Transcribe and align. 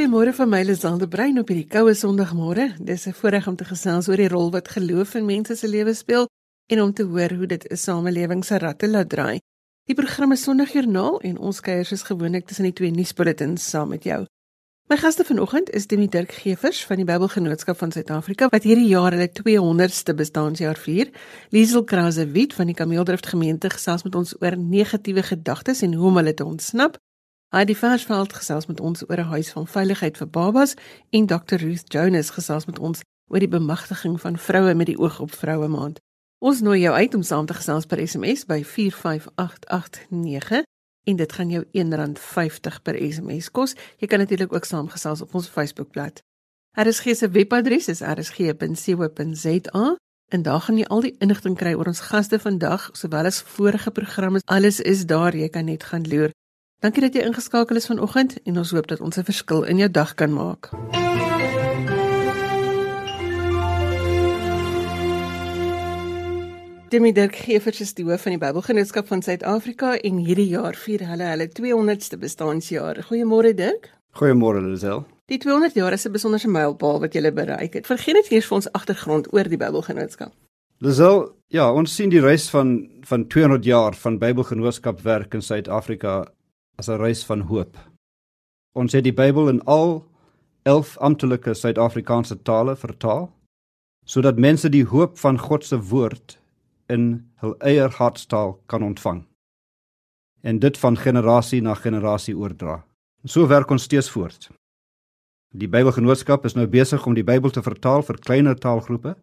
Goeiemôre 0.00 0.32
van 0.32 0.48
my 0.48 0.62
Lisande 0.64 1.04
Brein 1.12 1.36
op 1.36 1.50
hierdie 1.52 1.68
koue 1.68 1.92
Sondagmôre. 1.92 2.70
Dis 2.80 3.04
'n 3.06 3.12
voorreg 3.12 3.46
om 3.46 3.56
te 3.56 3.64
gesels 3.64 4.08
oor 4.08 4.16
die 4.16 4.28
rol 4.28 4.50
wat 4.50 4.68
geloof 4.68 5.14
in 5.14 5.26
mense 5.26 5.56
se 5.56 5.68
lewens 5.68 5.98
speel 5.98 6.26
en 6.72 6.80
om 6.82 6.92
te 6.92 7.02
hoor 7.02 7.30
hoe 7.30 7.46
dit 7.46 7.68
'n 7.68 7.76
samelewing 7.76 8.44
se 8.44 8.58
ratte 8.58 8.88
laat 8.88 9.08
draai. 9.08 9.40
Die 9.84 9.94
program 9.94 10.32
is 10.32 10.42
Sondagjoernaal 10.42 11.20
en 11.20 11.38
ons 11.38 11.60
kuier 11.60 11.84
soos 11.84 12.02
gewoonlik 12.02 12.46
tussen 12.46 12.64
die 12.64 12.72
twee 12.72 12.90
nuusbulletins 12.90 13.70
saam 13.70 13.88
met 13.88 14.04
jou. 14.04 14.24
My 14.88 14.96
gaste 14.96 15.24
vanoggend 15.24 15.70
is 15.70 15.86
Demi 15.86 16.08
Dirk 16.08 16.32
Gevers 16.32 16.86
van 16.86 16.96
die 16.96 17.04
Bybelgenootskap 17.04 17.76
van 17.76 17.92
Suid-Afrika 17.92 18.48
wat 18.48 18.62
hierdie 18.62 18.88
jaar 18.88 19.12
hulle 19.12 19.28
200ste 19.28 20.14
bestaanjaar 20.14 20.76
vier. 20.76 21.10
Liesel 21.50 21.84
Krause 21.84 22.30
Wit 22.30 22.54
van 22.54 22.66
die 22.66 22.74
Kameeldrift 22.74 23.26
gemeente 23.26 23.70
gesels 23.70 24.02
met 24.02 24.14
ons 24.14 24.34
oor 24.40 24.56
negatiewe 24.56 25.22
gedagtes 25.22 25.82
en 25.82 25.94
hoe 25.94 26.06
om 26.06 26.16
hulle 26.16 26.34
te 26.34 26.44
ontsnap. 26.44 26.96
Die 27.50 27.74
Versveld 27.76 28.30
gesels 28.32 28.66
met 28.66 28.80
ons 28.80 29.02
oor 29.10 29.18
'n 29.18 29.32
huis 29.34 29.50
van 29.50 29.66
veiligheid 29.66 30.16
vir 30.16 30.28
babas 30.28 30.74
en 31.10 31.26
Dr 31.26 31.56
Ruth 31.56 31.92
Jonas 31.92 32.30
gesels 32.30 32.66
met 32.66 32.78
ons 32.78 33.00
oor 33.26 33.38
die 33.38 33.48
bemagtiging 33.48 34.20
van 34.20 34.38
vroue 34.38 34.74
met 34.74 34.86
die 34.86 34.98
oog 34.98 35.20
op 35.20 35.34
vroue 35.34 35.68
maand. 35.68 35.98
Ons 36.38 36.60
nooi 36.60 36.80
jou 36.80 36.94
uit 36.94 37.14
om 37.14 37.22
saam 37.22 37.46
te 37.46 37.54
gesels 37.54 37.86
per 37.86 38.08
SMS 38.08 38.46
by 38.46 38.64
45889 38.64 40.62
en 41.04 41.16
dit 41.16 41.32
gaan 41.32 41.50
jou 41.50 41.64
R1.50 41.64 42.82
per 42.82 43.12
SMS 43.12 43.50
kos. 43.50 43.74
Jy 43.96 44.06
kan 44.06 44.18
natuurlik 44.18 44.52
ook 44.52 44.64
saamgesels 44.64 45.20
op 45.20 45.34
ons 45.34 45.48
Facebookblad. 45.48 46.22
RSG 46.78 47.16
se 47.16 47.28
webadres 47.28 47.88
is 47.88 48.00
rsg.co.za 48.00 49.96
en 50.28 50.42
daar 50.42 50.60
gaan 50.60 50.78
jy 50.78 50.84
al 50.84 51.00
die 51.00 51.16
inligting 51.18 51.56
kry 51.56 51.74
oor 51.74 51.86
ons 51.86 52.00
gaste 52.00 52.38
vandag 52.38 52.90
sowel 52.92 53.24
as 53.24 53.42
vorige 53.42 53.90
programme. 53.90 54.40
Alles 54.44 54.80
is 54.80 55.06
daar, 55.06 55.36
jy 55.36 55.48
kan 55.48 55.64
net 55.64 55.82
gaan 55.84 56.06
loer. 56.08 56.30
Dankie 56.80 57.02
dat 57.04 57.12
jy 57.12 57.20
ingeskakel 57.28 57.76
is 57.76 57.90
vanoggend 57.90 58.38
en 58.48 58.56
ons 58.56 58.70
hoop 58.72 58.86
dat 58.88 59.00
ons 59.04 59.18
'n 59.18 59.24
verskil 59.24 59.64
in 59.68 59.76
jou 59.76 59.90
dag 59.90 60.14
kan 60.14 60.32
maak. 60.32 60.70
Demi 66.88 67.12
Dirk 67.12 67.36
Gevers 67.36 67.80
is 67.80 67.94
die 67.94 68.04
hoof 68.04 68.22
van 68.22 68.32
die 68.32 68.38
Bybelgenootskap 68.38 69.06
van 69.06 69.22
Suid-Afrika 69.22 69.98
en 69.98 70.16
hierdie 70.16 70.48
jaar 70.48 70.74
vier 70.74 71.06
hulle 71.06 71.24
hulle 71.24 71.48
200ste 71.48 72.18
bestaanjaar. 72.18 73.04
Goeiemôre 73.10 73.54
Dirk. 73.54 73.92
Goeiemôre 74.12 74.64
Lisel. 74.64 75.04
Die 75.26 75.38
200 75.38 75.74
jaar 75.74 75.92
is 75.92 76.06
'n 76.06 76.12
besonderse 76.12 76.48
mylpaal 76.48 77.00
wat 77.00 77.14
jy 77.14 77.32
bereik 77.32 77.74
het. 77.74 77.86
Vergeet 77.86 78.14
net 78.14 78.30
eers 78.30 78.46
vir 78.46 78.56
ons 78.56 78.72
agtergrond 78.72 79.32
oor 79.32 79.44
die 79.44 79.56
Bybelgenootskap. 79.56 80.32
Lisel, 80.78 81.36
ja, 81.48 81.72
ons 81.72 81.94
sien 81.94 82.08
die 82.08 82.20
reis 82.20 82.50
van 82.50 82.88
van 83.02 83.26
200 83.26 83.64
jaar 83.64 83.94
van 83.94 84.18
Bybelgenootskap 84.18 85.00
werk 85.00 85.34
in 85.34 85.42
Suid-Afrika 85.42 86.32
as 86.76 86.88
'n 86.88 86.98
reis 86.98 87.24
van 87.24 87.40
hoop. 87.40 87.76
Ons 88.72 88.92
het 88.92 89.04
die 89.04 89.14
Bybel 89.14 89.48
in 89.48 89.64
al 89.64 90.06
11 90.62 90.98
amptelike 90.98 91.54
Suid-Afrikaanse 91.54 92.42
tale 92.42 92.76
vertaal 92.76 93.30
sodat 94.04 94.38
mense 94.38 94.68
die 94.68 94.84
hoop 94.84 95.18
van 95.18 95.38
God 95.38 95.64
se 95.64 95.78
woord 95.78 96.38
in 96.88 97.30
hul 97.34 97.54
eie 97.58 97.88
hartstaal 97.88 98.60
kan 98.66 98.82
ontvang 98.82 99.24
en 100.42 100.58
dit 100.58 100.78
van 100.78 100.96
generasie 100.96 101.60
na 101.62 101.74
generasie 101.74 102.36
oordra. 102.36 102.80
So 103.24 103.46
werk 103.46 103.70
ons 103.70 103.82
steeds 103.82 104.10
voort. 104.10 104.48
Die 105.52 105.68
Bybelgenootskap 105.68 106.44
is 106.44 106.54
nou 106.54 106.66
besig 106.70 107.06
om 107.06 107.14
die 107.14 107.26
Bybel 107.26 107.50
te 107.50 107.62
vertaal 107.62 108.02
vir 108.06 108.18
kleiner 108.22 108.56
taalgroepe 108.56 109.16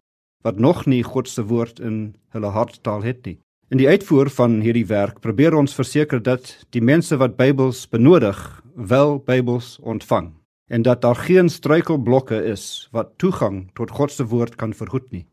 wat 0.46 0.58
nog 0.58 0.84
nie 0.86 1.02
God 1.02 1.28
se 1.28 1.42
woord 1.42 1.80
in 1.80 2.14
hulle 2.30 2.50
hartstaal 2.54 3.02
het 3.02 3.24
nie. 3.26 3.38
In 3.68 3.76
die 3.76 3.88
uitvoer 3.88 4.30
van 4.32 4.62
hierdie 4.64 4.86
werk 4.88 5.18
probeer 5.20 5.52
ons 5.52 5.74
verseker 5.76 6.22
dat 6.24 6.46
die 6.72 6.80
mense 6.80 7.18
wat 7.20 7.34
Bybels 7.36 7.82
benodig, 7.92 8.38
wel 8.72 9.18
Bybels 9.20 9.74
ontvang 9.84 10.30
en 10.72 10.84
dat 10.86 11.02
daar 11.04 11.18
geen 11.20 11.50
struikelblokke 11.52 12.38
is 12.48 12.88
wat 12.96 13.10
toegang 13.20 13.66
tot 13.76 13.92
God 13.92 14.12
se 14.12 14.24
woord 14.24 14.56
kan 14.56 14.72
verhoed 14.72 15.10
nie. 15.12 15.26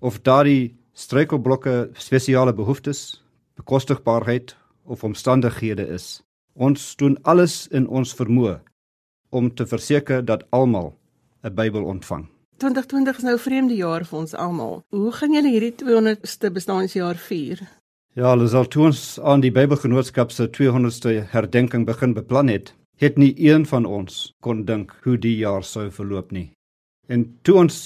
Of 0.00 0.20
daardie 0.20 0.76
struikelblokke 0.92 1.90
spesiale 1.96 2.52
behoeftes, 2.52 3.22
bekostigbaarheid 3.56 4.52
of 4.84 5.04
omstandighede 5.04 5.88
is. 5.88 6.20
Ons 6.52 6.96
doen 7.00 7.16
alles 7.22 7.64
in 7.72 7.88
ons 7.88 8.12
vermoë 8.12 8.58
om 9.32 9.48
te 9.54 9.64
verseker 9.64 10.20
dat 10.24 10.44
almal 10.50 10.98
'n 11.44 11.54
Bybel 11.54 11.84
ontvang. 11.84 12.28
2020 12.60 13.16
is 13.16 13.22
nou 13.22 13.34
'n 13.34 13.38
vreemde 13.38 13.74
jaar 13.74 14.04
vir 14.04 14.18
ons 14.18 14.34
almal. 14.34 14.84
Hoe 14.88 15.12
gaan 15.12 15.32
julle 15.32 15.48
hierdie 15.48 15.74
200ste 15.74 16.50
bestaanjaar 16.52 17.16
vier? 17.16 17.79
Ja, 18.18 18.32
ons 18.34 18.54
al 18.58 18.66
toe 18.66 18.88
ons 18.88 19.00
aan 19.22 19.38
die 19.38 19.52
Bybelgenootskap 19.54 20.32
se 20.34 20.48
200ste 20.50 21.12
herdenking 21.30 21.84
begin 21.86 22.10
beplan 22.16 22.48
het, 22.50 22.72
het 22.98 23.14
nie 23.22 23.30
een 23.38 23.62
van 23.70 23.86
ons 23.86 24.32
kon 24.42 24.64
dink 24.66 24.96
hoe 25.04 25.14
die 25.14 25.36
jaar 25.38 25.62
sou 25.62 25.86
verloop 25.94 26.34
nie. 26.34 26.48
En 27.06 27.28
toe 27.46 27.60
ons 27.62 27.78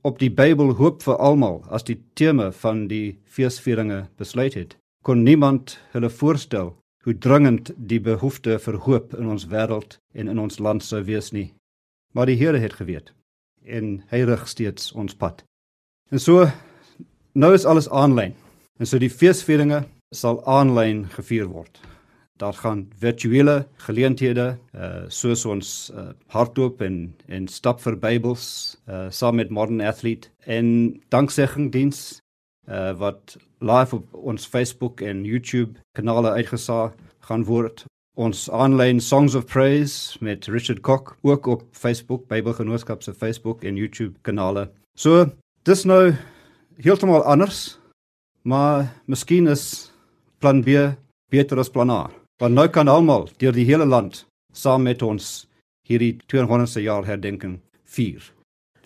op 0.00 0.16
die 0.16 0.30
Bybel 0.32 0.72
hoop 0.80 1.04
vir 1.04 1.20
almal 1.20 1.60
as 1.68 1.84
die 1.84 1.98
tema 2.16 2.48
van 2.62 2.86
die 2.88 3.18
feesvieringe 3.28 4.06
besluit 4.16 4.56
het, 4.56 4.76
kon 5.04 5.26
niemand 5.28 5.76
hulle 5.92 6.08
voorstel 6.08 6.72
hoe 7.04 7.18
dringend 7.20 7.74
die 7.76 8.00
behoefte 8.00 8.56
vir 8.64 8.80
hoop 8.88 9.12
in 9.12 9.28
ons 9.28 9.50
wêreld 9.52 9.98
en 10.16 10.28
in 10.28 10.40
ons 10.40 10.56
land 10.56 10.80
sou 10.80 11.04
wees 11.04 11.34
nie. 11.36 11.50
Maar 12.16 12.32
die 12.32 12.40
Here 12.40 12.64
het 12.64 12.80
geweet 12.80 13.12
en 13.68 13.98
hy 14.08 14.24
rig 14.24 14.48
steeds 14.48 14.92
ons 14.96 15.12
pad. 15.12 15.44
En 16.08 16.18
so 16.18 16.48
nou 17.36 17.52
is 17.52 17.68
alles 17.68 17.92
aanlyn. 17.92 18.32
En 18.80 18.88
so 18.88 18.96
die 18.96 19.12
feesvieringe 19.12 19.82
sal 20.16 20.38
aanlyn 20.48 21.04
gevier 21.12 21.50
word. 21.52 21.74
Daar 22.40 22.56
gaan 22.56 22.86
virtuele 22.96 23.66
geleenthede 23.84 24.54
uh 24.72 25.04
soos 25.12 25.44
ons 25.44 25.90
uh, 25.92 26.14
hardloop 26.32 26.80
en 26.80 26.96
en 27.28 27.48
stap 27.48 27.82
vir 27.84 27.98
Bybels 28.00 28.46
uh 28.88 29.10
saam 29.12 29.36
met 29.36 29.52
Modern 29.52 29.84
Athlete 29.84 30.32
en 30.48 30.96
dankseggingdiens 31.12 32.20
uh 32.68 32.94
wat 32.96 33.36
live 33.60 34.00
op 34.00 34.14
ons 34.14 34.48
Facebook 34.48 35.04
en 35.04 35.26
YouTube 35.28 35.76
kanale 35.92 36.32
uitgesaai 36.40 36.96
gaan 37.28 37.44
word 37.44 37.84
ons 38.16 38.48
aanlyn 38.48 39.00
Songs 39.00 39.34
of 39.34 39.44
Praise 39.46 40.16
met 40.24 40.48
Richard 40.48 40.80
Cock 40.80 41.16
ook 41.20 41.46
op 41.46 41.62
Facebook 41.72 42.26
Bybelgenootskap 42.28 43.02
se 43.02 43.14
Facebook 43.14 43.64
en 43.64 43.76
YouTube 43.76 44.18
kanale. 44.22 44.70
So, 44.96 45.26
dis 45.64 45.84
nou 45.84 46.14
heeltemal 46.80 47.22
anders, 47.24 47.79
maar 48.42 48.88
miskien 49.06 49.48
is 49.48 49.92
plan 50.38 50.62
B 50.62 50.96
beter 51.30 51.58
as 51.58 51.70
plan 51.70 51.90
A. 51.90 52.10
Want 52.40 52.54
nou 52.54 52.68
kan 52.68 52.88
almal 52.88 53.28
deur 53.38 53.52
die 53.52 53.68
hele 53.68 53.86
land 53.86 54.24
saam 54.52 54.82
met 54.82 55.02
ons 55.02 55.46
hierdie 55.86 56.16
200ste 56.32 56.82
jaar 56.82 57.06
herdenking 57.06 57.60
vier. 57.84 58.24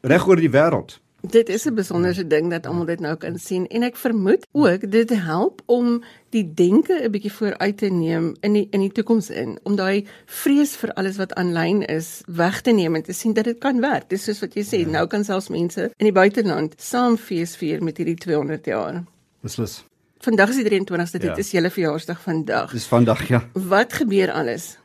Reg 0.03 0.27
oor 0.29 0.41
die 0.41 0.53
wêreld. 0.53 0.99
Dit 1.25 1.49
is 1.49 1.65
'n 1.67 1.75
besonderse 1.75 2.27
ding 2.27 2.51
dat 2.51 2.67
almal 2.67 2.85
dit 2.85 3.01
nou 3.01 3.17
kan 3.17 3.39
sien 3.39 3.67
en 3.67 3.83
ek 3.83 3.97
vermoed 3.97 4.47
ook 4.53 4.91
dit 4.91 5.11
help 5.11 5.63
om 5.67 6.05
die 6.31 6.55
denke 6.55 7.01
'n 7.03 7.11
bietjie 7.11 7.33
vooruit 7.33 7.77
te 7.77 7.87
neem 7.87 8.35
in 8.41 8.53
die 8.53 8.69
in 8.71 8.81
die 8.81 8.93
toekoms 8.93 9.31
in 9.31 9.59
om 9.63 9.77
daai 9.77 10.05
vrees 10.27 10.77
vir 10.77 10.93
alles 10.93 11.17
wat 11.17 11.33
aanlyn 11.35 11.83
is 11.83 12.23
weg 12.27 12.61
te 12.61 12.71
neem 12.71 12.95
en 12.95 13.03
te 13.03 13.13
sien 13.13 13.33
dat 13.33 13.45
dit 13.45 13.59
kan 13.59 13.81
werk. 13.81 14.09
Dis 14.09 14.25
soos 14.25 14.41
wat 14.41 14.55
jy 14.55 14.63
sê, 14.63 14.79
ja. 14.81 14.89
nou 14.89 15.07
kan 15.07 15.25
selfs 15.25 15.49
mense 15.49 15.83
in 15.97 16.05
die 16.05 16.13
buiteland 16.13 16.75
saam 16.77 17.17
fees 17.17 17.57
vier 17.57 17.83
met 17.83 17.97
hierdie 17.97 18.17
200 18.17 18.67
jaar. 18.67 19.05
Beslis. 19.45 19.85
Vandag 20.25 20.55
is 20.55 20.57
die 20.57 20.65
23ste, 20.65 21.19
dit 21.21 21.29
ja. 21.29 21.37
is 21.37 21.51
julle 21.53 21.69
verjaarsdag 21.71 22.21
vandag. 22.25 22.71
Dis 22.73 22.87
vandag 22.89 23.27
ja. 23.29 23.43
Wat 23.53 23.93
gebeur 23.93 24.33
alles? 24.33 24.79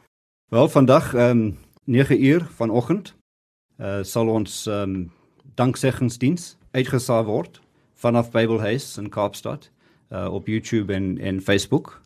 Wel 0.51 0.67
vandag 0.69 1.13
ehm 1.13 1.39
um, 1.39 1.57
9 1.83 2.23
uur 2.23 2.43
vanoggend 2.57 3.15
uh, 3.77 4.03
sal 4.03 4.27
ons 4.27 4.65
ehm 4.67 4.95
um, 4.95 5.11
dankseggingsdiens 5.55 6.57
uitgesaai 6.71 7.23
word 7.25 7.61
vanaf 7.95 8.31
Bybelhuis 8.31 8.97
in 8.97 9.09
Kaapstad 9.09 9.69
uh, 10.11 10.27
op 10.33 10.47
YouTube 10.47 10.93
en 10.93 11.17
en 11.17 11.41
Facebook. 11.41 12.01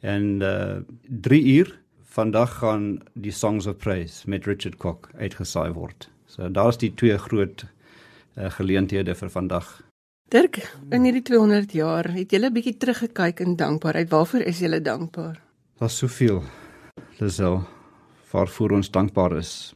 En 0.00 0.40
uh 0.40 0.78
3 1.02 1.42
uur 1.42 1.80
vandag 2.04 2.58
gaan 2.58 3.02
die 3.12 3.32
Songs 3.32 3.66
of 3.66 3.76
Praise 3.76 4.30
met 4.30 4.46
Richard 4.46 4.76
Cock 4.76 5.10
uitgesaai 5.18 5.72
word. 5.72 6.10
So 6.26 6.50
daar's 6.50 6.78
die 6.78 6.94
twee 6.94 7.18
groot 7.18 7.66
uh, 8.38 8.50
geleenthede 8.50 9.14
vir 9.14 9.30
vandag. 9.30 9.87
Dirk, 10.28 10.58
in 10.92 11.06
hierdie 11.06 11.22
200 11.24 11.70
jaar 11.72 12.04
het 12.12 12.32
jy 12.32 12.38
'n 12.38 12.52
bietjie 12.52 12.76
teruggekyk 12.76 13.40
in 13.40 13.56
dankbaarheid. 13.56 14.10
Waarvoor 14.10 14.40
is 14.44 14.60
jy 14.60 14.80
dankbaar? 14.80 15.40
Daar's 15.80 15.96
soveel. 15.96 16.42
Lisel, 17.18 17.64
waarvoor 18.30 18.70
ons 18.72 18.90
dankbaar 18.90 19.38
is. 19.38 19.74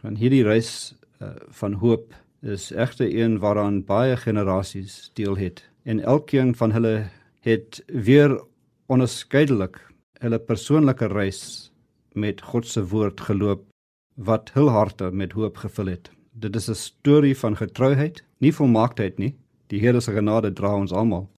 Van 0.00 0.16
hierdie 0.16 0.42
reis 0.42 0.94
uh, 1.20 1.28
van 1.48 1.72
hoop 1.72 2.14
is 2.40 2.72
egte 2.72 3.04
een 3.04 3.38
waaraan 3.38 3.84
baie 3.84 4.16
generasies 4.16 5.10
deel 5.14 5.36
het 5.36 5.68
en 5.84 6.00
elkeen 6.00 6.54
van 6.54 6.72
hulle 6.72 7.10
het 7.40 7.82
weer 7.86 8.40
onderskeidelik 8.86 9.76
hulle 10.18 10.38
persoonlike 10.38 11.06
reis 11.06 11.70
met 12.12 12.40
God 12.40 12.66
se 12.66 12.88
woord 12.88 13.20
geloop 13.20 13.68
wat 14.16 14.50
hul 14.54 14.68
harte 14.68 15.10
met 15.10 15.32
hoop 15.32 15.56
gevul 15.56 15.86
het. 15.86 16.10
Dit 16.32 16.56
is 16.56 16.68
'n 16.70 16.74
storie 16.74 17.36
van 17.36 17.56
getrouheid, 17.56 18.24
nie 18.38 18.52
volmaaktheid 18.52 19.18
nie. 19.18 19.34
Die 19.66 19.80
Here 19.80 20.00
se 20.00 20.12
genade 20.12 20.52
dra 20.52 20.74
ons 20.76 20.92
almal. 20.92 21.28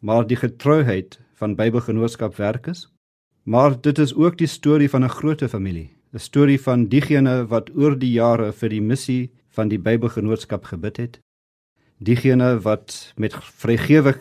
Maar 0.00 0.26
die 0.26 0.36
getrouheid 0.36 1.18
van 1.34 1.54
Bybelgenootskap 1.56 2.36
werk 2.36 2.66
is. 2.66 2.88
Maar 3.44 3.80
dit 3.80 3.98
is 3.98 4.14
ook 4.14 4.38
die 4.38 4.48
storie 4.48 4.88
van 4.88 5.04
'n 5.04 5.08
groot 5.08 5.42
familie, 5.44 5.90
'n 6.12 6.18
storie 6.18 6.60
van 6.60 6.86
diegene 6.88 7.46
wat 7.46 7.70
oor 7.76 7.98
die 7.98 8.12
jare 8.12 8.52
vir 8.52 8.68
die 8.68 8.80
missie 8.80 9.30
van 9.48 9.68
die 9.68 9.78
Bybelgenootskap 9.78 10.64
gebid 10.64 10.96
het. 10.96 11.18
Diegene 11.98 12.60
wat 12.60 13.12
met 13.16 13.34
vrygewig 13.34 14.18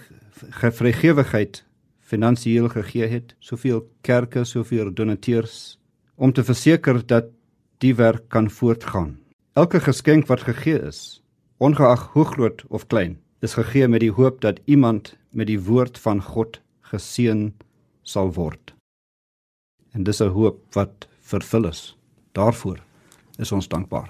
vrygewigheid 0.72 1.66
finansiëel 2.00 2.70
gegee 2.70 3.08
het, 3.08 3.36
soveel 3.40 3.90
kerke, 4.02 4.44
soveel 4.44 4.94
donateurs 4.94 5.80
om 6.16 6.34
te 6.34 6.44
verseker 6.44 7.06
dat 7.08 7.26
die 7.78 7.96
werk 7.96 8.30
kan 8.30 8.50
voortgaan. 8.50 9.18
Elke 9.54 9.80
geskenk 9.80 10.28
wat 10.28 10.42
gegee 10.42 10.80
is, 10.82 11.23
ongeag 11.58 12.10
hoe 12.14 12.26
groot 12.26 12.64
of 12.70 12.88
klein, 12.88 13.20
is 13.40 13.54
gegee 13.54 13.88
met 13.88 14.00
die 14.00 14.12
hoop 14.12 14.42
dat 14.42 14.60
iemand 14.66 15.16
met 15.30 15.48
die 15.48 15.60
woord 15.60 16.00
van 16.00 16.22
God 16.22 16.62
geseën 16.82 17.54
sal 18.02 18.34
word. 18.34 18.74
En 19.92 20.04
dis 20.04 20.22
'n 20.22 20.34
hoop 20.34 20.74
wat 20.74 21.08
vervul 21.22 21.68
is. 21.68 21.96
Daarvoor 22.32 22.80
is 23.38 23.52
ons 23.52 23.68
dankbaar. 23.68 24.10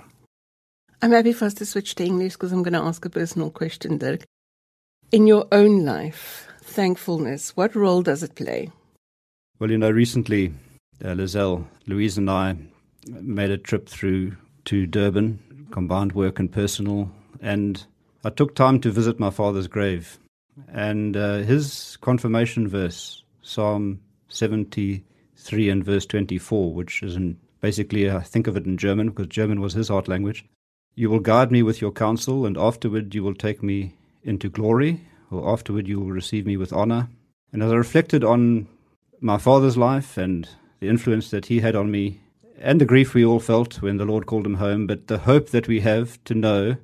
I'm 1.03 1.11
happy 1.11 1.33
first 1.33 1.57
to 1.57 1.65
switch 1.65 1.95
to 1.95 2.03
English 2.03 2.33
because 2.33 2.53
I'm 2.53 2.63
going 2.63 2.81
to 2.81 2.87
ask 2.87 3.05
a 3.05 3.09
personal 3.09 3.51
question, 3.51 3.97
Dirk. 3.97 4.23
In 5.11 5.27
your 5.27 5.45
own 5.51 5.83
life, 5.83 6.47
thankfulness, 6.61 7.55
what 7.55 7.75
role 7.75 8.01
does 8.01 8.23
it 8.23 8.35
play? 8.35 8.71
Well, 9.59 9.69
you 9.69 9.77
know, 9.77 9.91
recently, 9.91 10.53
uh, 11.03 11.13
Lizelle, 11.13 11.65
Louise, 11.87 12.17
and 12.17 12.29
I 12.29 12.55
made 13.07 13.51
a 13.51 13.57
trip 13.57 13.89
through 13.89 14.31
to 14.65 14.85
Durban, 14.85 15.39
combined 15.71 16.13
work 16.13 16.39
and 16.39 16.51
personal, 16.51 17.09
and 17.43 17.85
I 18.23 18.29
took 18.29 18.55
time 18.55 18.79
to 18.79 18.89
visit 18.89 19.19
my 19.19 19.29
father's 19.29 19.67
grave. 19.67 20.17
And 20.71 21.17
uh, 21.17 21.39
his 21.39 21.97
confirmation 22.01 22.67
verse, 22.67 23.21
Psalm 23.41 23.99
73 24.29 25.69
and 25.69 25.83
verse 25.83 26.05
24, 26.05 26.73
which 26.73 27.03
is 27.03 27.15
in 27.15 27.37
basically, 27.59 28.09
I 28.09 28.21
think 28.21 28.47
of 28.47 28.55
it 28.55 28.65
in 28.65 28.77
German 28.77 29.09
because 29.09 29.27
German 29.27 29.59
was 29.59 29.73
his 29.73 29.89
heart 29.89 30.07
language. 30.07 30.45
You 30.95 31.09
will 31.09 31.19
guide 31.19 31.51
me 31.51 31.63
with 31.63 31.81
your 31.81 31.91
counsel, 31.91 32.45
and 32.45 32.57
afterward 32.57 33.13
you 33.13 33.23
will 33.23 33.33
take 33.33 33.61
me 33.61 33.95
into 34.23 34.49
glory, 34.49 35.01
or 35.31 35.51
afterward 35.51 35.87
you 35.87 35.99
will 35.99 36.11
receive 36.11 36.45
me 36.45 36.55
with 36.55 36.71
honor. 36.71 37.09
And 37.51 37.61
as 37.61 37.71
I 37.71 37.75
reflected 37.75 38.23
on 38.23 38.67
my 39.19 39.37
father's 39.37 39.77
life 39.77 40.17
and 40.17 40.47
the 40.79 40.89
influence 40.89 41.29
that 41.31 41.47
he 41.47 41.59
had 41.59 41.75
on 41.75 41.91
me, 41.91 42.21
and 42.59 42.79
the 42.79 42.85
grief 42.85 43.13
we 43.13 43.25
all 43.25 43.39
felt 43.39 43.81
when 43.81 43.97
the 43.97 44.05
Lord 44.05 44.27
called 44.27 44.45
him 44.45 44.55
home, 44.55 44.87
but 44.87 45.07
the 45.07 45.19
hope 45.19 45.49
that 45.49 45.67
we 45.67 45.81
have 45.81 46.23
to 46.25 46.33
know 46.35 46.77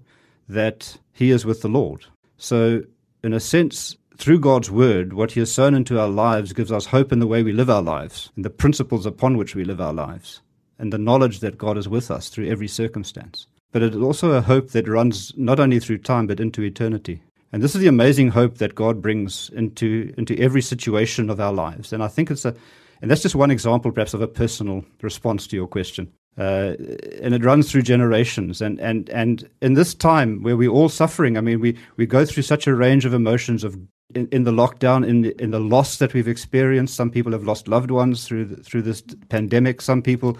that 0.49 0.97
he 1.13 1.31
is 1.31 1.45
with 1.45 1.61
the 1.61 1.69
Lord. 1.69 2.05
So, 2.37 2.81
in 3.23 3.33
a 3.33 3.39
sense, 3.39 3.95
through 4.17 4.39
God's 4.39 4.69
word, 4.69 5.13
what 5.13 5.31
he 5.31 5.39
has 5.39 5.51
sown 5.51 5.73
into 5.73 5.99
our 5.99 6.09
lives 6.09 6.51
gives 6.51 6.71
us 6.71 6.87
hope 6.87 7.13
in 7.13 7.19
the 7.19 7.27
way 7.27 7.43
we 7.43 7.53
live 7.53 7.69
our 7.69 7.81
lives, 7.81 8.31
and 8.35 8.43
the 8.43 8.49
principles 8.49 9.05
upon 9.05 9.37
which 9.37 9.55
we 9.55 9.63
live 9.63 9.79
our 9.79 9.93
lives, 9.93 10.41
and 10.77 10.91
the 10.91 10.97
knowledge 10.97 11.39
that 11.39 11.57
God 11.57 11.77
is 11.77 11.87
with 11.87 12.11
us 12.11 12.29
through 12.29 12.49
every 12.49 12.67
circumstance. 12.67 13.47
But 13.71 13.83
it 13.83 13.93
is 13.93 14.01
also 14.01 14.31
a 14.31 14.41
hope 14.41 14.71
that 14.71 14.87
runs 14.87 15.31
not 15.37 15.59
only 15.59 15.79
through 15.79 15.99
time, 15.99 16.27
but 16.27 16.39
into 16.39 16.63
eternity. 16.63 17.21
And 17.51 17.61
this 17.63 17.75
is 17.75 17.81
the 17.81 17.87
amazing 17.87 18.29
hope 18.29 18.57
that 18.57 18.75
God 18.75 19.01
brings 19.01 19.49
into, 19.51 20.13
into 20.17 20.37
every 20.39 20.61
situation 20.61 21.29
of 21.29 21.39
our 21.39 21.53
lives. 21.53 21.93
And 21.93 22.03
I 22.03 22.07
think 22.07 22.29
it's 22.29 22.45
a, 22.45 22.55
and 23.01 23.09
that's 23.09 23.21
just 23.21 23.35
one 23.35 23.51
example, 23.51 23.91
perhaps, 23.91 24.13
of 24.13 24.21
a 24.21 24.27
personal 24.27 24.83
response 25.01 25.47
to 25.47 25.55
your 25.55 25.67
question. 25.67 26.11
Uh, 26.37 26.75
and 27.21 27.33
it 27.33 27.43
runs 27.43 27.69
through 27.69 27.81
generations. 27.81 28.61
And, 28.61 28.79
and, 28.79 29.09
and 29.09 29.49
in 29.61 29.73
this 29.73 29.93
time 29.93 30.41
where 30.41 30.55
we're 30.55 30.69
all 30.69 30.87
suffering, 30.87 31.37
I 31.37 31.41
mean, 31.41 31.59
we, 31.59 31.77
we 31.97 32.05
go 32.05 32.25
through 32.25 32.43
such 32.43 32.65
a 32.65 32.75
range 32.75 33.05
of 33.05 33.13
emotions 33.13 33.63
of 33.63 33.77
in, 34.15 34.27
in 34.31 34.43
the 34.43 34.51
lockdown, 34.51 35.07
in 35.07 35.21
the, 35.21 35.41
in 35.41 35.51
the 35.51 35.59
loss 35.59 35.97
that 35.97 36.13
we've 36.13 36.27
experienced. 36.27 36.95
Some 36.95 37.11
people 37.11 37.31
have 37.31 37.43
lost 37.43 37.67
loved 37.67 37.91
ones 37.91 38.25
through 38.25 38.45
the, 38.45 38.63
through 38.63 38.83
this 38.83 39.03
pandemic. 39.29 39.81
Some 39.81 40.01
people 40.01 40.37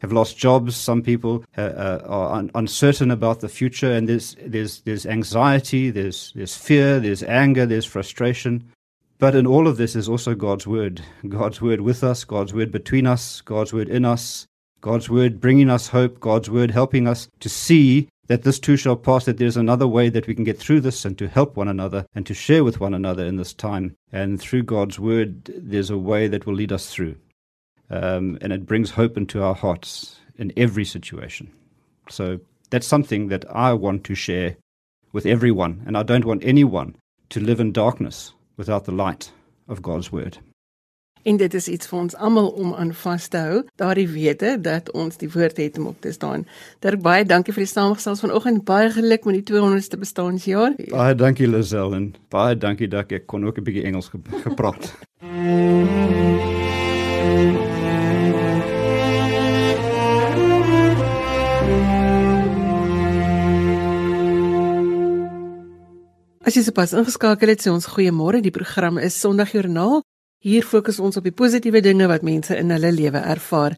have 0.00 0.12
lost 0.12 0.36
jobs. 0.36 0.76
Some 0.76 1.02
people 1.02 1.44
uh, 1.56 1.62
uh, 1.62 2.02
are 2.06 2.32
un- 2.36 2.50
uncertain 2.54 3.10
about 3.10 3.40
the 3.40 3.48
future, 3.48 3.92
and 3.92 4.08
there's 4.08 4.36
there's 4.44 4.80
there's 4.82 5.06
anxiety, 5.06 5.90
there's 5.90 6.32
there's 6.34 6.56
fear, 6.56 7.00
there's 7.00 7.22
anger, 7.22 7.66
there's 7.66 7.86
frustration. 7.86 8.70
But 9.18 9.34
in 9.34 9.46
all 9.46 9.66
of 9.66 9.78
this 9.78 9.96
is 9.96 10.08
also 10.08 10.34
God's 10.34 10.66
word. 10.66 11.02
God's 11.28 11.60
word 11.60 11.80
with 11.80 12.04
us, 12.04 12.24
God's 12.24 12.54
word 12.54 12.70
between 12.70 13.06
us, 13.06 13.40
God's 13.40 13.72
word 13.72 13.88
in 13.88 14.04
us, 14.04 14.46
God's 14.80 15.10
word 15.10 15.40
bringing 15.40 15.70
us 15.70 15.88
hope, 15.88 16.20
God's 16.20 16.48
word 16.48 16.70
helping 16.70 17.08
us 17.08 17.28
to 17.40 17.48
see 17.48 18.08
that 18.28 18.42
this 18.42 18.58
too 18.58 18.76
shall 18.76 18.96
pass, 18.96 19.24
that 19.24 19.38
there's 19.38 19.56
another 19.56 19.88
way 19.88 20.08
that 20.10 20.26
we 20.26 20.34
can 20.34 20.44
get 20.44 20.58
through 20.58 20.82
this 20.82 21.04
and 21.04 21.18
to 21.18 21.28
help 21.28 21.56
one 21.56 21.68
another 21.68 22.06
and 22.14 22.26
to 22.26 22.34
share 22.34 22.62
with 22.62 22.78
one 22.78 22.94
another 22.94 23.24
in 23.24 23.36
this 23.36 23.54
time. 23.54 23.96
And 24.12 24.40
through 24.40 24.64
God's 24.64 24.98
word, 24.98 25.46
there's 25.46 25.90
a 25.90 25.98
way 25.98 26.28
that 26.28 26.46
will 26.46 26.54
lead 26.54 26.72
us 26.72 26.92
through. 26.92 27.16
Um, 27.90 28.38
and 28.40 28.52
it 28.52 28.66
brings 28.66 28.90
hope 28.90 29.16
into 29.16 29.42
our 29.42 29.54
hearts 29.54 30.20
in 30.36 30.52
every 30.56 30.84
situation. 30.84 31.50
So 32.10 32.38
that's 32.70 32.86
something 32.86 33.28
that 33.28 33.44
I 33.50 33.72
want 33.72 34.04
to 34.04 34.14
share 34.14 34.56
with 35.12 35.24
everyone. 35.24 35.82
And 35.86 35.96
I 35.96 36.02
don't 36.02 36.26
want 36.26 36.44
anyone 36.44 36.96
to 37.30 37.40
live 37.40 37.60
in 37.60 37.72
darkness 37.72 38.34
without 38.58 38.84
the 38.84 38.92
light 38.92 39.32
of 39.68 39.82
God's 39.82 40.12
word. 40.12 40.38
En 41.28 41.36
dit 41.36 41.54
is 41.54 41.66
iets 41.68 41.88
vir 41.90 41.98
ons 41.98 42.14
almal 42.24 42.46
om 42.56 42.70
aan 42.72 42.94
vas 43.02 43.26
te 43.28 43.40
hou, 43.44 43.56
daardie 43.76 44.06
wete 44.08 44.54
dat 44.64 44.86
ons 44.96 45.18
die 45.20 45.28
woord 45.28 45.58
het 45.60 45.76
om 45.76 45.90
op 45.90 45.98
te 46.00 46.12
staan. 46.14 46.46
Dirk 46.80 47.02
baie 47.04 47.26
dankie 47.28 47.52
vir 47.52 47.66
die 47.66 47.68
samestelling 47.68 48.22
vanoggend. 48.22 48.64
Baie 48.64 48.88
geluk 48.94 49.28
met 49.28 49.36
die 49.36 49.44
200ste 49.50 50.00
bestaanjaar. 50.00 50.78
Baie 50.88 51.18
dankie 51.20 51.50
Lisel 51.50 51.92
en 51.98 52.08
baie 52.32 52.56
dankie 52.56 52.88
dat 52.88 53.12
ek 53.12 53.28
kon 53.28 53.44
ook 53.44 53.60
'n 53.60 53.64
bietjie 53.68 53.84
Engels 53.84 54.08
ge 54.08 54.18
gepraat. 54.40 54.88
As 66.40 66.56
jy 66.56 66.62
sopas 66.64 66.94
ingeskakel 66.96 67.48
het, 67.48 67.60
sê 67.60 67.68
ons 67.68 67.84
goeiemôre. 67.84 68.40
Die 68.40 68.50
program 68.50 68.96
is 68.96 69.20
Sondagjoernaal. 69.20 70.07
Hier 70.38 70.62
fokus 70.62 71.00
ons 71.02 71.16
op 71.18 71.24
die 71.26 71.34
positiewe 71.34 71.80
dinge 71.82 72.06
wat 72.06 72.22
mense 72.22 72.54
in 72.54 72.70
hulle 72.70 72.92
lewe 72.94 73.18
ervaar. 73.18 73.74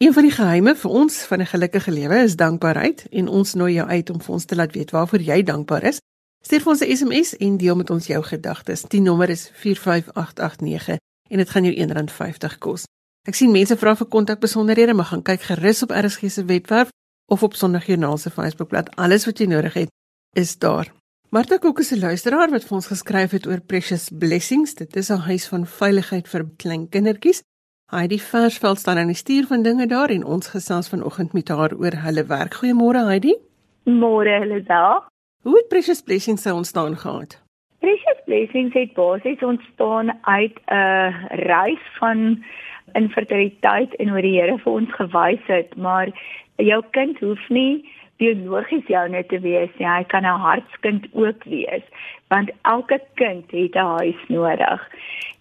Een 0.00 0.14
van 0.16 0.24
die 0.24 0.32
geheime 0.32 0.72
vir 0.74 0.90
ons 0.90 1.18
van 1.28 1.40
'n 1.40 1.46
gelukkige 1.46 1.90
lewe 1.92 2.22
is 2.24 2.36
dankbaarheid 2.36 3.06
en 3.10 3.28
ons 3.28 3.54
nooi 3.54 3.74
jou 3.74 3.88
uit 3.88 4.10
om 4.10 4.20
vir 4.20 4.32
ons 4.32 4.44
te 4.44 4.56
laat 4.56 4.72
weet 4.72 4.90
waarvoor 4.90 5.20
jy 5.20 5.42
dankbaar 5.42 5.82
is. 5.82 6.00
Stuur 6.40 6.60
vir 6.60 6.72
ons 6.72 6.80
'n 6.80 6.96
SMS 6.96 7.36
en 7.36 7.56
deel 7.56 7.76
met 7.76 7.90
ons 7.90 8.06
jou 8.06 8.22
gedagtes. 8.22 8.82
Die 8.82 9.00
nommer 9.00 9.28
is 9.28 9.50
45889 9.52 10.96
en 11.28 11.36
dit 11.36 11.50
gaan 11.50 11.64
jou 11.64 11.74
R1.50 11.74 12.58
kos. 12.58 12.84
Ek 13.28 13.34
sien 13.34 13.50
mense 13.50 13.76
vra 13.76 13.96
vir 13.96 14.06
kontakbesonderhede, 14.06 14.94
maar 14.94 15.04
gaan 15.04 15.22
kyk 15.22 15.40
gerus 15.40 15.82
op 15.82 15.90
RSG 15.90 16.30
se 16.30 16.44
webwerf 16.44 16.88
of 17.26 17.42
op 17.42 17.54
Sondagjoernaal 17.54 18.16
se 18.18 18.30
Facebookblad. 18.30 18.96
Alles 18.96 19.24
wat 19.24 19.38
jy 19.38 19.46
nodig 19.46 19.74
het 19.74 19.88
is 20.32 20.58
daar. 20.58 20.99
Martha 21.30 21.58
Kok 21.58 21.78
is 21.78 21.92
'n 21.92 22.00
luisteraar 22.00 22.50
wat 22.50 22.64
vir 22.66 22.74
ons 22.74 22.86
geskryf 22.90 23.30
het 23.30 23.46
oor 23.46 23.60
Precious 23.60 24.10
Blessings. 24.22 24.74
Dit 24.74 24.96
is 24.96 25.10
'n 25.10 25.26
huis 25.30 25.48
van 25.48 25.66
veiligheid 25.66 26.28
vir 26.28 26.44
klein 26.56 26.88
kindertjies. 26.88 27.42
Die 28.06 28.22
Versveld 28.22 28.78
staan 28.78 28.98
aan 28.98 29.06
die 29.06 29.22
stuur 29.24 29.46
van 29.46 29.62
dinge 29.62 29.86
daar 29.86 30.08
en 30.08 30.24
ons 30.24 30.48
gesels 30.48 30.88
vanoggend 30.88 31.32
met 31.32 31.48
haar 31.48 31.72
oor 31.74 31.94
hulle 32.06 32.24
werk. 32.26 32.54
Goeiemôre 32.54 33.04
Heidi. 33.06 33.34
Môre 33.84 34.62
daar. 34.66 35.06
Hoe 35.42 35.56
het 35.56 35.68
Precious 35.68 36.02
Blessings 36.02 36.42
sou 36.42 36.56
ontstaan 36.56 36.96
gehad? 36.96 37.42
Precious 37.78 38.20
Blessings 38.24 38.74
het 38.74 38.92
basies 38.94 39.42
ontstaan 39.42 40.18
uit 40.20 40.58
'n 40.66 41.12
reis 41.30 41.82
van 41.98 42.44
infertiliteit 42.92 43.94
en 43.96 44.08
hoe 44.08 44.20
die 44.20 44.40
Here 44.40 44.58
vir 44.58 44.72
ons 44.72 44.92
gewys 44.94 45.46
het, 45.46 45.76
maar 45.76 46.08
jou 46.56 46.84
kind 46.90 47.18
hoef 47.18 47.48
nie 47.48 47.99
biologies 48.20 48.86
joune 48.86 49.22
te 49.26 49.40
wees 49.40 49.72
nie. 49.78 49.88
Hy 49.88 50.04
kan 50.12 50.24
'n 50.28 50.42
hartskind 50.44 51.06
ook 51.12 51.44
wees, 51.44 51.84
want 52.28 52.50
elke 52.62 53.00
kind 53.14 53.50
het 53.50 53.74
'n 53.74 53.92
huis 53.98 54.20
nodig. 54.28 54.80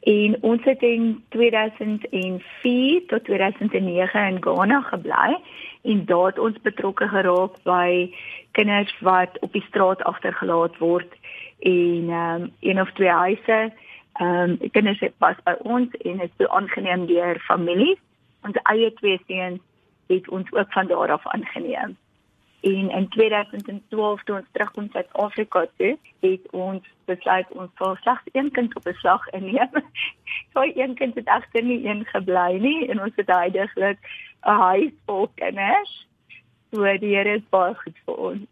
En 0.04 0.38
ons 0.42 0.64
het 0.64 0.82
in 0.82 1.24
2004 1.30 3.06
tot 3.08 3.24
2009 3.24 4.28
in 4.28 4.42
Ghana 4.44 4.82
gebly 4.82 5.38
en 5.84 6.06
daar 6.06 6.26
het 6.26 6.40
ons 6.40 6.62
betrokke 6.62 7.08
geraak 7.08 7.64
by 7.64 8.14
kinders 8.52 8.96
wat 9.00 9.40
op 9.40 9.54
die 9.54 9.66
straat 9.68 10.04
agtergelaat 10.04 10.78
word 10.78 11.14
en 11.60 12.10
ehm 12.10 12.42
um, 12.42 12.52
een 12.60 12.82
of 12.82 12.92
twee 12.92 13.10
huise 13.10 13.72
ehm 14.14 14.50
um, 14.62 14.72
kinders 14.72 15.00
het 15.00 15.18
pas 15.18 15.36
by 15.44 15.56
ons 15.64 15.92
en 15.92 16.20
is 16.20 16.48
aangeneem 16.48 17.06
deur 17.06 17.40
families. 17.40 18.00
Ons 18.44 18.58
eie 18.64 18.94
twee 18.94 19.20
seuns 19.28 19.60
het 20.08 20.30
ons 20.30 20.52
ook 20.52 20.72
van 20.72 20.88
daar 20.88 21.12
af 21.12 21.28
aangeneem 21.28 21.98
en 22.62 22.90
in 22.90 23.08
2012 23.10 24.24
toe 24.24 24.36
ons 24.36 24.48
terugkom 24.52 24.90
Suid-Afrika 24.92 25.66
toe, 25.78 25.98
het 26.20 26.52
ons 26.52 26.84
besluit 27.06 27.48
ons 27.50 27.72
sal 27.78 27.96
slegs 27.96 28.32
een 28.32 28.52
kind 28.52 28.76
op 28.76 28.84
beslag 28.84 29.28
inneem. 29.30 29.84
so 30.54 30.62
een 30.82 30.96
kind 30.96 31.16
het 31.16 31.28
agter 31.28 31.64
nie 31.64 31.86
een 31.88 32.06
gebly 32.06 32.58
nie 32.60 32.88
en 32.90 33.02
ons 33.02 33.16
het 33.16 33.28
heidaglik 33.28 34.00
'n 34.44 34.60
huis 34.66 34.92
vol 35.06 35.30
kinders. 35.36 36.08
So 36.72 36.98
die 36.98 37.16
Here 37.16 37.36
is 37.36 37.50
baie 37.50 37.76
goed 37.76 37.98
vir 38.06 38.16
ons. 38.16 38.48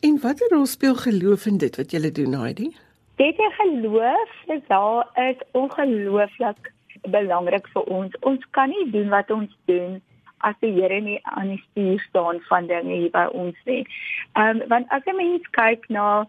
En 0.00 0.18
watter 0.20 0.48
rol 0.48 0.66
speel 0.66 0.94
geloof 0.94 1.46
in 1.46 1.58
dit 1.58 1.76
wat 1.76 1.90
jy 1.90 2.10
doen, 2.12 2.32
Heidi? 2.32 2.74
Dit 3.16 3.36
geloof 3.38 4.30
is 4.46 4.60
daar 4.66 5.08
is 5.14 5.36
ongelooflik 5.52 6.72
belangrik 7.02 7.68
vir 7.68 7.82
ons. 7.82 8.18
Ons 8.20 8.44
kan 8.50 8.68
nie 8.68 8.90
doen 8.90 9.08
wat 9.08 9.30
ons 9.30 9.56
doen 9.64 10.02
as 10.38 10.54
die 10.60 10.72
Here 10.72 11.00
nie 11.00 11.18
aan 11.22 11.48
die 11.48 11.62
stuur 11.70 12.00
staan 12.08 12.40
van 12.48 12.66
dinge 12.66 12.94
hier 12.94 13.10
by 13.10 13.26
ons 13.32 13.56
nie. 13.64 13.84
Ehm 14.34 14.62
um, 14.62 14.68
want 14.68 14.88
as 14.90 15.04
'n 15.06 15.16
mens 15.16 15.48
kyk 15.50 15.88
na 15.88 16.26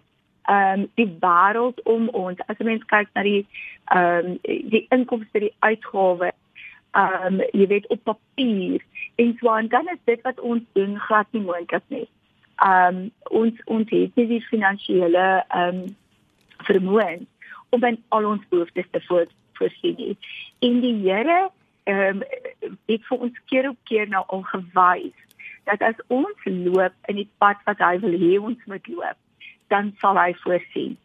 ehm 0.48 0.80
um, 0.80 0.90
die 0.96 1.10
wêreld 1.20 1.82
om 1.84 2.10
ons, 2.10 2.40
as 2.48 2.60
'n 2.60 2.66
mens 2.66 2.84
kyk 2.86 3.08
na 3.14 3.24
die 3.24 3.46
ehm 3.86 4.26
um, 4.26 4.40
die 4.44 4.86
inkomste, 4.90 5.40
die 5.40 5.56
uitgawes, 5.60 6.36
ehm 6.92 7.40
um, 7.40 7.42
jy 7.54 7.68
weet 7.68 7.88
op 7.88 8.04
papier 8.04 8.82
en 9.16 9.38
so 9.40 9.50
aan, 9.50 9.68
dan 9.68 9.88
is 9.88 10.04
dit 10.06 10.22
wat 10.22 10.40
ons 10.40 10.64
doen 10.74 11.00
glad 11.00 11.28
nie 11.32 11.42
moontlik 11.42 11.84
nie. 11.88 12.08
Ehm 12.56 12.96
um, 12.96 13.12
ons 13.24 13.64
ons 13.66 13.90
het 13.90 14.16
nie 14.16 14.28
die 14.28 14.46
finansiële 14.50 15.44
ehm 15.48 15.82
um, 15.82 15.96
vermoë 16.64 17.26
om 17.70 17.84
aan 17.84 17.98
al 18.10 18.26
ons 18.26 18.48
behoeftes 18.50 18.86
te 18.92 19.02
voor, 19.08 19.28
voorsien 19.54 19.96
nie. 19.98 20.18
En 20.60 20.80
die 20.80 20.96
Here 21.04 21.50
ehm 21.88 22.22
um, 22.22 22.76
het 22.92 23.06
vir 23.08 23.24
ons 23.28 23.40
keer 23.52 23.70
op 23.70 23.78
keer 23.90 24.10
nou 24.12 24.24
al 24.28 24.44
gewys 24.52 25.16
dat 25.68 25.82
as 25.82 26.00
ons 26.08 26.46
loop 26.46 26.94
in 27.12 27.20
die 27.20 27.30
pad 27.44 27.60
wat 27.68 27.82
hy 27.84 27.96
wil 28.04 28.16
hê 28.16 28.36
ons 28.40 28.68
moet 28.72 28.88
loop, 28.92 29.18
dan 29.74 29.92
sal 30.02 30.20
hy 30.20 30.32
voorsien. 30.44 30.96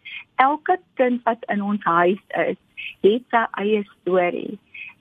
Elke 0.43 0.79
kind 1.01 1.23
wat 1.27 1.43
in 1.55 1.63
ons 1.63 1.85
huis 1.85 2.23
is, 2.45 2.59
het 3.07 3.35
sy 3.35 3.43
eie 3.63 3.83
storie. 3.91 4.59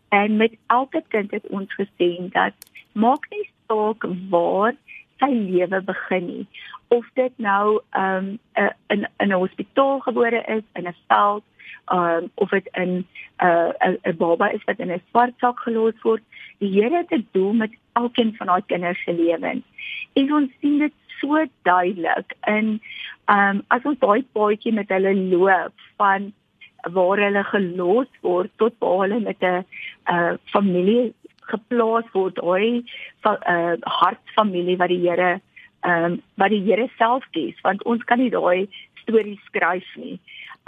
En 0.10 0.38
met 0.38 0.58
elke 0.74 1.04
kind 1.14 1.32
het 1.32 1.46
ons 1.50 1.74
gesien 1.78 2.32
dat 2.34 2.58
maak 2.94 3.30
nie 3.34 3.46
saak 3.70 4.06
waar 4.34 4.74
sy 5.22 5.32
lewe 5.32 5.82
begin 5.86 6.28
nie. 6.28 6.48
Of 6.90 7.06
dit 7.20 7.34
nou 7.38 7.80
ehm 7.92 8.36
um, 8.58 8.70
in 8.90 9.08
in 9.18 9.30
'n 9.30 9.42
hospitaal 9.44 10.00
gebore 10.00 10.44
is, 10.58 10.66
in 10.74 10.88
'n 10.88 10.96
veld, 11.08 11.44
um, 11.92 12.32
of 12.36 12.50
dit 12.50 12.70
in 12.74 12.92
'n 12.92 13.06
uh, 13.46 13.96
'n 14.04 14.18
baba 14.18 14.52
is 14.52 14.64
wat 14.66 14.80
in 14.80 14.92
'n 14.92 15.02
swart 15.10 15.34
sak 15.38 15.60
gelos 15.60 16.02
word. 16.02 16.24
Die 16.60 16.74
Here 16.74 16.98
het 16.98 17.12
'n 17.12 17.28
doel 17.32 17.54
met 17.54 17.72
elkeen 17.94 18.36
van 18.36 18.48
daai 18.48 18.64
kinders 18.66 19.04
se 19.04 19.14
lewens. 19.14 19.66
En 20.14 20.34
ons 20.34 20.50
sien 20.60 20.78
dit 20.80 20.94
so 21.20 21.46
duidelik 21.62 22.34
in 22.46 22.82
ehm 23.26 23.56
um, 23.56 23.64
as 23.68 23.84
ons 23.84 24.00
daai 24.00 24.24
paadjie 24.32 24.74
met 24.74 24.90
hulle 24.90 25.16
loop 25.16 25.74
van 25.98 26.34
waar 26.82 27.18
hulle 27.18 27.44
gelos 27.44 28.10
word 28.22 28.50
tot 28.58 28.74
waar 28.80 29.08
hulle 29.08 29.20
met 29.20 29.42
'n 29.42 29.66
uh, 30.12 30.34
familie 30.44 31.14
geplaas 31.50 32.08
word, 32.14 32.38
daai 32.40 32.84
uh, 33.26 33.78
hartfamilie 34.00 34.78
wat 34.82 34.94
die 34.94 35.02
Here 35.06 35.40
ehm 35.82 36.06
um, 36.06 36.18
wat 36.38 36.54
die 36.54 36.62
Here 36.66 36.88
self 36.98 37.26
kies, 37.34 37.58
want 37.66 37.84
ons 37.90 38.04
kan 38.06 38.22
nie 38.22 38.30
daai 38.34 38.68
stories 39.02 39.42
skryf 39.50 39.88
nie. 39.98 40.20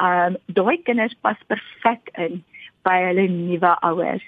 Ehm 0.01 0.35
um, 0.35 0.39
daai 0.59 0.77
kinders 0.85 1.15
pas 1.21 1.37
perfek 1.47 2.09
in 2.17 2.41
by 2.83 2.97
hulle 3.07 3.27
nuwe 3.29 3.75
ouers. 3.89 4.25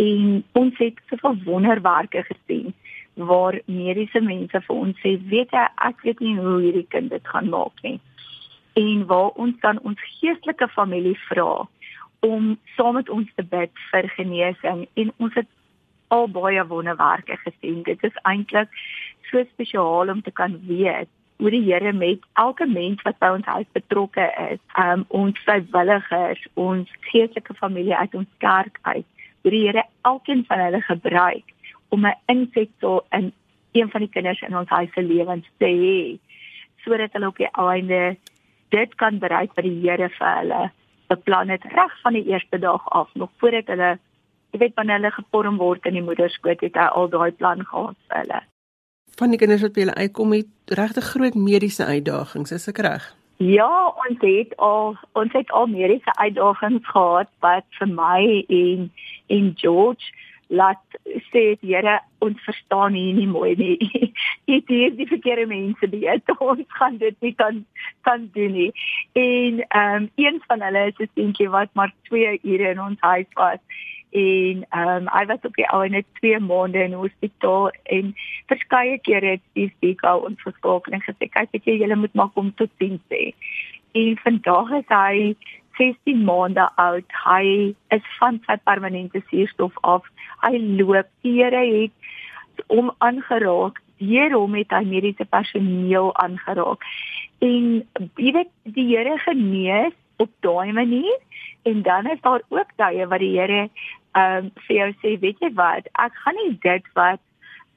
En 0.00 0.44
ons 0.58 0.78
het 0.78 1.02
soveel 1.10 1.36
wonderwerke 1.44 2.24
gesien 2.30 2.72
waar 3.14 3.60
mediese 3.66 4.20
mense 4.24 4.60
vir 4.66 4.76
ons 4.76 4.96
sê, 5.04 5.18
weet 5.28 5.52
jy, 5.52 5.66
ek 5.88 6.00
weet 6.06 6.24
nie 6.24 6.38
hoe 6.38 6.56
hierdie 6.62 6.88
kind 6.88 7.12
dit 7.12 7.28
gaan 7.28 7.50
maak 7.52 7.84
nie 7.84 8.00
en 8.72 9.06
waar 9.06 9.30
ons 9.30 9.60
dan 9.60 9.80
ons 9.82 10.00
geestelike 10.18 10.68
familie 10.68 11.18
vra 11.28 11.68
om 12.20 12.58
saam 12.76 12.94
met 12.94 13.08
ons 13.10 13.28
te 13.36 13.44
bid 13.44 13.70
vir 13.90 14.08
genesing 14.16 14.86
en 14.94 15.12
ons 15.16 15.34
het 15.34 15.48
al 16.12 16.28
baie 16.28 16.66
wonderwerke 16.68 17.38
gesien. 17.44 17.82
Dit 17.88 18.04
is 18.04 18.22
eintlik 18.28 18.70
so 19.30 19.42
spesiaal 19.52 20.12
om 20.12 20.22
te 20.22 20.30
kan 20.30 20.58
weet 20.68 21.10
hoe 21.42 21.50
die 21.50 21.62
Here 21.66 21.92
met 21.92 22.22
elke 22.38 22.66
mens 22.70 23.02
wat 23.02 23.18
by 23.18 23.32
ons 23.34 23.48
huis 23.50 23.66
betrokke 23.74 24.28
is, 24.44 24.60
um 24.78 25.04
ons 25.08 25.38
vrywilligers, 25.46 26.44
ons 26.54 26.90
geestelike 27.08 27.56
familie 27.58 27.96
uit 27.96 28.14
ons 28.14 28.28
kerk 28.44 28.78
uit, 28.82 29.06
hoe 29.42 29.50
die 29.50 29.64
Here 29.64 29.82
elkeen 30.06 30.44
van 30.46 30.62
hulle 30.62 30.82
gebruik 30.86 31.54
om 31.88 32.06
'n 32.06 32.14
insetsel 32.26 33.02
in 33.10 33.32
een 33.72 33.90
van 33.90 34.00
die 34.00 34.12
kinders 34.12 34.42
in 34.42 34.56
ons 34.56 34.68
huis 34.68 34.92
se 34.94 35.02
lewens 35.02 35.48
te 35.58 35.66
hê 35.66 36.18
sodat 36.84 37.12
hulle 37.12 37.26
op 37.26 37.36
die 37.36 37.50
einde 37.52 38.16
dit 38.68 38.94
kan 38.94 39.18
bereik 39.18 39.52
wat 39.54 39.64
die 39.64 39.80
Here 39.82 40.08
vir 40.08 40.32
hulle 40.38 40.62
beplan 41.08 41.48
het 41.48 41.64
reg 41.64 42.00
van 42.02 42.12
die 42.12 42.26
eerste 42.30 42.58
dag 42.58 42.90
af 42.90 43.10
nog 43.14 43.30
voordat 43.36 43.66
hulle 43.66 43.98
jy 44.52 44.58
weet 44.58 44.76
wanneer 44.76 45.00
hulle 45.00 45.14
gevorm 45.16 45.58
word 45.58 45.86
in 45.86 45.98
die 45.98 46.06
moederskoot 46.08 46.60
het 46.60 46.76
hy 46.76 46.88
al 47.00 47.08
daai 47.08 47.32
plan 47.32 47.64
gehad 47.72 47.96
vir 48.08 48.18
hulle 48.22 48.40
van 49.20 49.34
die 49.34 49.40
kinders 49.40 49.64
wat 49.66 49.74
by 49.76 49.84
hulle 49.86 50.00
uitkom 50.04 50.32
het 50.38 50.78
regtig 50.82 51.10
groot 51.14 51.34
mediese 51.48 51.84
uitdagings 51.84 52.54
is 52.60 52.68
ek 52.68 52.84
reg 52.88 53.10
Ja, 53.42 53.88
ons 54.06 54.20
het 54.22 54.52
al 54.62 54.92
ons 55.18 55.32
het 55.34 55.50
al 55.50 55.66
mediese 55.66 56.12
uitdagings 56.14 56.84
gehad 56.86 57.30
wat 57.40 57.64
vir 57.78 57.88
my 57.90 58.44
en 58.48 58.90
en 59.34 59.48
George 59.58 60.12
laat 60.52 60.98
sê 61.32 61.42
Here 61.60 61.96
ons 62.22 62.38
verstaan 62.46 62.94
hier 62.94 63.14
nie 63.16 63.26
mooi 63.26 63.54
nie. 63.56 64.12
Dit 64.50 64.70
is 64.70 64.96
die 64.98 65.08
verkeerde 65.08 65.46
mense 65.50 65.88
die 65.90 66.04
het 66.06 66.34
ons 66.50 66.76
gaan 66.78 66.98
dit 67.00 67.16
nie 67.24 67.34
kan 67.34 67.64
kan 68.06 68.28
doen 68.36 68.52
nie. 68.58 68.70
En 69.12 69.64
ehm 69.64 70.02
um, 70.02 70.10
een 70.14 70.42
van 70.46 70.62
hulle 70.62 70.86
is 70.92 71.00
'n 71.00 71.10
seentjie 71.14 71.48
wat 71.48 71.72
maar 71.72 71.94
2 72.10 72.38
ure 72.42 72.70
in 72.70 72.80
ons 72.80 73.00
huis 73.00 73.30
was 73.34 73.58
en 74.12 74.64
ehm 74.68 74.88
um, 74.88 75.08
hy 75.08 75.24
was 75.26 75.44
op 75.48 75.54
die 75.56 75.68
ou 75.72 75.88
net 75.88 76.06
2 76.20 76.38
maande 76.44 76.82
in 76.84 76.92
hospitaal 76.92 77.70
en 77.96 78.14
verskeie 78.52 78.98
kere 79.08 79.36
het 79.36 79.44
die 79.56 79.70
spesiaal 79.76 80.26
ons 80.28 80.42
verskakel 80.44 80.92
en 80.92 81.04
gesê 81.06 81.28
kyk 81.32 81.56
ek 81.58 81.70
jy 81.70 81.94
moet 81.96 82.14
maar 82.14 82.28
kom 82.34 82.52
tot 82.60 82.70
sien 82.78 83.00
sê. 83.08 83.32
En 83.96 84.18
vandag 84.24 84.70
is 84.80 84.88
hy 84.88 85.36
16 85.78 86.24
maande 86.24 86.68
oud. 86.76 87.16
Hy 87.24 87.74
is 87.96 88.04
van 88.18 88.40
sy 88.46 88.56
permanente 88.68 89.22
suurstof 89.30 89.76
af. 89.80 90.04
Hy 90.44 90.60
loop. 90.80 91.08
Here 91.24 91.64
het 91.64 92.66
hom 92.68 92.92
aangeraak. 92.98 93.80
Deur 94.02 94.36
hom 94.36 94.54
het 94.58 94.72
hy 94.76 94.84
mediese 94.88 95.24
personeel 95.24 96.12
aangeraak. 96.20 96.84
En 97.40 97.82
jy 98.20 98.32
weet 98.36 98.52
die 98.76 98.88
Here 98.92 99.16
genees 99.24 99.96
op 100.22 100.30
daai 100.44 100.72
manier 100.72 101.18
en 101.62 101.82
dan 101.82 102.06
is 102.10 102.20
daar 102.20 102.42
ook 102.48 102.70
tye 102.76 103.06
wat 103.06 103.22
die 103.22 103.34
Here 103.38 103.68
ehm 104.12 104.44
um, 104.44 104.50
vir 104.66 104.76
jou 104.76 104.90
sê, 105.00 105.18
weet 105.20 105.38
jy 105.40 105.52
wat? 105.56 105.88
Ek 105.98 106.16
gaan 106.24 106.38
nie 106.40 106.58
dit 106.60 106.88
wat 106.98 107.20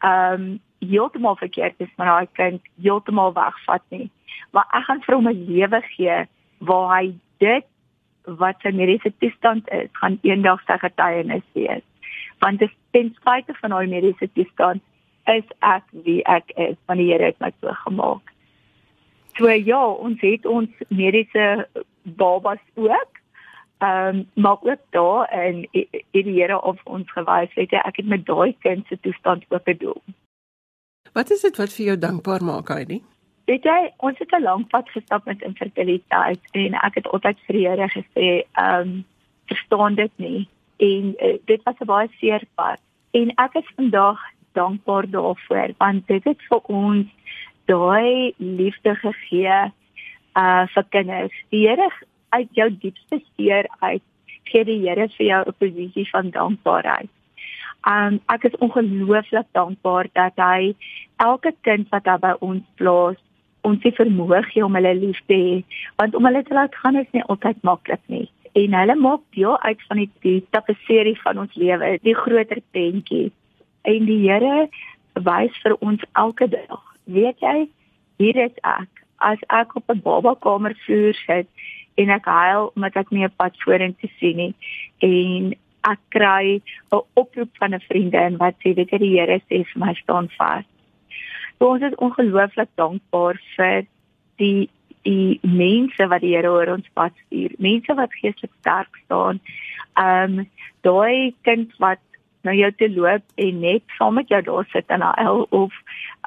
ehm 0.03 0.33
um, 0.33 0.47
heeltemal 0.85 1.35
verkeerd 1.35 1.79
is 1.81 1.93
met 1.97 2.07
daai 2.07 2.27
kind 2.37 2.61
heeltemal 2.81 3.33
wegvat 3.33 3.83
nie. 3.89 4.09
Maar 4.51 4.67
ek 4.77 4.83
gaan 4.87 5.01
vir 5.05 5.15
hom 5.15 5.29
'n 5.29 5.45
lewe 5.47 5.81
gee 5.95 6.17
waar 6.59 6.87
hy 6.97 7.15
dit 7.39 7.65
wat 8.25 8.61
sy 8.61 8.71
mediese 8.71 9.13
toestand 9.19 9.69
is, 9.69 9.89
gaan 9.91 10.19
eendag 10.21 10.61
sy 10.65 10.77
getuienis 10.81 11.45
wees. 11.53 11.83
Want 12.39 12.59
dit 12.59 12.71
ten 12.91 13.13
spyte 13.19 13.53
van 13.61 13.71
haar 13.71 13.87
mediese 13.87 14.29
toestand 14.33 14.81
is 15.25 15.45
ek 15.59 15.83
wie 16.05 16.21
ek 16.25 16.51
is, 16.55 16.77
want 16.85 16.99
die 16.99 17.11
Here 17.11 17.25
het 17.31 17.39
my 17.39 17.51
so 17.61 17.73
gemaak. 17.85 18.33
So 19.37 19.49
ja, 19.49 19.81
ons 19.87 20.21
het 20.21 20.45
ons 20.45 20.69
mediese 20.87 21.67
babas 22.03 22.61
ook. 22.75 23.21
Ehm 23.77 24.07
um, 24.07 24.29
maar 24.33 24.57
ook 24.61 24.79
daar 24.89 25.27
en 25.27 25.67
die 26.11 26.23
Here 26.23 26.61
op 26.61 26.79
ons 26.83 27.11
gewys 27.11 27.53
het 27.53 27.73
ek 27.73 27.95
het 27.95 28.05
met 28.05 28.25
daai 28.25 28.55
kind 28.59 28.87
se 28.87 28.99
toestand 28.99 29.45
ook 29.49 29.61
gedoen. 29.63 30.01
Wat 31.13 31.29
is 31.29 31.41
dit 31.41 31.57
wat 31.57 31.73
vir 31.73 31.85
jou 31.85 31.97
dankbaar 31.97 32.43
maak, 32.43 32.67
Heidi? 32.67 33.01
Weet 33.45 33.63
jy, 33.63 33.91
ons 33.97 34.17
het 34.17 34.31
'n 34.31 34.41
lang 34.41 34.67
pad 34.67 34.89
gestap 34.89 35.25
met 35.25 35.41
infertiliteit 35.41 36.39
en 36.51 36.73
ek 36.73 36.95
het 36.95 37.07
altyd 37.07 37.37
vir 37.45 37.55
die 37.55 37.67
Here 37.67 37.89
gesê, 37.89 38.27
ehm, 38.51 38.79
um, 38.79 39.05
verstaan 39.45 39.95
dit 39.95 40.11
nie 40.15 40.47
en 40.77 41.13
uh, 41.19 41.37
dit 41.45 41.63
was 41.63 41.75
'n 41.79 41.85
baie 41.85 42.09
seer 42.19 42.43
pad. 42.55 42.79
En 43.11 43.31
ek 43.35 43.53
is 43.53 43.71
vandag 43.75 44.19
dankbaar 44.51 45.09
daarvoor 45.09 45.69
want 45.77 46.07
dit 46.07 46.23
het 46.23 46.41
vir 46.49 46.59
ons 46.63 47.07
daai 47.65 48.33
liefde 48.37 48.95
gegee 48.95 49.71
uh 50.35 50.67
vir 50.73 50.85
kinders. 50.89 51.35
Die 51.49 51.67
Here 51.67 51.89
uit 52.29 52.49
jou 52.51 52.69
diepste 52.79 53.21
seer 53.35 53.67
uit 53.79 54.03
gee 54.49 54.65
die 54.65 54.79
Here 54.85 55.07
vir 55.17 55.25
jou 55.25 55.43
'n 55.47 55.57
posisie 55.59 56.09
van 56.09 56.29
dankbaarheid. 56.29 57.09
Um 57.87 58.19
ek 58.33 58.43
is 58.43 58.57
ongelooflik 58.65 59.47
dankbaar 59.51 60.07
dat 60.13 60.33
hy 60.35 60.75
elke 61.17 61.53
kind 61.61 61.89
wat 61.89 62.03
daar 62.03 62.19
by 62.19 62.33
ons 62.39 62.63
plaas 62.75 63.17
ons 63.61 63.81
se 63.81 63.91
vermoë 63.91 64.41
gee 64.51 64.65
om 64.65 64.75
hulle 64.75 64.93
lief 64.95 65.19
te 65.27 65.33
hê 65.33 65.63
want 65.97 66.15
om 66.15 66.25
hulle 66.25 66.43
te 66.43 66.53
laat 66.53 66.75
gaan 66.75 66.95
is 66.95 67.11
nie 67.11 67.23
altyd 67.23 67.63
maklik 67.63 68.01
nie. 68.07 68.29
En 68.55 68.73
hulle 68.73 68.95
maak 68.95 69.21
deel 69.35 69.61
uit 69.61 69.81
van 69.87 69.97
die, 70.21 70.43
tapisserie 70.49 71.21
van 71.21 71.39
ons 71.39 71.55
lewe 71.55 71.97
die 72.01 72.15
groter 72.15 72.61
prentjie. 72.71 73.31
En 73.83 74.05
die 74.05 74.21
Here 74.29 74.69
wys 75.13 75.57
vir 75.63 75.75
ons 75.79 76.01
elke 76.13 76.47
dag 76.47 76.83
weet 77.05 77.39
jy 77.39 77.67
hier 78.17 78.37
is 78.45 78.55
ek. 78.63 78.89
As 79.19 79.39
ek 79.49 79.75
op 79.75 79.89
'n 79.89 80.01
baba 80.01 80.35
kamer 80.35 80.75
vloer 80.85 81.13
sit 81.13 81.47
en 81.97 82.09
ek 82.09 82.25
huil 82.25 82.71
omdat 82.75 82.95
ek 82.95 83.11
nie 83.11 83.25
'n 83.25 83.37
pad 83.37 83.53
vorentoe 83.65 84.09
sien 84.19 84.37
nie 84.37 84.53
en 84.99 85.53
ek 85.83 85.99
kry 86.09 86.61
'n 86.91 87.01
oproep 87.15 87.51
van 87.59 87.73
'n 87.73 87.87
vriendin 87.89 88.37
wat 88.37 88.55
sê 88.63 88.75
weet 88.75 88.91
jy 88.91 88.97
die 88.97 89.15
Here 89.19 89.39
sê 89.49 89.63
vir 89.65 89.79
my 89.85 89.93
staan 89.93 90.29
vas 90.37 90.65
So 91.59 91.71
ons 91.71 91.83
is 91.87 91.95
ongelooflik 92.03 92.71
dankbaar 92.79 93.39
vir 93.55 93.85
die 94.41 94.69
die 95.05 95.37
mense 95.45 96.07
wat 96.09 96.23
die 96.25 96.33
Here 96.33 96.49
oor 96.49 96.71
ons 96.73 96.87
pad 96.97 97.13
stuur. 97.27 97.53
Mense 97.61 97.93
wat 97.93 98.13
geestelik 98.19 98.51
sterk 98.59 98.99
staan. 99.05 99.39
Ehm 100.01 100.39
um, 100.39 100.47
daai 100.85 101.33
kind 101.47 101.71
wat 101.81 102.01
na 102.45 102.53
jou 102.53 102.71
te 102.77 102.89
loop 102.93 103.23
en 103.41 103.61
net 103.61 103.83
saam 103.97 104.17
met 104.19 104.29
jou 104.29 104.41
daar 104.45 104.67
sit 104.73 104.89
en 104.93 105.05
huil 105.05 105.45
of 105.49 105.73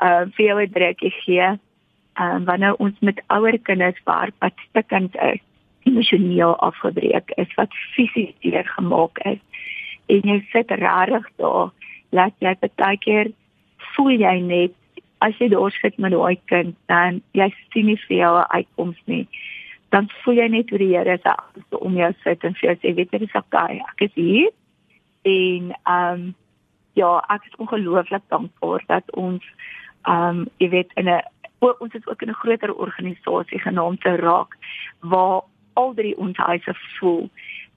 uh 0.03 0.25
vir 0.37 0.45
jou 0.47 0.61
'n 0.63 0.73
drukkie 0.79 1.15
gee. 1.25 1.51
Um 2.23 2.45
wanneer 2.45 2.75
ons 2.79 2.97
met 3.01 3.21
ouer 3.29 3.59
kinders 3.59 4.01
werk 4.05 4.35
wat 4.41 4.55
stikkend 4.71 5.17
is, 5.17 5.43
emosioneel 5.89 6.55
afgebreek 6.69 7.33
is, 7.37 7.51
wat 7.57 7.75
fisies 7.95 8.35
seer 8.41 8.67
gemaak 8.77 9.19
is. 9.33 9.41
En 10.09 10.31
jy 10.31 10.39
sit 10.53 10.71
rarig 10.71 11.27
daar, 11.37 11.71
laat 12.11 12.35
jy 12.41 12.55
baie 12.61 12.99
keer 13.05 13.33
voel 13.95 14.17
jy 14.21 14.37
net 14.41 14.75
as 15.25 15.37
jy 15.41 15.49
daar 15.53 15.75
sit 15.75 15.99
met 15.99 16.15
daai 16.15 16.39
kind 16.51 16.77
dan 16.91 17.21
jy 17.37 17.49
sien 17.73 17.89
nie 17.91 17.99
vir 18.07 18.17
jou 18.17 18.35
'n 18.39 18.51
uitkoms 18.57 19.01
nie. 19.07 19.27
Dan 19.91 20.09
voel 20.23 20.35
jy 20.35 20.49
net 20.49 20.71
hoe 20.71 20.79
die 20.79 20.97
Here 20.97 21.19
se 21.23 21.29
arms 21.29 21.81
om 21.81 21.97
jou 21.97 22.13
sit 22.23 22.45
en 22.45 22.55
vir 22.55 22.69
jou 22.69 22.77
sê 22.77 22.95
weet 22.95 23.13
jy 23.13 23.19
dis 23.19 23.35
okay 23.35 23.83
ek 23.89 24.01
is 24.09 24.15
hier. 24.15 24.51
En 25.25 25.75
ehm 25.85 26.13
um, 26.13 26.35
ja 26.95 27.25
ek 27.29 27.45
is 27.47 27.59
ongelooflik 27.59 28.23
dankbaar 28.29 28.85
dat 28.87 29.05
ons 29.15 29.45
ehm 30.07 30.39
um, 30.39 30.49
jy 30.59 30.69
weet 30.69 30.93
in 30.95 31.09
'n 31.09 31.23
ons 31.61 31.95
is 31.95 32.07
ook 32.07 32.23
in 32.23 32.29
'n 32.31 32.43
groter 32.43 32.75
organisasie 32.75 33.59
genaamd 33.59 34.01
te 34.01 34.17
raak 34.17 34.57
waar 35.01 35.43
al 35.81 35.95
drie 35.95 36.17
ons 36.19 36.37
huise 36.37 36.75
voel 36.99 37.29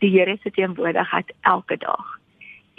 die 0.02 0.10
Here 0.10 0.38
se 0.42 0.52
teenwoordigheid 0.58 1.34
elke 1.54 1.78
dag 1.78 2.18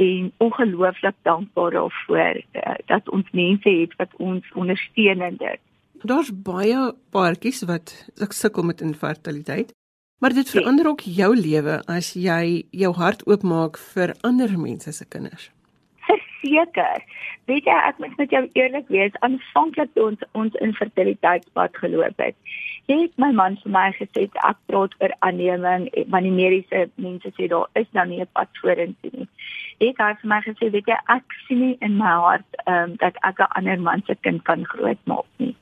en 0.03 0.33
ongelooflik 0.43 1.15
dankbaar 1.23 1.71
daarvoor 1.71 2.41
uh, 2.41 2.75
dat 2.87 3.09
ons 3.11 3.29
mense 3.31 3.69
het 3.69 3.95
wat 3.97 4.17
ons 4.17 4.53
ondersteun 4.55 5.21
in 5.23 5.37
dit. 5.39 5.61
Daar's 6.03 6.33
baie 6.35 6.95
paartjies 7.15 7.63
wat 7.69 7.93
sukkel 8.35 8.67
met 8.67 8.81
infertiliteit, 8.81 9.71
maar 10.19 10.35
dit 10.35 10.51
verander 10.51 10.89
ook 10.89 11.05
jou 11.07 11.37
lewe 11.37 11.83
as 11.87 12.13
jy 12.19 12.65
jou 12.71 12.95
hart 12.99 13.27
oopmaak 13.27 13.79
vir 13.93 14.17
ander 14.21 14.59
mense 14.59 14.93
se 14.93 15.07
kinders. 15.07 15.51
Verseker. 16.43 17.03
Weet 17.47 17.65
jy 17.71 17.79
ek 17.89 17.99
moet 17.99 18.17
met 18.19 18.31
jou 18.31 18.43
eerlik 18.59 18.89
wees, 18.89 19.15
aanvanklik 19.21 19.95
toe 19.95 20.11
ons 20.11 20.27
ons 20.33 20.61
infertiliteitspad 20.67 21.77
geloop 21.79 22.19
het, 22.19 22.37
het 22.91 23.13
my 23.17 23.31
man 23.33 23.57
vir 23.63 23.73
my 23.73 23.89
gesê 23.97 24.27
ek 24.27 24.59
praat 24.67 24.95
oor 25.01 25.15
aanneming, 25.23 25.89
want 26.11 26.27
die 26.27 26.35
mediese 26.35 26.89
mense 26.97 27.31
sê 27.39 27.49
daar 27.49 27.71
is 27.79 27.87
nou 27.93 28.07
nie 28.07 28.21
'n 28.21 28.35
pad 28.35 28.51
vorentoe 28.61 29.11
nie 29.13 29.29
het 29.83 29.99
hy 30.03 30.13
vir 30.21 30.31
my 30.33 30.39
gesê 30.45 30.69
weet 30.75 30.91
jy 30.91 30.99
ek 31.15 31.35
sien 31.47 31.61
nie 31.63 31.79
in 31.87 31.97
my 32.01 32.13
hart 32.25 32.61
ehm 32.65 32.93
um, 32.93 32.97
dat 33.03 33.19
ek 33.29 33.41
'n 33.41 33.55
ander 33.59 33.81
man 33.81 34.03
se 34.07 34.15
kind 34.27 34.45
kan 34.45 34.65
grootmaak 34.65 35.27
nie. 35.39 35.55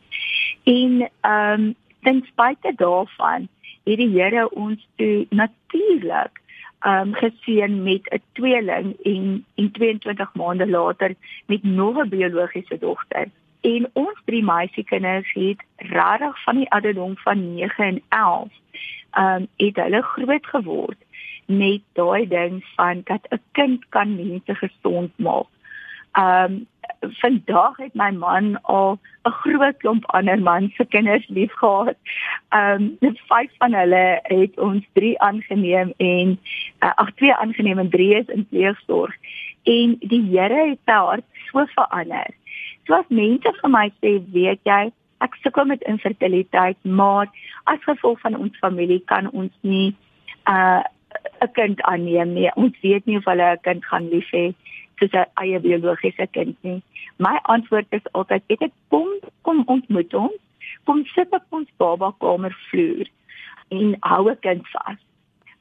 En 0.65 0.93
ehm 1.07 1.65
um, 1.65 1.75
ten 2.03 2.23
spyte 2.29 2.73
daarvan 2.77 3.49
het 3.85 3.99
die 3.99 4.13
Here 4.17 4.49
ons 4.51 4.87
toe 4.97 5.27
natuurlik 5.31 6.41
um, 6.87 7.15
geseën 7.15 7.83
met 7.83 8.03
'n 8.11 8.23
tweeling 8.33 8.97
en 9.03 9.45
en 9.55 9.71
22 9.71 10.35
maande 10.35 10.67
later 10.67 11.15
met 11.47 11.63
nog 11.63 11.97
'n 11.97 12.09
biologiese 12.09 12.79
dogter. 12.79 13.27
En 13.61 13.91
ons 13.93 14.21
drie 14.25 14.45
meisiekinders 14.45 15.33
het 15.33 15.65
regtig 15.77 16.43
van 16.43 16.57
die 16.57 16.71
ouderdom 16.71 17.17
van 17.17 17.55
9 17.55 17.85
en 17.85 18.03
11 18.09 18.49
ehm 19.11 19.35
um, 19.35 19.47
het 19.57 19.77
hulle 19.77 20.03
groot 20.03 20.47
geword 20.47 20.99
met 21.47 21.81
daai 21.93 22.29
ding 22.29 22.65
van 22.77 23.01
dat 23.05 23.27
'n 23.29 23.41
kind 23.53 23.89
kan 23.89 24.17
mense 24.17 24.55
gesond 24.55 25.11
maak. 25.17 25.47
Um 26.19 26.67
vandag 27.01 27.77
het 27.77 27.95
my 27.95 28.11
man 28.11 28.63
al 28.63 28.99
'n 29.25 29.31
groot 29.31 29.77
klomp 29.77 30.05
ander 30.07 30.39
man 30.39 30.73
se 30.77 30.85
kinders 30.85 31.29
liefgehad. 31.29 31.97
Um 32.51 32.97
vyf 33.01 33.51
van 33.59 33.73
hulle 33.75 34.21
het 34.23 34.59
ons 34.59 34.85
drie 34.93 35.21
aangeneem 35.21 35.93
en 35.97 36.39
uh, 36.81 36.93
ag 36.95 37.15
twee 37.15 37.35
aangeneem 37.35 37.79
en 37.79 37.91
drie 37.91 38.15
is 38.15 38.27
in 38.27 38.47
pleegsorg. 38.47 39.15
En 39.63 39.97
die 39.99 40.23
Here 40.31 40.69
het 40.69 40.79
sy 40.85 40.93
hart 40.93 41.25
so 41.51 41.67
verander. 41.75 42.35
So 42.87 42.95
as 42.95 43.09
mense 43.09 43.53
vir 43.61 43.71
my 43.71 43.93
sê, 44.01 44.19
weet 44.33 44.61
jy, 44.63 44.93
ek 45.21 45.35
sukkel 45.43 45.65
met 45.65 45.83
infertiliteit, 45.83 46.77
maar 46.83 47.29
as 47.65 47.83
gevolg 47.85 48.21
van 48.21 48.37
ons 48.37 48.57
familie 48.59 49.03
kan 49.05 49.31
ons 49.31 49.53
nie 49.61 49.95
uh 50.49 50.83
'n 51.41 51.53
kind 51.53 51.83
aanneem 51.83 52.33
nie. 52.33 52.51
Ons 52.55 52.77
weet 52.81 53.07
nie 53.07 53.17
of 53.17 53.25
hulle 53.25 53.53
'n 53.53 53.61
kind 53.63 53.85
gaan 53.85 54.09
lief 54.09 54.31
hê 54.31 54.55
soos 55.01 55.15
'n 55.17 55.27
eie 55.43 55.59
biologiese 55.61 56.27
kind 56.37 56.57
nie. 56.63 56.83
My 57.19 57.39
antwoord 57.55 57.87
is 57.91 58.13
altyd: 58.13 58.43
"Ek 58.49 58.61
het 58.61 58.73
kom 58.89 59.09
kom 59.43 59.63
ontmoet 59.67 60.15
ons. 60.15 60.41
Kom 60.85 61.05
sit 61.15 61.33
op 61.33 61.45
ons 61.51 61.69
baba 61.77 62.13
kamer 62.21 62.55
vloer 62.69 63.09
en 63.71 63.97
hou 64.01 64.31
'n 64.31 64.41
kind 64.41 64.65
vas. 64.75 65.01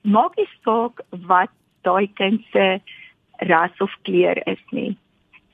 Maak 0.03 0.35
nie 0.37 0.49
saak 0.63 1.01
wat 1.31 1.51
daai 1.83 2.07
kind 2.13 2.41
se 2.51 2.81
ras 3.51 3.75
of 3.79 3.91
kleur 4.03 4.37
is 4.47 4.63
nie. 4.71 4.97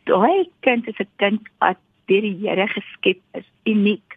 Daai 0.06 0.50
kind 0.62 0.88
is 0.88 1.00
'n 1.00 1.10
kind 1.18 1.42
wat 1.60 1.78
deur 2.08 2.22
die 2.22 2.38
Here 2.42 2.68
geskep 2.68 3.20
is, 3.34 3.48
uniek 3.66 4.16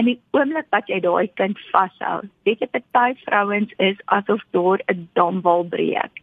in 0.00 0.08
die 0.10 0.16
oomblik 0.34 0.66
wat 0.74 0.88
jy 0.90 0.98
daai 1.02 1.28
kind 1.38 1.58
vashou, 1.70 2.24
weet 2.46 2.62
jy 2.62 2.68
party 2.74 3.14
vrouens 3.22 3.74
is 3.78 4.00
asof 4.16 4.42
daar 4.56 4.82
'n 4.90 5.08
damwal 5.14 5.64
breek. 5.64 6.14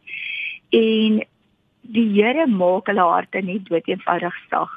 En 0.71 1.23
die 1.81 2.07
Here 2.13 2.47
maak 2.47 2.87
hulle 2.87 3.07
harte 3.13 3.41
nie 3.41 3.59
dood 3.69 3.87
eenvoudig 3.89 4.37
sag 4.49 4.69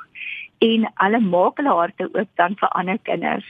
en 0.65 0.87
hulle 1.03 1.21
maak 1.21 1.61
hulle 1.61 1.77
harte 1.81 2.09
oop 2.09 2.31
dan 2.41 2.57
vir 2.61 2.73
ander 2.81 2.99
kinders. 3.09 3.47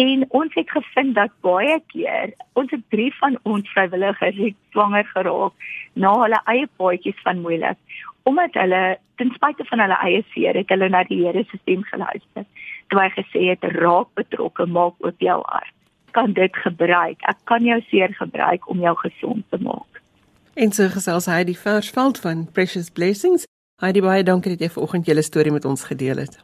En 0.00 0.24
ons 0.30 0.54
het 0.54 0.70
gevind 0.70 1.14
dat 1.14 1.32
baie 1.44 1.76
keer 1.92 2.32
ons 2.60 2.70
het 2.72 2.84
drie 2.94 3.10
van 3.18 3.36
ons 3.42 3.68
vrywilligers 3.74 4.38
het 4.40 4.56
swanger 4.72 5.04
geraak 5.12 5.68
na 5.94 6.14
hulle 6.22 6.40
eie 6.54 6.70
paadjies 6.80 7.20
van 7.26 7.42
moeilik 7.44 8.00
omdat 8.28 8.54
hulle 8.54 8.98
ten 9.16 9.32
spyte 9.34 9.64
van 9.68 9.80
hulle 9.84 9.98
eie 10.06 10.22
seer 10.32 10.56
het 10.56 10.72
hulle 10.72 10.88
na 10.88 11.02
die 11.08 11.20
Here 11.24 11.44
se 11.44 11.58
stem 11.62 11.84
geluister. 11.88 12.46
Toe 12.88 13.00
hy 13.00 13.08
gesê 13.16 13.44
het 13.50 13.64
raak 13.76 14.10
betrokke, 14.18 14.66
maak 14.66 14.96
oop 15.04 15.24
jou 15.24 15.38
hart. 15.46 15.74
Kan 16.16 16.32
dit 16.36 16.56
gebruik. 16.64 17.20
Ek 17.30 17.38
kan 17.50 17.64
jou 17.64 17.80
seer 17.88 18.14
gebruik 18.18 18.68
om 18.68 18.80
jou 18.82 18.94
gesond 19.04 19.44
te 19.50 19.60
maak. 19.62 19.99
En 20.54 20.72
so 20.72 20.88
gesels 20.90 21.28
hy 21.30 21.44
die 21.46 21.58
versveld 21.58 22.18
van 22.18 22.46
Precious 22.52 22.90
Blessings. 22.90 23.46
Die 23.80 24.02
baie 24.02 24.24
dankie 24.26 24.56
dat 24.56 24.60
jy 24.60 24.68
vanoggend 24.74 25.06
julle 25.06 25.22
storie 25.22 25.52
met 25.52 25.64
ons 25.64 25.84
gedeel 25.88 26.18
het. 26.20 26.34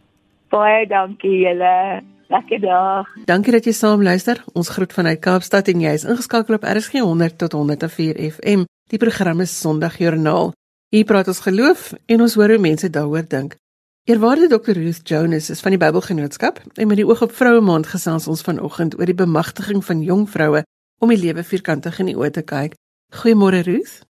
Baie 0.55 0.87
dankie 0.87 1.43
julle. 1.43 2.03
Lekker 2.31 2.61
dag. 2.61 3.11
Dankie 3.27 3.53
dat 3.53 3.67
jy 3.67 3.75
saam 3.77 4.03
luister. 4.03 4.41
Ons 4.55 4.71
groet 4.75 4.93
vanuit 4.93 5.21
Kaapstad 5.21 5.69
en 5.69 5.83
jy 5.83 5.93
is 5.99 6.07
ingeskakel 6.07 6.59
op 6.59 6.65
RSG 6.67 7.03
100 7.03 7.39
tot 7.39 7.53
104 7.53 8.19
FM. 8.31 8.65
Die 8.91 8.99
program 8.99 9.43
is 9.45 9.55
Sondagjoernaal. 9.61 10.53
Hier 10.95 11.05
praat 11.05 11.29
ons 11.29 11.43
geloof 11.43 11.93
en 12.07 12.21
ons 12.21 12.35
hoor 12.35 12.55
hoe 12.55 12.63
mense 12.63 12.91
daaroor 12.91 13.27
dink. 13.29 13.57
Eerwaarde 14.07 14.47
Dr. 14.49 14.79
Ruth 14.79 15.09
Jonas 15.09 15.51
is 15.51 15.61
van 15.61 15.75
die 15.75 15.83
Bybelgenootskap 15.83 16.61
en 16.75 16.87
met 16.87 16.97
die 16.97 17.07
oog 17.07 17.23
op 17.27 17.35
Vroue 17.35 17.61
Maand 17.61 17.91
gesels 17.91 18.29
ons 18.31 18.43
vanoggend 18.47 18.95
oor 18.99 19.11
die 19.11 19.19
bemagtiging 19.19 19.83
van 19.85 20.03
jong 20.03 20.29
vroue 20.31 20.63
om 21.03 21.11
die 21.11 21.19
lewe 21.19 21.43
vierkantig 21.43 21.99
in 21.99 22.13
die 22.13 22.15
oë 22.15 22.31
te 22.39 22.45
kyk. 22.47 22.77
Goeiemôre 23.15 23.63
Ruth. 23.63 24.03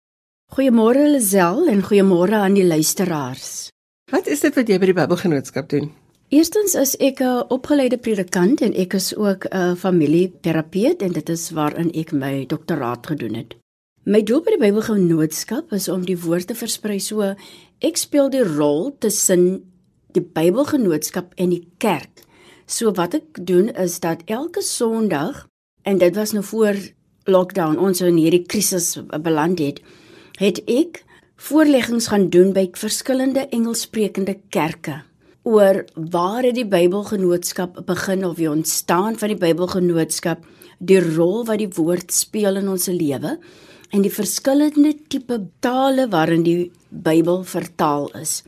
Goeiemôre 0.55 1.09
Lisel 1.11 1.67
en 1.67 1.81
goeiemôre 1.83 2.39
aan 2.39 2.55
die 2.55 2.65
luisteraars. 2.65 3.73
Wat 4.13 4.29
is 4.31 4.45
dit 4.47 4.55
wat 4.55 4.71
jy 4.71 4.79
by 4.79 4.87
die 4.87 4.95
Bybelgenootskap 4.95 5.67
doen? 5.73 5.89
Eerstens 6.31 6.77
is 6.79 6.95
ek 7.03 7.19
'n 7.21 7.51
opgeleide 7.51 7.99
predikant 7.99 8.63
en 8.63 8.73
ek 8.73 8.95
is 8.95 9.11
ook 9.17 9.51
'n 9.51 9.75
familieterapeut 9.75 11.03
en 11.03 11.13
dit 11.13 11.29
is 11.29 11.51
waarin 11.51 11.91
ek 11.91 12.13
my 12.13 12.47
doktoraat 12.47 13.07
gedoen 13.07 13.35
het. 13.35 13.57
My 14.05 14.23
doel 14.23 14.41
by 14.41 14.51
die 14.51 14.63
Bybelgenootskap 14.63 15.73
is 15.73 15.89
om 15.89 16.05
die 16.05 16.19
woord 16.19 16.47
te 16.47 16.55
versprei 16.55 17.01
so 17.01 17.35
ek 17.81 17.97
speel 17.97 18.31
die 18.31 18.45
rol 18.45 18.97
tussen 18.99 19.73
die 20.13 20.23
Bybelgenootskap 20.23 21.35
en 21.35 21.51
die 21.51 21.69
kerk. 21.79 22.23
So 22.67 22.93
wat 22.93 23.15
ek 23.15 23.47
doen 23.47 23.69
is 23.75 24.01
dat 24.01 24.23
elke 24.27 24.63
Sondag 24.63 25.49
en 25.83 25.99
dit 25.99 26.15
was 26.15 26.33
nou 26.33 26.45
voor 26.45 26.77
lockdown 27.31 27.79
ons 27.81 28.03
in 28.05 28.19
hierdie 28.21 28.45
krisis 28.47 28.95
beland 29.25 29.61
het, 29.63 29.81
het 30.41 30.61
ek 30.71 31.03
voorleggings 31.41 32.09
gaan 32.13 32.29
doen 32.33 32.53
by 32.57 32.69
verskillende 32.79 33.49
Engelssprekende 33.53 34.39
kerke 34.55 35.03
oor 35.45 35.83
waar 35.95 36.45
het 36.47 36.57
die 36.57 36.69
Bybelgenootskap 36.69 37.83
begin 37.87 38.25
of 38.25 38.39
wie 38.39 38.49
ontstaan 38.49 39.19
van 39.21 39.35
die 39.35 39.41
Bybelgenootskap, 39.41 40.41
die 40.79 41.01
rol 41.05 41.45
wat 41.45 41.61
die 41.61 41.69
woord 41.77 42.15
speel 42.17 42.61
in 42.63 42.71
ons 42.73 42.89
lewe 42.89 43.37
en 43.95 44.03
die 44.03 44.13
verskillende 44.13 44.95
tipe 45.13 45.39
tale 45.65 46.09
waarin 46.11 46.47
die 46.47 46.71
Bybel 46.89 47.45
vertaal 47.45 48.09
is. 48.19 48.43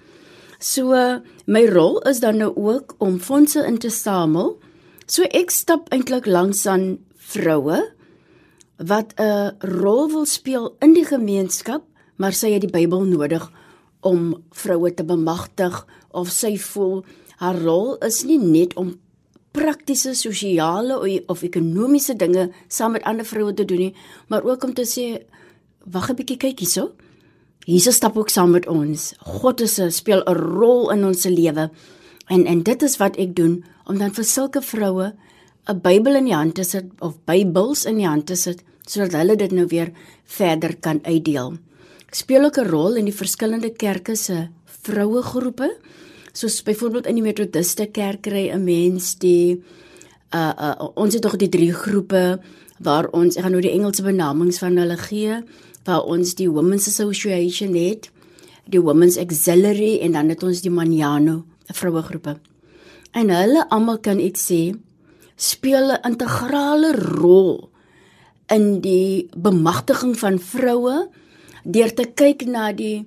So 0.58 0.96
my 1.44 1.66
rol 1.68 2.00
is 2.08 2.22
dan 2.24 2.40
nou 2.40 2.52
ook 2.56 2.96
om 2.98 3.20
fondse 3.20 3.60
in 3.66 3.76
te 3.78 3.92
samel. 3.92 4.56
So 5.06 5.28
ek 5.36 5.52
stap 5.52 5.92
eintlik 5.92 6.26
langs 6.26 6.64
aan 6.66 6.96
vroue 7.28 7.82
wat 8.76 9.14
'n 9.16 9.56
rol 9.60 10.10
wil 10.10 10.26
speel 10.26 10.76
in 10.80 10.92
die 10.92 11.04
gemeenskap, 11.04 11.82
maar 12.16 12.32
sy 12.32 12.52
het 12.52 12.60
die 12.60 12.70
Bybel 12.70 13.04
nodig 13.04 13.52
om 14.00 14.42
vroue 14.50 14.94
te 14.94 15.04
bemagtig 15.04 15.86
of 16.10 16.28
sy 16.30 16.58
voel 16.58 17.04
haar 17.36 17.58
rol 17.60 17.96
is 17.98 18.24
nie 18.24 18.38
net 18.38 18.74
om 18.74 18.94
praktiese 19.56 20.14
sosiale 20.14 21.22
of 21.26 21.42
ekonomiese 21.42 22.16
dinge 22.16 22.50
saam 22.68 22.92
met 22.92 23.04
ander 23.08 23.24
vroue 23.24 23.54
te 23.54 23.64
doen 23.64 23.78
nie, 23.78 23.94
maar 24.28 24.44
ook 24.44 24.64
om 24.64 24.74
te 24.74 24.84
sê 24.84 25.24
wag 25.84 26.10
'n 26.10 26.16
bietjie 26.16 26.36
kyk 26.36 26.58
hierso. 26.58 26.92
Jesus 27.66 27.96
stap 27.96 28.16
ook 28.16 28.28
saam 28.28 28.50
met 28.50 28.66
ons. 28.66 29.14
God 29.18 29.60
is 29.60 29.78
'n 29.78 29.90
speel 29.90 30.22
'n 30.26 30.34
rol 30.34 30.90
in 30.90 31.04
ons 31.04 31.20
se 31.20 31.30
lewe. 31.30 31.70
En 32.26 32.46
en 32.46 32.62
dit 32.62 32.82
is 32.82 32.96
wat 32.96 33.16
ek 33.16 33.34
doen 33.36 33.64
om 33.86 33.98
dan 33.98 34.14
vir 34.14 34.24
sulke 34.24 34.62
vroue 34.62 35.14
'n 35.68 35.80
Bybel 35.82 36.16
in 36.16 36.24
die 36.24 36.34
hand 36.34 36.54
te 36.54 36.64
sit 36.64 36.86
of 37.00 37.18
Bybels 37.24 37.84
in 37.84 37.96
die 37.96 38.06
hand 38.06 38.26
te 38.26 38.36
sit 38.36 38.62
sodat 38.86 39.16
hulle 39.18 39.36
dit 39.36 39.52
nou 39.52 39.66
weer 39.66 39.90
verder 40.24 40.76
kan 40.76 41.00
uitdeel. 41.02 41.56
Speel 42.10 42.44
ook 42.44 42.58
'n 42.58 42.68
rol 42.70 42.94
in 42.96 43.04
die 43.04 43.14
verskillende 43.14 43.70
kerke 43.70 44.16
se 44.16 44.48
vroue 44.64 45.22
groepe. 45.22 45.76
Soos 46.32 46.62
byvoorbeeld 46.62 47.06
in 47.06 47.14
die 47.14 47.22
Methodiste 47.22 47.86
kerk 47.86 48.22
kry 48.22 48.50
'n 48.50 48.64
mens 48.64 49.16
die 49.18 49.62
uh, 50.34 50.52
uh 50.58 50.88
ons 50.94 51.14
het 51.14 51.22
tog 51.22 51.36
die 51.36 51.48
drie 51.48 51.72
groepe 51.72 52.38
waar 52.78 53.08
ons 53.12 53.36
ek 53.36 53.42
gaan 53.42 53.52
nou 53.52 53.62
die 53.62 53.72
Engelse 53.72 54.02
benamings 54.02 54.58
van 54.58 54.76
hulle 54.76 54.96
gee 54.96 55.42
waar 55.84 56.04
ons 56.04 56.34
die 56.34 56.50
Women's 56.50 56.88
Association 56.88 57.74
het, 57.74 58.10
die 58.66 58.80
Women's 58.80 59.16
Auxiliary 59.16 59.98
en 60.02 60.12
dan 60.12 60.28
het 60.28 60.42
ons 60.42 60.60
die 60.60 60.70
Manjano, 60.70 61.44
'n 61.70 61.74
vroue 61.74 62.02
groepe. 62.02 62.36
En 63.12 63.30
hulle 63.30 63.68
almal 63.68 63.98
kan 63.98 64.18
ek 64.20 64.36
sê 64.36 64.74
speel 65.36 65.92
'n 65.92 66.02
integrale 66.04 66.92
rol 66.92 67.70
in 68.48 68.80
die 68.80 69.28
bemagtiging 69.36 70.18
van 70.18 70.38
vroue 70.38 71.08
deur 71.64 71.94
te 71.94 72.06
kyk 72.14 72.46
na 72.46 72.72
die 72.72 73.06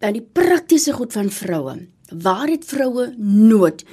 na 0.00 0.12
die 0.12 0.22
praktiese 0.22 0.92
goed 0.92 1.12
van 1.12 1.30
vroue. 1.30 1.86
Waar 2.12 2.48
het 2.48 2.64
vroue 2.64 3.14
nood? 3.16 3.84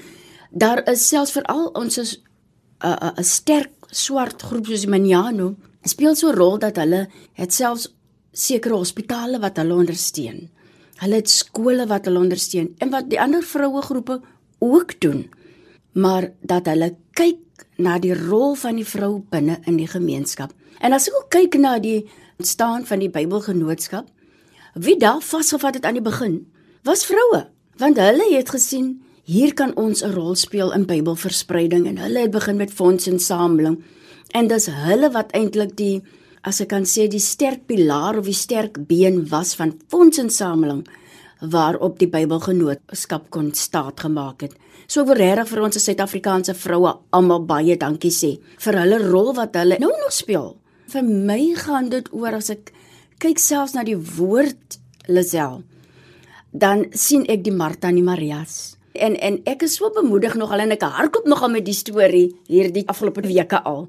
Daar 0.52 0.84
is 0.91 1.08
selfs 1.08 1.32
veral 1.32 1.67
ons 1.74 1.98
is 1.98 2.17
'n 2.17 2.88
uh, 2.88 2.98
'n 3.12 3.20
uh, 3.20 3.24
sterk 3.24 3.72
swart 3.91 4.41
groep 4.41 4.65
soos 4.65 4.82
die 4.82 4.89
Manjano 4.89 5.56
speel 5.84 6.15
so 6.15 6.30
'n 6.30 6.36
rol 6.36 6.60
dat 6.60 6.76
hulle 6.76 7.08
het 7.34 7.54
selfs 7.54 7.88
sekere 8.32 8.76
hospitale 8.76 9.39
wat 9.39 9.58
hulle 9.58 9.74
ondersteun. 9.74 10.50
Hulle 11.02 11.15
het 11.15 11.30
skole 11.30 11.88
wat 11.88 12.06
hulle 12.06 12.20
ondersteun 12.20 12.76
en 12.78 12.89
wat 12.89 13.10
die 13.10 13.20
ander 13.22 13.44
vroue 13.44 13.82
groepe 13.82 14.22
ook 14.60 15.00
doen. 15.00 15.30
Maar 15.94 16.32
dat 16.41 16.65
hulle 16.65 16.96
kyk 17.13 17.38
na 17.78 18.00
die 18.00 18.13
rol 18.13 18.56
van 18.56 18.76
die 18.76 18.88
vrou 18.88 19.24
binne 19.30 19.60
in 19.65 19.78
die 19.78 19.88
gemeenskap. 19.88 20.54
En 20.80 20.93
as 20.93 21.08
ek 21.08 21.17
ook 21.17 21.30
kyk 21.30 21.60
na 21.62 21.78
die 21.80 22.10
ontstaan 22.39 22.86
van 22.86 23.00
die 23.00 23.10
Bybelgenootskap, 23.10 24.08
wie 24.74 24.97
daar 24.97 25.21
vasgevat 25.21 25.80
het 25.80 25.86
aan 25.86 26.00
die 26.00 26.06
begin, 26.06 26.45
was 26.84 27.06
vroue, 27.06 27.45
want 27.78 28.00
hulle 28.02 28.28
het 28.34 28.50
gesien 28.50 29.02
hier 29.24 29.54
kan 29.54 29.76
ons 29.76 30.02
'n 30.04 30.12
rol 30.12 30.36
speel 30.36 30.74
in 30.74 30.86
Bybelverspreiding 30.86 31.88
en 31.88 31.97
hulle 31.97 32.19
het 32.19 32.32
begin 32.32 32.58
met 32.58 32.74
fondsinsameling. 32.74 33.84
En 34.34 34.47
dis 34.47 34.65
hulle 34.65 35.12
wat 35.12 35.32
eintlik 35.32 35.76
die 35.76 36.02
as 36.43 36.62
ek 36.62 36.67
kan 36.67 36.84
sê 36.84 37.08
die 37.08 37.19
sterk 37.19 37.65
pilaar 37.67 38.17
of 38.17 38.26
die 38.26 38.34
sterk 38.34 38.88
been 38.88 39.28
was 39.30 39.56
van 39.56 39.78
fondsinsameling 39.88 40.88
waarop 41.39 42.00
die 42.00 42.10
Bybelgenootskap 42.10 43.30
kon 43.30 43.54
staat 43.54 44.00
gemaak 44.00 44.41
het. 44.41 44.56
So 44.91 45.06
ek 45.06 45.08
wil 45.08 45.21
regtig 45.21 45.47
vir 45.47 45.62
ons 45.63 45.77
Suid-Afrikaanse 45.80 46.54
vroue 46.60 46.91
almal 47.15 47.45
baie 47.47 47.77
dankie 47.80 48.12
sê 48.12 48.34
vir 48.60 48.77
hulle 48.82 48.97
rol 49.06 49.30
wat 49.38 49.56
hulle 49.56 49.77
nou 49.80 49.91
nog 49.93 50.12
speel. 50.12 50.49
Vir 50.91 51.06
my 51.08 51.39
gaan 51.56 51.88
dit 51.93 52.10
oor 52.12 52.36
as 52.36 52.51
ek 52.51 52.73
kyk 53.23 53.39
selfs 53.39 53.77
na 53.77 53.86
die 53.88 53.95
woord 53.95 54.75
Lisel, 55.08 55.62
dan 56.51 56.89
sien 56.91 57.23
ek 57.32 57.45
die 57.45 57.56
Martha 57.56 57.88
en 57.88 58.01
die 58.01 58.04
Marias. 58.04 58.75
En 58.91 59.15
en 59.15 59.39
ek 59.47 59.63
is 59.69 59.77
so 59.80 59.93
bemoedig 59.95 60.36
nogal 60.36 60.65
en 60.65 60.75
ek 60.75 60.84
hardloop 60.84 61.30
nogal 61.32 61.56
met 61.56 61.63
die 61.69 61.77
storie 61.77 62.27
hierdie 62.51 62.84
afgelope 62.91 63.23
weke 63.23 63.63
al 63.63 63.86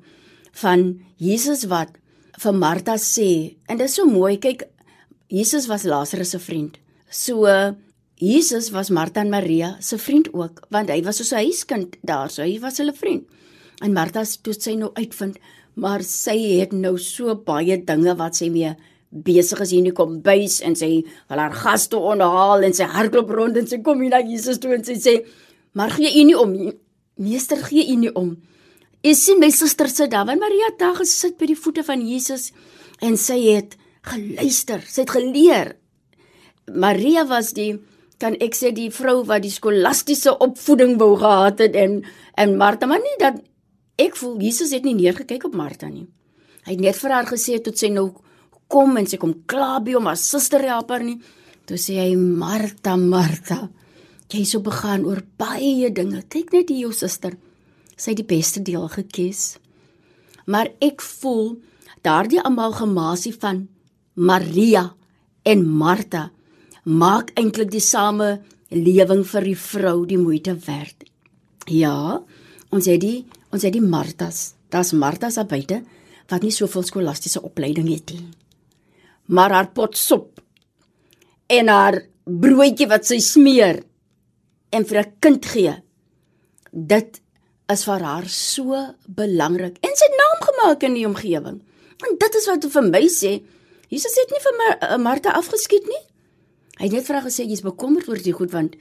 van 0.63 0.93
Jesus 1.19 1.67
wat 1.67 1.99
vir 2.39 2.55
Martha 2.55 2.95
sê 2.95 3.57
en 3.67 3.83
dit 3.83 3.91
is 3.91 3.99
so 3.99 4.07
mooi 4.07 4.37
kyk 4.39 4.69
Jesus 5.27 5.67
was 5.67 5.83
Lazarus 5.83 6.37
se 6.37 6.39
vriend. 6.39 6.79
So 7.11 7.51
Jesus 8.23 8.71
was 8.71 8.91
Martha 8.91 9.21
en 9.21 9.31
Maria 9.31 9.77
se 9.81 9.97
vriend 9.99 10.29
ook 10.33 10.61
want 10.71 10.91
hy 10.93 11.01
was 11.03 11.17
soos 11.19 11.33
'n 11.33 11.43
huiskind 11.43 11.97
daar 12.07 12.31
so 12.31 12.43
hy 12.43 12.61
was 12.61 12.79
hulle 12.79 12.93
vriend. 12.95 13.27
En 13.83 13.93
Martha 13.93 14.23
toe 14.43 14.55
sy 14.55 14.75
nou 14.75 14.91
uitvind 14.95 15.39
maar 15.75 16.03
sy 16.03 16.37
het 16.61 16.73
nou 16.73 16.99
so 16.99 17.35
baie 17.35 17.77
dinge 17.85 18.15
wat 18.15 18.37
sy 18.37 18.49
mee 18.49 18.77
besig 19.11 19.61
is 19.61 19.71
hier 19.71 19.83
nie 19.83 19.93
kom 19.93 20.23
bys 20.23 20.61
en 20.61 20.77
sy 20.77 21.03
wil 21.29 21.39
haar 21.39 21.53
gaste 21.53 21.97
onhaal 21.97 22.63
en 22.63 22.73
sy 22.73 22.85
hardloop 22.85 23.31
rond 23.31 23.57
en 23.57 23.67
sy 23.67 23.83
kom 23.83 24.01
hier 24.01 24.11
na 24.11 24.23
Jesus 24.23 24.59
toe 24.59 24.75
en 24.75 24.85
sy 24.85 24.95
sê 24.95 25.27
maar 25.75 25.91
gee 25.91 26.21
u 26.21 26.25
nie 26.25 26.39
om 26.39 26.73
meester 27.17 27.59
gee 27.59 27.91
u 27.93 27.97
nie 27.97 28.15
om 28.15 28.37
Ek 29.03 29.17
sien 29.17 29.41
my 29.41 29.51
suster 29.51 29.89
sit 29.89 30.13
daar, 30.13 30.27
want 30.27 30.39
Maria 30.39 30.69
het 30.71 30.79
daar 30.79 30.95
gesit 30.95 31.35
by 31.37 31.47
die 31.47 31.59
voete 31.59 31.83
van 31.83 32.07
Jesus 32.07 32.53
en 33.01 33.17
sy 33.17 33.41
het 33.51 33.77
geluister, 34.03 34.79
sy 34.87 35.01
het 35.01 35.11
geleer. 35.11 35.77
Maria 36.71 37.27
was 37.27 37.51
die 37.53 37.81
kan 38.23 38.37
ek 38.39 38.55
sê 38.55 38.71
die 38.75 38.91
vrou 38.95 39.23
wat 39.27 39.43
die 39.43 39.53
skolastiese 39.53 40.37
opvoeding 40.47 40.95
wou 41.01 41.17
gehad 41.19 41.63
het 41.65 41.79
en 41.79 42.03
en 42.39 42.57
Martha 42.57 42.87
maar 42.87 43.03
nie 43.03 43.19
dat 43.21 43.41
ek 44.01 44.17
voel 44.17 44.39
Jesus 44.41 44.73
het 44.73 44.87
nie 44.87 44.95
neergekyk 44.97 45.49
op 45.51 45.57
Martha 45.59 45.91
nie. 45.91 46.07
Hy 46.63 46.77
het 46.77 46.83
net 46.83 46.99
vir 46.99 47.13
haar 47.17 47.29
gesê 47.29 47.59
tot 47.63 47.79
sy 47.79 47.91
nou 47.93 48.13
kom 48.73 48.97
en 48.97 49.09
sy 49.11 49.19
kom 49.21 49.35
klaar 49.51 49.83
by 49.85 49.97
hom 49.99 50.09
as 50.13 50.25
suster 50.25 50.63
help 50.65 50.95
haar 50.95 51.05
nie. 51.05 51.19
Toe 51.67 51.79
sê 51.79 51.99
hy 52.01 52.15
Martha, 52.17 52.97
Martha, 52.97 53.67
jy 54.33 54.45
sou 54.49 54.63
begaan 54.65 55.05
oor 55.07 55.21
baie 55.39 55.91
dinge. 55.93 56.23
Kyk 56.31 56.55
net 56.55 56.71
hier 56.73 56.87
jou 56.87 56.95
suster 56.97 57.37
sy 57.99 58.15
die 58.19 58.27
beste 58.27 58.63
deel 58.65 58.89
gekies. 58.91 59.59
Maar 60.47 60.73
ek 60.83 61.03
voel 61.05 61.59
daardie 62.03 62.41
amalgamasie 62.43 63.35
van 63.37 63.67
Maria 64.15 64.89
en 65.47 65.67
Martha 65.67 66.31
maak 66.83 67.31
eintlik 67.39 67.71
die 67.71 67.83
same 67.83 68.41
lewing 68.71 69.23
vir 69.29 69.47
die 69.47 69.59
vrou 69.59 70.05
die 70.09 70.19
moeite 70.19 70.55
werd. 70.67 71.05
Ja, 71.71 72.23
ons 72.73 72.89
het 72.91 73.01
die 73.01 73.25
ons 73.53 73.63
het 73.63 73.75
die 73.75 73.85
Martas. 73.85 74.55
Das 74.73 74.93
Martas 74.97 75.37
daar 75.37 75.47
buite 75.47 75.83
wat 76.31 76.43
nie 76.43 76.53
soveel 76.55 76.85
skolastiese 76.89 77.43
opleiding 77.45 77.91
het 77.93 78.15
nie. 78.15 78.31
Maar 79.29 79.53
haar 79.53 79.71
pot 79.77 79.97
sop 79.97 80.41
en 81.53 81.69
haar 81.69 82.01
broodjie 82.25 82.89
wat 82.89 83.05
sy 83.07 83.19
smeer 83.21 83.83
en 84.73 84.85
vir 84.85 84.99
'n 84.99 85.13
kind 85.21 85.45
gee. 85.45 85.75
Dit 86.73 87.21
is 87.69 87.85
vir 87.85 88.01
haar 88.01 88.29
so 88.29 88.95
belangrik 89.07 89.77
en 89.81 89.95
sy 89.97 90.09
naam 90.17 90.41
gemaak 90.49 90.83
in 90.83 90.95
die 90.95 91.07
omgewing. 91.07 91.63
En 92.03 92.17
dit 92.19 92.35
is 92.35 92.47
wat 92.47 92.65
vir 92.65 92.83
my 92.83 93.07
sê, 93.09 93.43
Jesus 93.89 94.17
het 94.17 94.31
nie 94.33 94.41
vir 94.41 94.55
my 94.59 94.71
uh, 94.81 94.99
Martha 94.99 95.31
afgeskiet 95.31 95.87
nie. 95.87 96.12
Hy 96.79 96.89
het 96.89 96.93
net 96.93 97.07
vir 97.07 97.19
haar 97.19 97.27
gesê 97.29 97.47
jy's 97.47 97.65
bekommerd 97.65 98.09
oor 98.09 98.23
die 98.23 98.33
goed 98.33 98.53
want 98.53 98.77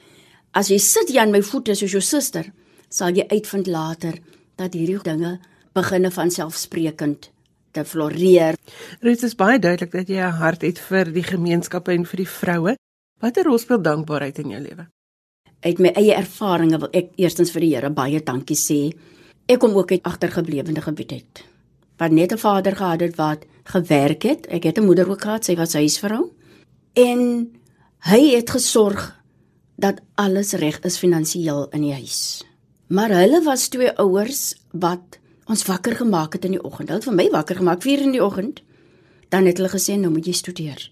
as 0.54 0.69
jy 0.69 0.80
sit 0.80 1.10
hier 1.10 1.21
aan 1.21 1.32
my 1.32 1.41
voete 1.41 1.75
soos 1.75 1.91
jou 1.91 2.01
suster, 2.01 2.51
sal 2.89 3.15
jy 3.15 3.27
uitvind 3.32 3.67
later 3.67 4.19
dat 4.58 4.73
hierdie 4.73 4.99
dinge 5.04 5.39
beginne 5.73 6.12
van 6.12 6.32
selfsprekend 6.32 7.32
te 7.71 7.84
floreer. 7.86 8.58
Dit 9.01 9.23
is 9.23 9.36
baie 9.36 9.60
duidelik 9.60 9.91
dat 9.91 10.10
jy 10.10 10.19
'n 10.19 10.39
hart 10.43 10.62
het 10.62 10.80
vir 10.80 11.06
die 11.12 11.23
gemeenskappe 11.23 11.91
en 11.91 12.06
vir 12.06 12.17
die 12.17 12.32
vroue. 12.39 12.75
Watter 13.21 13.43
rol 13.43 13.58
speel 13.58 13.82
dankbaarheid 13.82 14.39
in 14.39 14.49
jou 14.49 14.60
lewe? 14.60 14.88
uit 15.62 15.82
my 15.82 15.93
eie 15.97 16.13
ervarings 16.17 16.80
wil 16.82 16.89
ek 16.97 17.13
eerstens 17.21 17.54
vir 17.54 17.65
die 17.65 17.71
Here 17.75 17.91
baie 17.93 18.21
dankie 18.25 18.58
sê. 18.58 18.82
Ek 19.49 19.62
kom 19.62 19.75
ook 19.77 19.93
uit 19.93 20.06
agtergeblewende 20.08 20.82
gebied 20.82 21.12
uit. 21.12 21.43
Wat 22.01 22.12
net 22.12 22.34
'n 22.34 22.38
vader 22.38 22.75
gehad 22.75 23.01
het 23.01 23.15
wat 23.15 23.45
gewerk 23.63 24.23
het. 24.23 24.47
Ek 24.47 24.63
het 24.63 24.77
'n 24.77 24.86
moeder 24.86 25.10
ook 25.10 25.21
gehad, 25.21 25.45
sy 25.45 25.56
was 25.56 25.73
huisvrou. 25.73 26.32
En 26.93 27.51
hy 28.10 28.22
het 28.34 28.50
gesorg 28.50 29.12
dat 29.82 30.02
alles 30.16 30.54
reg 30.58 30.80
is 30.86 30.98
finansiëel 31.02 31.68
in 31.76 31.86
die 31.86 31.94
huis. 31.94 32.44
Maar 32.92 33.14
hulle 33.16 33.42
was 33.46 33.70
twee 33.72 33.92
ouers 34.02 34.56
wat 34.72 35.20
ons 35.50 35.66
wakker 35.68 35.96
gemaak 36.02 36.34
het 36.38 36.46
in 36.46 36.58
die 36.58 36.64
oggend. 36.64 36.90
Hulle 36.90 37.02
het 37.02 37.08
vir 37.08 37.18
my 37.18 37.28
wakker 37.34 37.62
gemaak 37.62 37.82
4 37.86 38.06
in 38.08 38.16
die 38.16 38.24
oggend. 38.24 38.62
Dan 39.32 39.48
het 39.48 39.62
hulle 39.62 39.72
gesê 39.72 39.98
nou 40.00 40.12
moet 40.14 40.28
jy 40.28 40.36
studeer. 40.36 40.90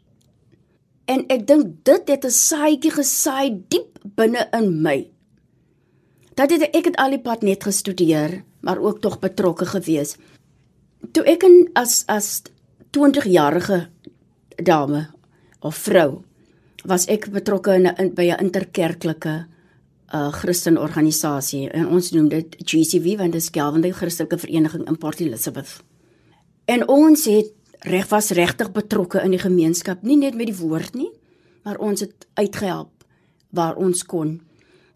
En 1.09 1.25
ek 1.33 1.47
dink 1.49 1.81
dit 1.83 2.09
het 2.13 2.25
'n 2.25 2.31
saaitjie 2.31 2.91
gesaai 2.91 3.63
diep 3.67 3.99
binne 4.15 4.47
in 4.53 4.81
my. 4.81 5.09
Dat 6.35 6.51
het 6.51 6.61
ek 6.61 6.85
het 6.85 6.95
al 6.95 7.09
die 7.09 7.19
pad 7.21 7.41
net 7.41 7.63
gestudeer, 7.63 8.43
maar 8.61 8.77
ook 8.77 9.01
tog 9.01 9.19
betrokke 9.19 9.65
gewees. 9.65 10.15
Toe 11.11 11.23
ek 11.23 11.43
in 11.43 11.69
as 11.73 12.03
as 12.07 12.41
20-jarige 12.91 13.89
dame 14.63 15.09
of 15.59 15.75
vrou 15.75 16.23
was 16.83 17.05
ek 17.07 17.29
betrokke 17.31 17.73
in 17.75 17.87
'n 17.87 18.13
by 18.15 18.31
'n 18.31 18.43
interkerklike 18.45 19.45
uh, 20.13 20.31
Christen 20.31 20.77
organisasie 20.77 21.69
en 21.69 21.87
ons 21.87 22.11
noem 22.11 22.29
dit 22.29 22.55
GCV 22.65 23.17
want 23.17 23.31
dit 23.31 23.41
is 23.41 23.49
Calvin 23.49 23.93
Christelike 23.93 24.37
Vereniging 24.37 24.87
in 24.87 24.97
Port 24.97 25.19
Elizabeth. 25.19 25.83
En 26.65 26.87
ons 26.87 27.25
het 27.25 27.51
reg 27.79 28.07
was 28.07 28.29
regtig 28.29 28.71
betrokke 28.71 29.21
in 29.23 29.31
die 29.31 29.39
gemeenskap, 29.39 30.03
nie 30.03 30.17
net 30.17 30.35
met 30.35 30.47
die 30.47 30.57
woord 30.59 30.93
nie, 30.93 31.11
maar 31.63 31.77
ons 31.77 32.01
het 32.01 32.27
uitgehelp 32.33 32.91
waar 33.49 33.75
ons 33.75 34.03
kon. 34.05 34.41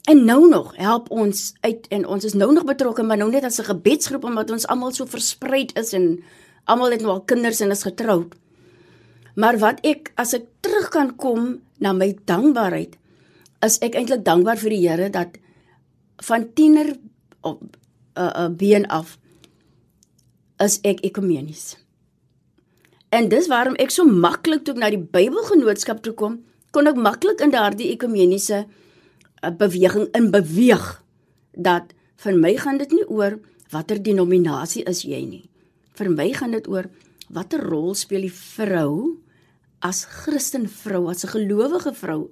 En 0.10 0.26
nou 0.26 0.50
nog 0.50 0.74
help 0.76 1.10
ons 1.12 1.54
uit 1.62 1.88
en 1.96 2.06
ons 2.08 2.24
is 2.24 2.34
nou 2.34 2.52
nog 2.54 2.66
betrokke, 2.68 3.04
maar 3.04 3.18
nou 3.18 3.30
net 3.32 3.44
as 3.44 3.60
'n 3.60 3.72
gebedsgroep 3.72 4.24
omdat 4.24 4.52
ons 4.52 4.68
almal 4.68 4.92
so 4.92 5.06
verspreid 5.06 5.78
is 5.78 5.94
en 5.94 6.24
almal 6.66 6.92
het 6.92 7.02
nou 7.02 7.12
al 7.12 7.22
kinders 7.22 7.60
en 7.60 7.72
is 7.72 7.84
getroud. 7.84 8.36
Maar 9.36 9.58
wat 9.58 9.80
ek 9.82 10.12
as 10.16 10.34
ek 10.34 10.44
terug 10.60 10.73
kan 10.94 11.16
kom 11.18 11.58
na 11.82 11.94
my 11.98 12.14
dankbaarheid, 12.30 12.98
is 13.66 13.80
ek 13.84 13.98
eintlik 13.98 14.24
dankbaar 14.26 14.60
vir 14.62 14.76
die 14.76 14.84
Here 14.84 15.10
dat 15.10 15.40
van 16.24 16.50
tiener 16.54 16.94
op 17.42 17.62
'n 17.62 17.70
uh, 18.22 18.32
uh, 18.46 18.50
been 18.50 18.86
af 18.88 19.18
is 20.58 20.80
ek 20.84 21.02
ekumenies. 21.02 21.78
En 23.10 23.30
dis 23.30 23.48
waarom 23.48 23.76
ek 23.76 23.92
so 23.92 24.06
maklik 24.06 24.64
toe 24.66 24.74
ek 24.74 24.80
na 24.80 24.90
die 24.90 25.02
Bybelgenootskap 25.02 26.02
toe 26.04 26.14
kom, 26.14 26.44
kon 26.72 26.88
ek 26.88 26.96
maklik 26.96 27.42
in 27.42 27.52
daardie 27.54 27.92
ekumeniese 27.94 28.66
uh, 28.66 29.52
beweging 29.52 30.08
in 30.14 30.32
beweeg 30.32 31.04
dat 31.54 31.94
vir 32.16 32.38
my 32.38 32.56
gaan 32.58 32.78
dit 32.78 32.92
nie 32.92 33.06
oor 33.08 33.40
watter 33.72 34.02
denominasie 34.02 34.84
is 34.90 35.04
jy 35.04 35.22
nie. 35.26 35.50
Vir 35.94 36.10
my 36.10 36.34
gaan 36.34 36.52
dit 36.52 36.68
oor 36.68 36.90
watter 37.30 37.62
rol 37.62 37.94
speel 37.94 38.22
die 38.22 38.34
vrou 38.34 39.23
as 39.84 40.06
Christen 40.08 40.66
vrou, 40.70 41.10
as 41.10 41.24
'n 41.24 41.34
gelowige 41.36 41.94
vrou. 41.94 42.32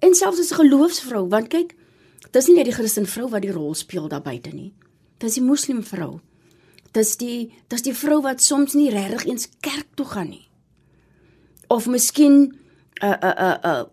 En 0.00 0.14
selfs 0.14 0.40
as 0.40 0.50
'n 0.50 0.60
geloofsvrou, 0.64 1.28
want 1.28 1.48
kyk, 1.48 1.76
dis 2.30 2.46
nie 2.46 2.56
net 2.56 2.64
die 2.64 2.74
Christen 2.74 3.06
vrou 3.06 3.28
wat 3.28 3.42
die 3.42 3.52
rol 3.52 3.74
speel 3.74 4.08
daar 4.08 4.22
buite 4.22 4.50
nie. 4.50 4.72
Dis 5.18 5.34
die 5.34 5.42
moslim 5.42 5.82
vrou. 5.82 6.20
Dis 6.92 7.16
die 7.16 7.52
dis 7.68 7.82
die 7.82 7.94
vrou 7.94 8.22
wat 8.22 8.40
soms 8.40 8.72
nie 8.74 8.90
regtig 8.90 9.24
eens 9.26 9.48
kerk 9.60 9.86
toe 9.94 10.06
gaan 10.06 10.28
nie. 10.28 10.48
Of 11.68 11.86
miskien 11.86 12.58
uh 13.02 13.16
uh 13.22 13.34
uh 13.38 13.58
uh 13.64 13.84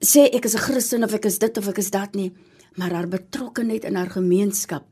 sê 0.00 0.28
ek 0.32 0.44
is 0.44 0.54
'n 0.54 0.58
Christen 0.58 1.04
of 1.04 1.14
ek 1.14 1.24
is 1.24 1.38
dit 1.38 1.58
of 1.58 1.68
ek 1.68 1.78
is 1.78 1.90
dat 1.90 2.14
nie, 2.14 2.32
maar 2.76 2.90
haar 2.90 3.08
betrokkeheid 3.08 3.84
in 3.84 3.94
haar 3.94 4.10
gemeenskap. 4.10 4.84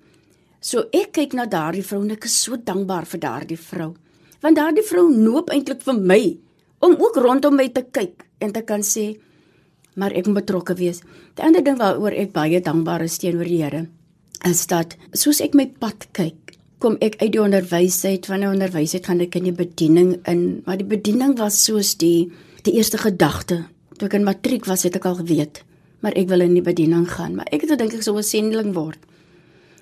So 0.60 0.84
ek 0.92 1.12
kyk 1.12 1.32
na 1.32 1.46
daardie 1.46 1.84
vrou 1.84 2.02
en 2.02 2.10
ek 2.10 2.24
is 2.24 2.42
so 2.42 2.56
dankbaar 2.56 3.06
vir 3.06 3.20
daardie 3.20 3.58
vrou. 3.58 3.94
Want 4.40 4.56
daardie 4.56 4.84
vrou 4.84 5.08
noop 5.10 5.50
eintlik 5.50 5.82
vir 5.82 5.94
my 5.94 6.38
om 6.80 6.96
ook 6.98 7.16
rondom 7.16 7.56
my 7.56 7.68
te 7.68 7.84
kyk 7.92 8.26
en 8.40 8.52
te 8.52 8.62
kan 8.62 8.82
sê 8.82 9.14
maar 9.96 10.12
ek 10.12 10.26
moet 10.26 10.40
betrokke 10.40 10.74
wees. 10.74 11.02
Die 11.34 11.44
ander 11.44 11.64
ding 11.64 11.78
waaroor 11.78 12.14
ek 12.14 12.32
baie 12.32 12.60
dankbaar 12.60 13.02
is 13.04 13.18
teenoor 13.18 13.44
die 13.44 13.62
Here 13.62 13.86
is 14.48 14.64
dat 14.70 14.96
soos 15.16 15.40
ek 15.44 15.56
my 15.58 15.66
pad 15.80 16.06
kyk, 16.16 16.56
kom 16.80 16.96
ek 17.04 17.18
uit 17.20 17.32
die 17.34 17.42
onderwysheid 17.42 18.24
van 18.26 18.40
'n 18.40 18.56
onderwysheid 18.56 19.04
gaan 19.06 19.20
ek 19.20 19.36
in 19.36 19.44
die 19.44 19.56
bediening 19.56 20.16
in, 20.26 20.62
maar 20.64 20.78
die 20.78 20.88
bediening 20.88 21.36
was 21.38 21.64
soos 21.64 21.96
die 21.96 22.32
die 22.64 22.74
eerste 22.76 22.98
gedagte. 22.98 23.64
Toe 23.98 24.08
ek 24.08 24.14
in 24.14 24.24
matriek 24.24 24.64
was, 24.64 24.82
het 24.82 24.96
ek 24.96 25.04
al 25.04 25.16
geweet, 25.16 25.62
maar 26.00 26.12
ek 26.16 26.28
wil 26.28 26.40
in 26.40 26.54
die 26.54 26.62
bediening 26.62 27.08
gaan, 27.08 27.34
maar 27.34 27.46
ek 27.52 27.62
het 27.62 27.70
gedink 27.70 27.94
ek 27.94 28.02
sou 28.02 28.16
'n 28.16 28.22
sendeling 28.22 28.74
word. 28.74 28.98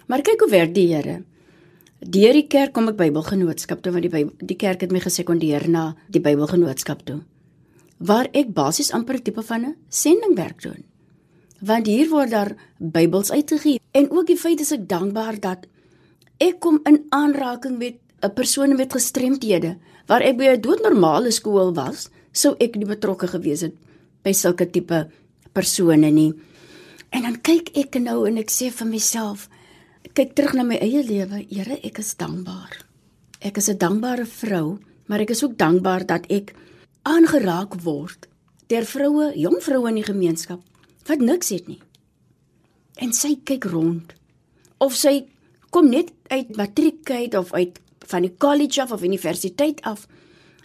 Maar 0.08 0.22
kyk 0.22 0.40
hoe 0.40 0.50
werk 0.50 0.74
die 0.74 0.94
Here. 0.94 1.22
Deur 1.98 2.36
die 2.36 2.46
kerk 2.46 2.76
kom 2.76 2.86
ek 2.92 2.98
Bybelgenootskap 2.98 3.80
toe 3.82 3.90
want 3.90 4.06
die 4.06 4.12
Bybel, 4.12 4.30
die 4.38 4.56
kerk 4.56 4.84
het 4.84 4.92
my 4.94 5.00
gesekondeer 5.02 5.66
na 5.66 5.96
die 6.06 6.22
Bybelgenootskap 6.22 7.02
toe. 7.08 7.24
Waar 7.98 8.28
ek 8.38 8.52
basies 8.54 8.92
amper 8.94 9.18
tipe 9.18 9.42
van 9.42 9.64
'n 9.66 9.76
sendingwerk 9.90 10.62
doen. 10.62 10.84
Want 11.60 11.86
hier 11.86 12.08
word 12.08 12.30
daar 12.30 12.54
Bybels 12.78 13.32
uitgegee 13.32 13.80
en 13.92 14.10
ook 14.10 14.26
die 14.26 14.36
feit 14.36 14.60
is 14.60 14.72
ek 14.72 14.88
dankbaar 14.88 15.40
dat 15.40 15.66
ek 16.38 16.60
kom 16.60 16.80
in 16.86 17.06
aanraking 17.10 17.78
met 17.78 17.98
'n 18.22 18.34
persoon 18.34 18.76
met 18.76 18.92
gestremthede 18.92 19.76
waar 20.06 20.22
ek 20.22 20.36
by 20.36 20.44
'n 20.44 20.60
doodnormale 20.60 21.30
skool 21.30 21.74
was, 21.74 22.10
sou 22.32 22.54
ek 22.60 22.76
nie 22.76 22.86
betrokke 22.86 23.26
gewees 23.26 23.60
het 23.60 23.74
by 24.22 24.32
sulke 24.32 24.70
tipe 24.70 25.10
persone 25.52 26.10
nie. 26.10 26.32
En 27.10 27.22
dan 27.22 27.40
kyk 27.40 27.76
ek 27.76 27.98
nou 28.00 28.26
en 28.28 28.38
ek 28.38 28.50
sê 28.50 28.70
vir 28.70 28.86
myself, 28.86 29.48
kyk 30.14 30.34
terug 30.34 30.54
na 30.54 30.62
my 30.62 30.78
eie 30.82 31.02
lewe, 31.02 31.44
Here, 31.50 31.78
ek 31.82 31.98
is 31.98 32.14
dankbaar. 32.16 32.84
Ek 33.40 33.56
is 33.56 33.68
'n 33.68 33.78
dankbare 33.78 34.26
vrou, 34.26 34.78
maar 35.06 35.20
ek 35.20 35.30
is 35.30 35.44
ook 35.44 35.56
dankbaar 35.56 36.06
dat 36.06 36.26
ek 36.30 36.54
aangeraak 37.02 37.74
word 37.82 38.28
deur 38.66 38.84
vroue, 38.84 39.32
jong 39.38 39.62
vroue 39.62 39.88
in 39.88 39.94
die 39.94 40.04
gemeenskap 40.12 40.60
wat 41.08 41.20
niks 41.20 41.48
het 41.48 41.68
nie. 41.68 41.80
En 43.00 43.12
sy 43.12 43.38
kyk 43.44 43.64
rond. 43.64 44.12
Of 44.78 44.94
sy 44.94 45.24
kom 45.70 45.88
net 45.88 46.12
uit 46.28 46.56
matriek 46.56 47.10
uit 47.10 47.34
of 47.34 47.52
uit 47.52 47.80
van 48.08 48.22
die 48.22 48.34
college 48.38 48.82
af 48.82 48.92
of 48.92 49.02
universiteit 49.02 49.80
af 49.82 50.06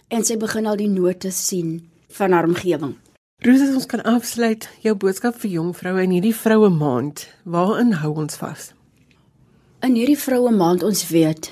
en 0.08 0.24
sy 0.24 0.36
begin 0.36 0.66
al 0.66 0.76
die 0.76 0.88
note 0.88 1.30
sien 1.30 1.88
van 2.08 2.32
haar 2.32 2.44
omgewing. 2.44 2.96
Roos, 3.44 3.64
ons 3.74 3.86
kan 3.86 4.02
afsluit 4.02 4.68
jou 4.84 4.94
boodskap 4.94 5.36
vir 5.42 5.56
jong 5.58 5.74
vroue 5.76 6.04
in 6.04 6.14
hierdie 6.16 6.36
vroue 6.36 6.70
maand. 6.70 7.26
Waarin 7.44 7.92
hou 8.04 8.14
ons 8.20 8.36
vas? 8.40 8.73
In 9.84 9.98
hierdie 9.98 10.16
vroue 10.16 10.48
maand 10.48 10.80
ons 10.86 11.02
weet 11.10 11.50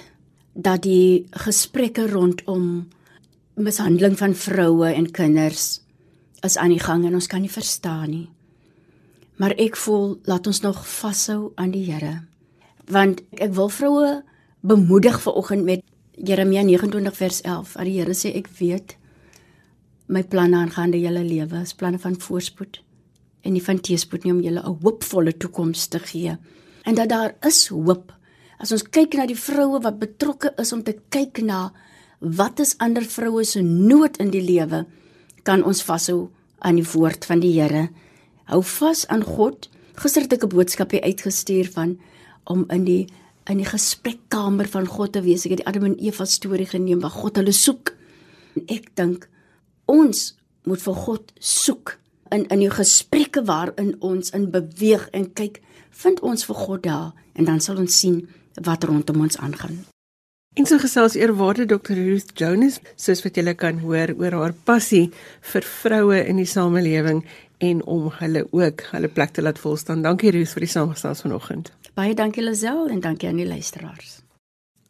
dat 0.56 0.86
die 0.86 1.26
gesprekke 1.44 2.06
rondom 2.08 2.86
mishandeling 3.60 4.14
van 4.16 4.32
vroue 4.32 4.88
en 4.88 5.10
kinders 5.12 5.82
is 6.40 6.56
aan 6.56 6.72
die 6.72 6.80
gang 6.80 7.04
en 7.04 7.18
ons 7.18 7.28
kan 7.28 7.44
nie 7.44 7.52
verstaan 7.52 8.08
nie. 8.08 8.28
Maar 9.36 9.52
ek 9.60 9.76
voel 9.76 10.14
laat 10.24 10.48
ons 10.48 10.62
nog 10.64 10.80
vashou 10.88 11.50
aan 11.60 11.74
die 11.74 11.82
Here. 11.90 12.22
Want 12.88 13.20
ek 13.36 13.52
wil 13.58 13.68
vroue 13.68 14.14
bemoedig 14.64 15.20
vanoggend 15.26 15.68
met 15.68 15.84
Jeremia 16.16 16.64
29 16.64 17.16
vers 17.20 17.42
11. 17.42 17.76
Waar 17.76 17.90
die 17.90 17.98
Here 17.98 18.16
sê 18.16 18.32
ek 18.40 18.48
weet 18.62 18.96
my 20.08 20.24
planne 20.24 20.56
aangaande 20.62 21.02
julle 21.04 21.26
lewe 21.26 21.60
is 21.66 21.76
planne 21.76 22.00
van 22.00 22.16
voorspoed 22.16 22.80
en 23.44 23.52
nie 23.52 23.64
van 23.68 23.76
teëspoed 23.76 24.24
nie 24.24 24.32
om 24.32 24.40
julle 24.40 24.64
'n 24.64 24.80
hoopvolle 24.80 25.36
toekoms 25.36 25.86
te 25.92 25.98
gee. 25.98 26.38
En 26.88 26.94
dat 26.94 27.08
daar 27.12 27.36
is 27.44 27.68
hoop 27.68 28.21
As 28.62 28.70
ons 28.70 28.84
kyk 28.94 29.16
na 29.18 29.26
die 29.26 29.38
vroue 29.38 29.80
wat 29.82 29.98
betrokke 29.98 30.52
is 30.62 30.70
om 30.74 30.84
te 30.86 30.94
kyk 31.10 31.40
na 31.42 31.72
wat 32.22 32.60
is 32.62 32.76
ander 32.78 33.02
vroue 33.02 33.42
se 33.42 33.58
nood 33.66 34.20
in 34.22 34.30
die 34.30 34.44
lewe, 34.44 34.84
kan 35.42 35.64
ons 35.66 35.82
vashou 35.82 36.30
aan 36.62 36.78
die 36.78 36.86
woord 36.86 37.26
van 37.26 37.42
die 37.42 37.56
Here. 37.56 37.88
Hou 38.46 38.60
vas 38.78 39.02
aan 39.10 39.24
God. 39.26 39.66
Gister 39.98 40.22
het 40.22 40.32
ek 40.38 40.44
'n 40.44 40.54
boodskap 40.54 40.92
hier 40.92 41.02
uitgestuur 41.02 41.72
van 41.74 41.98
om 42.46 42.64
in 42.70 42.84
die 42.84 43.06
in 43.50 43.58
die 43.58 43.66
gesprekkamer 43.66 44.68
van 44.68 44.86
God 44.86 45.12
te 45.12 45.22
wees. 45.22 45.44
Ek 45.44 45.50
het 45.50 45.58
die 45.58 45.66
Adam 45.66 45.84
en 45.84 45.98
Eva 45.98 46.24
storie 46.24 46.66
geneem 46.66 47.00
waar 47.00 47.10
God 47.10 47.36
hulle 47.36 47.52
soek. 47.52 47.96
En 48.54 48.62
ek 48.68 48.94
dink 48.94 49.28
ons 49.86 50.38
moet 50.64 50.82
vir 50.82 50.94
God 50.94 51.32
soek 51.40 51.98
in 52.30 52.46
in 52.46 52.58
die 52.58 52.70
gesprekke 52.70 53.44
waarin 53.44 53.96
ons 54.00 54.30
in 54.30 54.50
beweeg 54.50 55.08
en 55.12 55.32
kyk, 55.32 55.60
vind 55.90 56.20
ons 56.20 56.44
vir 56.44 56.56
God 56.56 56.82
daar 56.82 57.12
en 57.34 57.44
dan 57.44 57.60
sal 57.60 57.76
ons 57.76 57.98
sien 57.98 58.28
wat 58.54 58.84
rondom 58.84 59.20
ons 59.20 59.38
aangaan. 59.38 59.84
En 60.52 60.66
so 60.66 60.76
gesels 60.78 61.14
eerwaarde 61.14 61.64
Dr. 61.64 61.94
Ruth 61.96 62.32
Jones, 62.34 62.80
soos 62.96 63.22
wat 63.24 63.38
julle 63.40 63.54
kan 63.54 63.78
hoor 63.80 64.10
oor 64.18 64.34
haar 64.36 64.52
passie 64.52 65.06
vir 65.52 65.64
vroue 65.64 66.18
in 66.28 66.36
die 66.36 66.48
samelewing 66.48 67.22
en 67.64 67.80
om 67.88 68.10
hulle 68.18 68.42
ook 68.50 68.84
hulle 68.90 69.08
plek 69.08 69.32
te 69.32 69.42
laat 69.42 69.58
volstaan. 69.58 70.02
Dankie 70.04 70.34
Ruth 70.36 70.52
vir 70.52 70.66
die 70.66 70.68
samestelling 70.68 71.22
vanoggend. 71.24 71.72
Baie 71.96 72.12
dankie 72.14 72.44
Lisel 72.44 72.90
en 72.92 73.00
dankie 73.00 73.30
aan 73.30 73.40
die 73.40 73.48
luisteraars. 73.48 74.20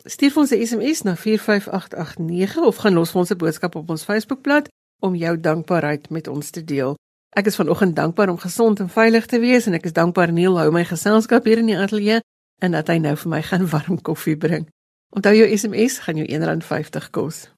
Stuur 0.05 0.37
ons 0.37 0.51
'n 0.51 0.67
SMS 0.67 1.03
na 1.03 1.15
45889 1.17 2.59
of 2.59 2.77
gaan 2.77 2.95
los 2.95 3.11
vir 3.11 3.21
ons 3.21 3.31
'n 3.31 3.37
boodskap 3.37 3.75
op 3.75 3.91
ons 3.91 4.05
Facebookblad 4.05 4.69
om 4.99 5.15
jou 5.15 5.41
dankbaarheid 5.41 6.11
met 6.11 6.29
ons 6.29 6.51
te 6.51 6.65
deel. 6.65 6.97
Ek 7.31 7.47
is 7.47 7.57
vanoggend 7.57 7.97
dankbaar 7.97 8.29
om 8.29 8.39
gesond 8.39 8.81
en 8.81 8.89
veilig 8.89 9.27
te 9.27 9.39
wees 9.39 9.67
en 9.67 9.73
ek 9.73 9.85
is 9.85 9.93
dankbaar 9.93 10.33
Neil 10.33 10.59
hou 10.59 10.71
my 10.71 10.85
geselskap 10.85 11.45
hier 11.45 11.59
in 11.59 11.67
die 11.67 11.79
ateljee 11.79 12.21
en 12.63 12.77
dat 12.77 12.91
hy 12.93 13.01
nou 13.03 13.17
vir 13.19 13.31
my 13.31 13.43
gaan 13.43 13.67
warm 13.75 13.99
koffie 14.07 14.37
bring. 14.39 14.69
Onthou 15.17 15.35
jou 15.35 15.49
SMS 15.57 15.99
gaan 16.07 16.23
jou 16.23 16.27
R1.50 16.39 17.11
kos. 17.11 17.49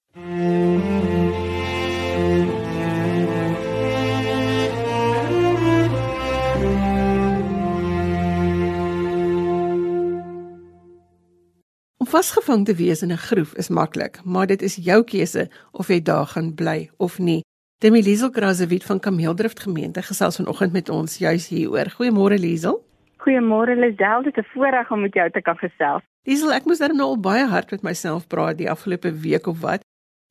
Om 12.00 12.10
vasgevang 12.10 12.64
te 12.64 12.74
wees 12.74 13.02
in 13.02 13.12
'n 13.12 13.16
groef 13.16 13.54
is 13.54 13.68
maklik, 13.68 14.24
maar 14.24 14.46
dit 14.46 14.62
is 14.62 14.74
jou 14.74 15.04
keuse 15.04 15.48
of 15.72 15.88
jy 15.88 16.02
daar 16.02 16.26
gaan 16.26 16.54
bly 16.54 16.90
of 16.96 17.18
nie. 17.18 17.42
Demi 17.78 18.02
Liesel 18.02 18.30
Krasewiet 18.30 18.84
van 18.84 19.00
Kameeldrift 19.00 19.60
gemeente 19.60 20.02
gesels 20.02 20.36
vanoggend 20.36 20.72
met 20.72 20.88
ons 20.88 21.18
juis 21.18 21.48
hieroor. 21.48 21.90
Goeiemôre 21.90 22.38
Liesel. 22.38 22.93
Goeiemôre 23.24 23.72
Lisel, 23.80 24.22
dit 24.22 24.36
is 24.36 24.44
'n 24.44 24.52
voorreg 24.52 24.90
om 24.90 25.00
met 25.00 25.14
jou 25.14 25.30
te 25.30 25.40
kan 25.40 25.56
gesels. 25.56 26.02
Diesel, 26.24 26.52
ek 26.52 26.64
moes 26.64 26.78
nou 26.78 27.08
al 27.08 27.20
baie 27.20 27.46
hard 27.46 27.70
met 27.70 27.82
myself 27.82 28.28
praat 28.28 28.58
die 28.58 28.70
afgelope 28.70 29.12
week 29.12 29.46
of 29.46 29.60
wat 29.60 29.80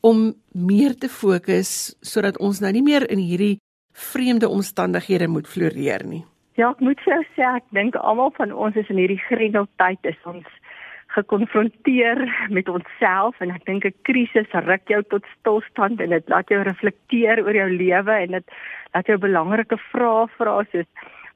om 0.01 0.33
meer 0.53 0.93
te 0.97 1.09
fokus 1.09 1.95
sodat 2.01 2.37
ons 2.37 2.59
nou 2.59 2.71
nie 2.71 2.83
meer 2.83 3.09
in 3.09 3.17
hierdie 3.17 3.57
vreemde 3.93 4.49
omstandighede 4.49 5.27
moet 5.27 5.47
floreer 5.47 6.05
nie. 6.05 6.25
Ja, 6.53 6.69
ek 6.69 6.79
moet 6.79 6.99
vir 7.01 7.13
jou 7.13 7.23
sê 7.35 7.55
ek 7.55 7.63
dink 7.71 7.95
almal 7.95 8.31
van 8.37 8.51
ons 8.51 8.75
is 8.75 8.89
in 8.89 8.97
hierdie 8.97 9.23
grendeltyd 9.29 9.99
is 10.03 10.21
ons 10.25 10.45
gekonfronteer 11.15 12.47
met 12.49 12.69
onsself 12.69 13.41
en 13.41 13.51
ek 13.51 13.65
dink 13.65 13.85
'n 13.85 13.93
krisis 14.03 14.49
ruk 14.51 14.85
jou 14.87 15.01
tot 15.03 15.25
stilstand 15.39 16.01
en 16.01 16.09
dit 16.09 16.29
laat 16.29 16.47
jou 16.49 16.61
reflekteer 16.61 17.43
oor 17.45 17.55
jou 17.55 17.69
lewe 17.69 18.13
en 18.13 18.31
dit 18.31 18.45
laat 18.93 19.05
jou 19.05 19.17
belangrike 19.17 19.77
vrae 19.91 20.27
vra 20.37 20.63
soos 20.71 20.89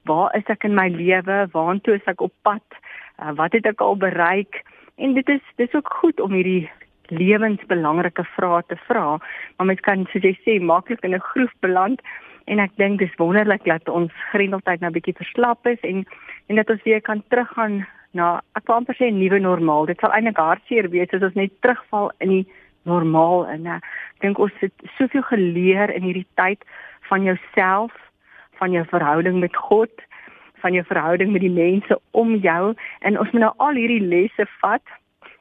waar 0.07 0.35
is 0.37 0.47
ek 0.47 0.63
in 0.63 0.75
my 0.75 0.87
lewe? 0.89 1.45
Waartoe 1.53 1.95
is 1.99 2.09
ek 2.09 2.21
op 2.21 2.33
pad? 2.47 2.79
Uh, 3.19 3.33
wat 3.35 3.53
het 3.53 3.65
ek 3.65 3.81
al 3.81 3.97
bereik? 3.99 4.63
En 4.97 5.13
dit 5.13 5.29
is 5.29 5.43
dis 5.61 5.73
ook 5.77 5.89
goed 6.01 6.19
om 6.23 6.33
hierdie 6.33 6.69
lewensbelangrike 7.13 8.23
vrae 8.35 8.63
te 8.67 8.75
vra, 8.87 9.17
maar 9.55 9.67
mens 9.69 9.83
kan 9.85 10.07
soos 10.11 10.25
jy 10.25 10.33
sê 10.43 10.57
maklik 10.59 11.03
in 11.05 11.15
'n 11.15 11.27
groef 11.31 11.53
beland 11.61 12.01
en 12.47 12.59
ek 12.59 12.71
dink 12.75 12.99
dis 12.99 13.15
wonderlik 13.19 13.63
dat 13.63 13.89
ons 13.89 14.11
grendeltyd 14.31 14.81
nou 14.81 14.91
bietjie 14.91 15.15
verslap 15.15 15.67
is 15.67 15.79
en 15.83 16.05
en 16.47 16.55
dat 16.55 16.69
ons 16.69 16.83
weer 16.83 17.01
kan 17.01 17.23
teruggaan 17.29 17.85
na 18.11 18.41
ek 18.55 18.65
kan 18.65 18.75
amper 18.75 18.95
sê 18.95 19.11
'n 19.11 19.19
nuwe 19.19 19.39
normaal. 19.39 19.85
Dit 19.85 19.99
sal 19.99 20.11
eintlik 20.11 20.37
hartseer 20.37 20.89
wees 20.89 21.13
as 21.13 21.21
ons 21.21 21.35
net 21.35 21.51
terugval 21.61 22.11
in 22.19 22.29
die 22.29 22.47
normaal 22.83 23.47
en 23.47 23.67
ek 23.67 23.83
dink 24.19 24.39
ons 24.39 24.53
het 24.59 24.73
soveel 24.97 25.21
geleer 25.21 25.89
in 25.89 26.03
hierdie 26.03 26.27
tyd 26.35 26.63
van 27.09 27.23
jouself, 27.23 27.91
van 28.59 28.71
jou 28.71 28.85
verhouding 28.89 29.39
met 29.39 29.55
God, 29.55 29.91
van 30.61 30.73
jou 30.73 30.85
verhouding 30.85 31.31
met 31.31 31.41
die 31.41 31.53
mense 31.53 31.99
om 32.11 32.35
jou. 32.35 32.73
En 32.99 33.19
ons 33.19 33.31
moet 33.31 33.41
nou 33.41 33.53
al 33.57 33.79
hierdie 33.79 34.01
lesse 34.01 34.47
vat 34.61 34.97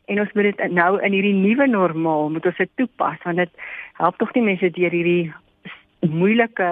en 0.07 0.21
ons 0.21 0.33
moet 0.33 0.51
dit 0.51 0.71
nou 0.71 0.93
in 1.03 1.17
hierdie 1.17 1.35
nuwe 1.35 1.67
normaal 1.67 2.31
moet 2.31 2.47
ons 2.47 2.61
dit 2.63 2.71
toepas 2.79 3.19
want 3.27 3.43
dit 3.43 3.67
help 3.99 4.19
tog 4.21 4.31
nie 4.37 4.45
mense 4.53 4.71
deur 4.77 4.95
hierdie 4.95 5.33
moeilike 6.07 6.69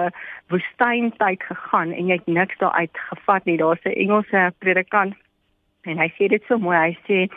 woestyntyd 0.53 1.43
gegaan 1.43 1.91
en 1.91 2.11
jy 2.11 2.19
het 2.21 2.27
niks 2.27 2.57
daaruit 2.61 2.97
gevat 3.09 3.45
nie. 3.45 3.57
Daar's 3.57 3.83
'n 3.83 3.97
Engelse 4.05 4.53
predikant 4.59 5.15
en 5.83 5.97
hy 5.97 6.09
sê 6.17 6.27
dit 6.27 6.43
so 6.47 6.57
mooi. 6.57 6.77
Hy 6.77 6.97
sê 7.07 7.29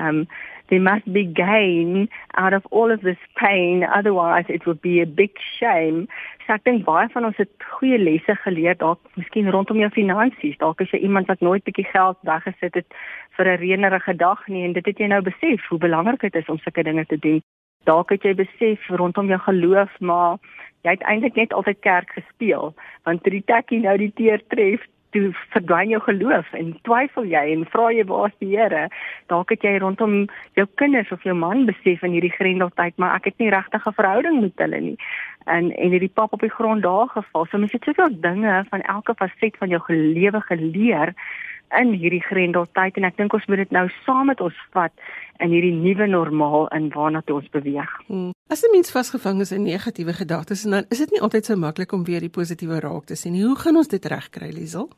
um 0.00 0.26
there 0.68 0.80
must 0.80 1.10
be 1.12 1.24
gain 1.24 2.08
out 2.36 2.52
of 2.52 2.66
all 2.70 2.90
of 2.90 3.02
this 3.02 3.18
pain 3.36 3.84
otherwise 3.84 4.44
it 4.48 4.66
would 4.66 4.80
be 4.80 5.00
a 5.00 5.06
big 5.06 5.30
shame. 5.58 6.08
So 6.46 6.54
ek 6.54 6.64
dink 6.64 6.84
baie 6.84 7.08
van 7.12 7.28
ons 7.28 7.40
het 7.40 7.66
goeie 7.76 7.98
lesse 8.00 8.36
geleer 8.44 8.76
dalk 8.80 9.00
miskien 9.20 9.50
rondom 9.52 9.80
jou 9.80 9.90
finansies. 9.96 10.56
Dalk 10.60 10.80
is 10.84 10.92
jy 10.92 11.02
iemand 11.06 11.28
wat 11.32 11.44
nooit 11.44 11.64
bietjie 11.64 11.86
geld 11.90 12.18
weggesit 12.28 12.80
het 12.80 12.98
vir 13.36 13.52
'n 13.52 13.60
reënerige 13.60 14.16
dag 14.16 14.46
nie 14.48 14.64
en 14.64 14.72
dit 14.72 14.86
het 14.86 14.98
jy 14.98 15.08
nou 15.08 15.22
besef 15.22 15.68
hoe 15.68 15.78
belangrik 15.78 16.20
dit 16.20 16.36
is 16.36 16.48
om 16.48 16.58
sulke 16.58 16.82
dinge 16.82 17.06
te 17.06 17.18
doen. 17.18 17.42
Dalk 17.84 18.10
het 18.10 18.22
jy 18.22 18.34
besef 18.34 18.88
rondom 18.88 19.28
jou 19.28 19.40
geloof 19.40 20.00
maar 20.00 20.38
jy 20.84 20.90
het 20.90 21.02
eintlik 21.02 21.36
net 21.36 21.52
altyd 21.52 21.80
kerk 21.80 22.10
gespeel 22.10 22.74
want 23.04 23.22
toe 23.22 23.32
die 23.32 23.44
tekkie 23.44 23.80
nou 23.80 23.96
die 23.96 24.12
teer 24.12 24.40
tref 24.48 24.80
toe 25.14 25.30
verdwyn 25.54 25.92
jou 25.94 26.00
geloof 26.08 26.50
en 26.58 26.72
twyfel 26.88 27.28
jy 27.30 27.44
en 27.54 27.64
vra 27.72 27.90
jy 27.94 28.04
waar 28.10 28.32
is 28.32 28.38
die 28.42 28.50
Here? 28.54 28.88
Dalk 29.32 29.54
het 29.54 29.62
jy 29.66 29.76
rondom 29.82 30.24
jou 30.58 30.66
kinders 30.80 31.12
of 31.14 31.22
jou 31.26 31.36
man 31.38 31.64
besef 31.70 32.02
in 32.02 32.16
hierdie 32.16 32.34
grendeltyd, 32.34 32.98
maar 32.98 33.16
ek 33.20 33.30
het 33.30 33.38
nie 33.38 33.52
regtig 33.54 33.86
'n 33.86 33.98
verhouding 34.00 34.40
met 34.40 34.58
hulle 34.58 34.80
nie. 34.80 34.98
En 35.46 35.70
en 35.70 35.90
hierdie 35.90 36.12
pap 36.14 36.32
op 36.32 36.40
die 36.40 36.50
grond 36.50 36.82
daar 36.82 37.08
geval. 37.08 37.46
So 37.46 37.58
mens 37.58 37.72
het 37.72 37.84
soveel 37.84 38.20
dinge 38.20 38.64
van 38.70 38.80
elke 38.82 39.14
faset 39.14 39.56
van 39.56 39.68
jou 39.68 39.82
lewe 39.88 40.40
geleer 40.40 41.14
in 41.78 41.92
hierdie 41.92 42.22
grendeltyd 42.22 42.96
en 42.96 43.04
ek 43.04 43.16
dink 43.16 43.34
ons 43.36 43.46
moet 43.50 43.62
dit 43.62 43.70
nou 43.74 43.88
saam 44.04 44.26
met 44.30 44.40
ons 44.40 44.58
vat 44.76 44.92
in 45.42 45.50
hierdie 45.50 45.74
nuwe 45.74 46.06
normaal 46.06 46.68
in 46.76 46.90
waarna 46.94 47.22
toe 47.26 47.40
ons 47.40 47.50
beweeg. 47.54 47.90
Hmm. 48.06 48.32
As 48.50 48.62
'n 48.62 48.72
mens 48.72 48.90
vasgevang 48.90 49.40
is 49.40 49.52
in 49.52 49.64
negatiewe 49.64 50.12
gedagtes, 50.12 50.62
dan 50.62 50.84
is 50.90 50.98
dit 50.98 51.10
nie 51.10 51.20
altyd 51.20 51.44
so 51.44 51.56
maklik 51.56 51.92
om 51.92 52.04
weer 52.04 52.20
die 52.20 52.36
positiewe 52.38 52.80
raak 52.80 53.04
te 53.04 53.16
sien. 53.16 53.34
Hoe 53.40 53.56
gaan 53.56 53.76
ons 53.76 53.88
dit 53.88 54.04
regkry, 54.04 54.50
Liesel? 54.50 54.88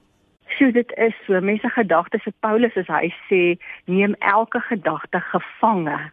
So 0.59 0.71
dit 0.71 0.93
is 0.97 1.15
so 1.27 1.41
mense 1.41 1.69
gedagtes 1.69 2.23
se 2.23 2.33
Paulus 2.41 2.77
as 2.77 2.87
hy 2.87 3.13
sê 3.29 3.59
neem 3.85 4.15
elke 4.21 4.61
gedagte 4.61 5.21
gevange. 5.21 6.13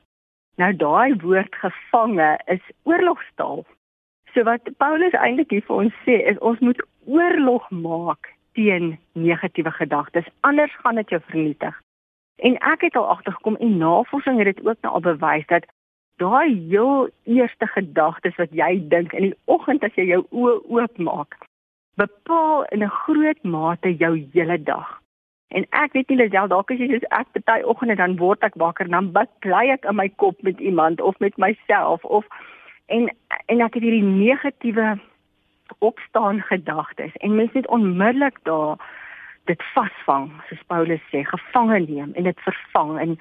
Nou 0.58 0.74
daai 0.76 1.16
woord 1.22 1.56
gevange 1.56 2.40
is 2.46 2.62
oorlogstaal. 2.84 3.66
So 4.34 4.44
wat 4.44 4.70
Paulus 4.78 5.14
eintlik 5.14 5.50
hier 5.50 5.64
vir 5.68 5.76
ons 5.76 5.94
sê 6.06 6.18
is 6.32 6.38
ons 6.40 6.60
moet 6.60 6.82
oorlog 7.06 7.70
maak 7.70 8.33
teen 8.54 8.98
negatiewe 9.14 9.72
gedagtes 9.72 10.30
anders 10.40 10.76
gaan 10.82 10.96
dit 10.96 11.10
jou 11.10 11.22
vernietig. 11.26 11.82
En 12.36 12.58
ek 12.58 12.82
het 12.82 12.96
al 12.96 13.08
agtergekom 13.08 13.56
en 13.56 13.78
navorsing 13.78 14.38
het 14.38 14.56
dit 14.56 14.66
ook 14.66 14.82
nou 14.82 14.94
al 14.94 15.06
bewys 15.06 15.46
dat 15.48 15.66
daai 16.18 16.68
heel 16.70 17.10
eerste 17.24 17.68
gedagtes 17.68 18.36
wat 18.36 18.52
jy 18.52 18.88
dink 18.90 19.14
in 19.14 19.30
die 19.30 19.38
oggend 19.46 19.84
as 19.84 19.96
jy 19.96 20.06
jou 20.12 20.26
oë 20.32 20.60
oopmaak 20.70 21.38
bepaal 21.96 22.66
in 22.74 22.84
'n 22.84 22.98
groot 23.06 23.44
mate 23.44 23.96
jou 23.96 24.28
hele 24.34 24.64
dag. 24.64 25.02
En 25.48 25.66
ek 25.70 25.94
weet 25.94 26.10
nie 26.10 26.18
Lisel, 26.18 26.48
dalk 26.48 26.72
as 26.72 26.80
jy 26.82 26.88
soos 26.88 27.10
ek 27.10 27.28
party 27.34 27.62
oggende 27.64 27.96
dan 27.96 28.18
word 28.18 28.44
ek 28.44 28.56
wakker 28.56 28.90
dan 28.90 29.12
baklei 29.12 29.70
ek 29.70 29.86
in 29.86 29.96
my 29.96 30.10
kop 30.10 30.42
met 30.42 30.60
iemand 30.60 31.02
of 31.02 31.20
met 31.20 31.38
myself 31.38 32.04
of 32.04 32.26
en 32.86 33.10
en 33.46 33.62
ek 33.62 33.74
het 33.74 33.84
hierdie 33.84 34.04
negatiewe 34.04 35.00
opstaan 35.80 36.42
gedagtes 36.42 37.16
en 37.18 37.36
mens 37.36 37.52
net 37.52 37.68
onmiddellik 37.68 38.38
daar 38.44 38.78
dit 39.46 39.64
vasvang 39.74 40.32
soos 40.48 40.64
Paulus 40.68 41.02
sê 41.12 41.24
gevange 41.24 41.80
neem 41.80 42.14
en 42.14 42.24
dit 42.24 42.40
vervang 42.40 43.00
en 43.00 43.18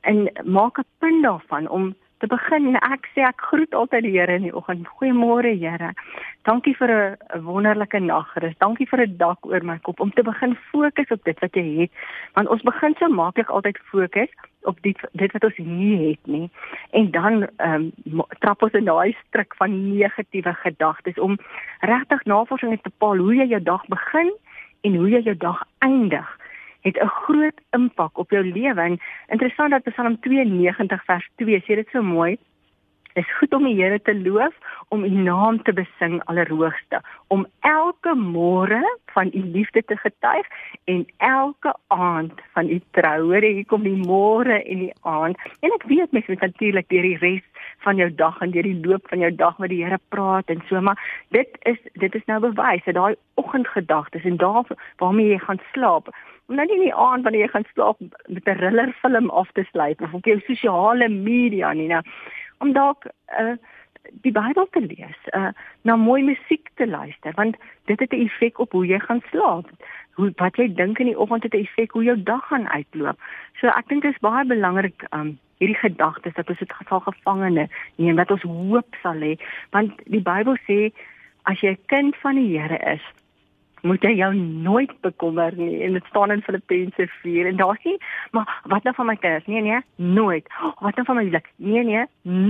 en 0.00 0.30
maak 0.44 0.78
'n 0.78 0.86
punt 0.98 1.22
daarvan 1.22 1.68
om 1.68 1.94
te 2.24 2.30
begin 2.32 2.76
ek 2.80 3.04
sê 3.12 3.24
ek 3.26 3.42
groet 3.50 3.74
altyd 3.76 4.06
die 4.06 4.14
Here 4.14 4.38
in 4.38 4.46
die 4.46 4.54
oggend. 4.56 4.86
Goeiemôre 4.96 5.50
Here. 5.60 5.90
Dankie 6.48 6.74
vir 6.78 6.90
'n 6.90 7.44
wonderlike 7.44 8.00
nagrus. 8.00 8.56
Dankie 8.64 8.88
vir 8.88 9.00
'n 9.04 9.16
dak 9.18 9.44
oor 9.44 9.60
my 9.60 9.78
kop 9.82 10.00
om 10.00 10.10
te 10.10 10.22
begin 10.22 10.56
fokus 10.72 11.10
op 11.10 11.24
dit 11.24 11.38
wat 11.40 11.54
jy 11.54 11.66
het. 11.80 11.90
Want 12.34 12.48
ons 12.48 12.62
begin 12.62 12.94
so 12.98 13.08
maklik 13.08 13.50
altyd 13.50 13.78
fokus 13.90 14.30
op 14.62 14.80
dit 14.82 14.96
dit 15.12 15.32
wat 15.32 15.44
ons 15.44 15.58
nie 15.58 16.08
het 16.08 16.26
nie. 16.26 16.50
En 16.92 17.10
dan 17.10 17.48
ehm 17.56 17.92
um, 18.06 18.22
trap 18.40 18.62
ons 18.62 18.72
in 18.72 18.84
daai 18.84 19.16
struik 19.28 19.54
van 19.56 19.98
negatiewe 19.98 20.54
gedagtes 20.54 21.18
om 21.18 21.36
regtig 21.80 22.24
navorsing 22.24 22.72
te 22.72 22.88
bepaal 22.88 23.18
hoe 23.18 23.34
jy 23.34 23.46
jou 23.46 23.62
dag 23.62 23.84
begin 23.88 24.32
en 24.80 24.94
hoe 24.96 25.10
jy 25.10 25.20
jou 25.20 25.36
dag 25.36 25.60
eindig 25.78 26.28
het 26.84 26.96
'n 27.00 27.08
groot 27.08 27.58
impak 27.70 28.18
op 28.18 28.30
jou 28.30 28.44
lewe. 28.44 28.98
Interessant 29.26 29.70
dat 29.70 29.82
Psalm 29.82 30.20
92 30.20 31.04
vers 31.04 31.30
2 31.36 31.60
sê 31.60 31.74
dit 31.74 31.88
so 31.88 32.02
mooi. 32.02 32.38
Dit 33.14 33.24
is 33.24 33.36
goed 33.38 33.52
om 33.54 33.62
die 33.62 33.76
Here 33.78 34.00
te 34.02 34.14
loof, 34.14 34.54
om 34.90 35.04
u 35.04 35.08
naam 35.08 35.60
te 35.62 35.72
besing 35.72 36.16
allerhoogste, 36.26 36.98
om 37.30 37.44
elke 37.60 38.14
môre 38.18 38.80
van 39.14 39.30
u 39.30 39.42
liefde 39.54 39.84
te 39.86 39.96
getuig 39.96 40.48
en 40.90 41.04
elke 41.22 41.74
aand 41.94 42.42
van 42.56 42.70
u 42.70 42.80
trou. 42.98 43.20
Hoor, 43.28 43.46
hier 43.46 43.68
kom 43.70 43.86
die 43.86 43.94
môre 44.00 44.58
en 44.58 44.82
die 44.82 44.92
aand. 45.06 45.38
En 45.62 45.78
ek 45.78 45.86
weet 45.92 46.10
mens 46.10 46.26
moet 46.26 46.42
natuurlik 46.42 46.90
deur 46.90 47.06
die 47.06 47.20
res 47.22 47.70
van 47.86 48.02
jou 48.02 48.10
dag 48.10 48.42
en 48.42 48.50
deur 48.50 48.66
die 48.66 48.82
loop 48.82 49.06
van 49.12 49.22
jou 49.22 49.30
dag 49.30 49.62
met 49.62 49.70
die 49.70 49.84
Here 49.84 50.02
praat 50.10 50.50
en 50.50 50.66
so, 50.66 50.82
maar 50.82 50.98
dit 51.30 51.58
is 51.70 51.78
dit 52.02 52.14
is 52.18 52.26
nou 52.26 52.42
bewys 52.42 52.82
dat 52.90 52.98
daai 52.98 53.14
oggendgedagtes 53.38 54.26
en 54.26 54.42
daar 54.42 54.66
waarmee 54.98 55.36
jy 55.36 55.38
gaan 55.46 55.62
slaap 55.70 56.10
om 56.46 56.58
nou 56.58 56.66
nie 56.68 56.76
in 56.76 56.86
die 56.88 56.94
aand 57.06 57.24
wanneer 57.24 57.46
jy 57.46 57.52
gaan 57.54 57.68
slaap 57.72 58.00
met 58.00 58.48
'n 58.48 58.56
thriller 58.58 58.92
film 59.02 59.30
af 59.30 59.50
te 59.52 59.64
sluit 59.70 60.00
of 60.00 60.14
op 60.14 60.24
jou 60.24 60.40
sosiale 60.46 61.08
media 61.08 61.72
nie 61.72 61.88
nou 61.88 62.02
om 62.58 62.72
dalk 62.72 63.06
uh, 63.38 63.56
die 64.22 64.32
Bybel 64.32 64.68
te 64.70 64.80
lees, 64.80 65.16
uh, 65.32 65.52
na 65.82 65.96
mooi 65.96 66.22
musiek 66.22 66.68
te 66.74 66.86
luister 66.86 67.32
want 67.36 67.56
dit 67.84 68.00
het 68.00 68.12
'n 68.12 68.24
effek 68.26 68.58
op 68.58 68.72
hoe 68.72 68.86
jy 68.86 68.98
gaan 68.98 69.22
slaap. 69.30 69.70
Hoe 70.14 70.32
wat 70.36 70.56
jy 70.56 70.74
dink 70.74 70.98
in 70.98 71.06
die 71.06 71.18
oggend 71.18 71.42
het 71.42 71.54
'n 71.54 71.64
effek 71.64 71.90
hoe 71.92 72.04
jou 72.04 72.22
dag 72.22 72.46
gaan 72.46 72.68
uitloop. 72.68 73.18
So 73.60 73.66
ek 73.66 73.88
dink 73.88 74.02
dit 74.02 74.12
is 74.12 74.20
baie 74.20 74.44
belangrik 74.44 75.06
um 75.10 75.38
hierdie 75.58 75.78
gedagtes 75.78 76.34
dat 76.34 76.48
ons 76.48 76.58
dit 76.58 76.72
sal 76.88 77.00
gevangene 77.00 77.68
neem 77.96 78.16
dat 78.16 78.30
ons 78.30 78.42
hoop 78.42 78.96
sal 79.02 79.14
hê 79.14 79.38
want 79.70 79.92
die 80.04 80.22
Bybel 80.22 80.56
sê 80.68 80.92
as 81.42 81.60
jy 81.60 81.70
'n 81.70 81.84
kind 81.86 82.16
van 82.16 82.34
die 82.34 82.58
Here 82.58 82.78
is 82.94 83.02
moet 83.84 84.04
jy 84.04 84.14
jou 84.16 84.30
nooit 84.36 84.92
bekommer 85.04 85.54
nie. 85.56 85.82
En 85.84 85.96
dit 85.98 86.06
staan 86.08 86.32
in 86.32 86.42
Filippense 86.42 87.06
4 87.22 87.50
en 87.50 87.56
daar 87.60 87.78
sê 87.84 87.96
maar 88.32 88.60
wat 88.72 88.82
nou 88.82 88.94
van 88.96 89.06
my 89.06 89.16
kinders? 89.16 89.46
Nee 89.46 89.62
nee 89.62 89.80
nooit. 89.96 90.48
Wat 90.80 90.96
nou 90.96 91.06
van 91.06 91.16
my 91.20 91.24
huwelik? 91.26 91.50
Nee 91.56 91.84
nee 91.84 92.04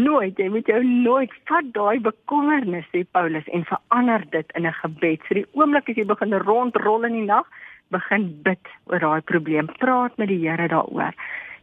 nooit. 0.07 0.38
Jy 0.38 0.49
moet 0.49 0.66
jou 0.70 0.83
nooit 0.85 1.35
vat 1.51 1.70
daai 1.77 2.01
bekommernis 2.01 2.88
sê 2.92 3.05
Paulus 3.11 3.49
en 3.53 3.66
verander 3.70 4.27
dit 4.31 4.57
in 4.59 4.66
'n 4.66 4.79
gebed. 4.83 5.20
So 5.29 5.35
die 5.35 5.47
oomblik 5.53 5.88
as 5.88 5.97
jy 5.97 6.07
begin 6.07 6.35
rondrol 6.35 7.05
in 7.05 7.18
die 7.18 7.27
nag 7.27 7.47
begin 7.90 8.31
bid 8.42 8.68
oor 8.87 8.99
daai 8.99 9.20
probleem. 9.20 9.66
Praat 9.78 10.16
met 10.16 10.28
die 10.28 10.49
Here 10.49 10.68
daaroor 10.68 11.14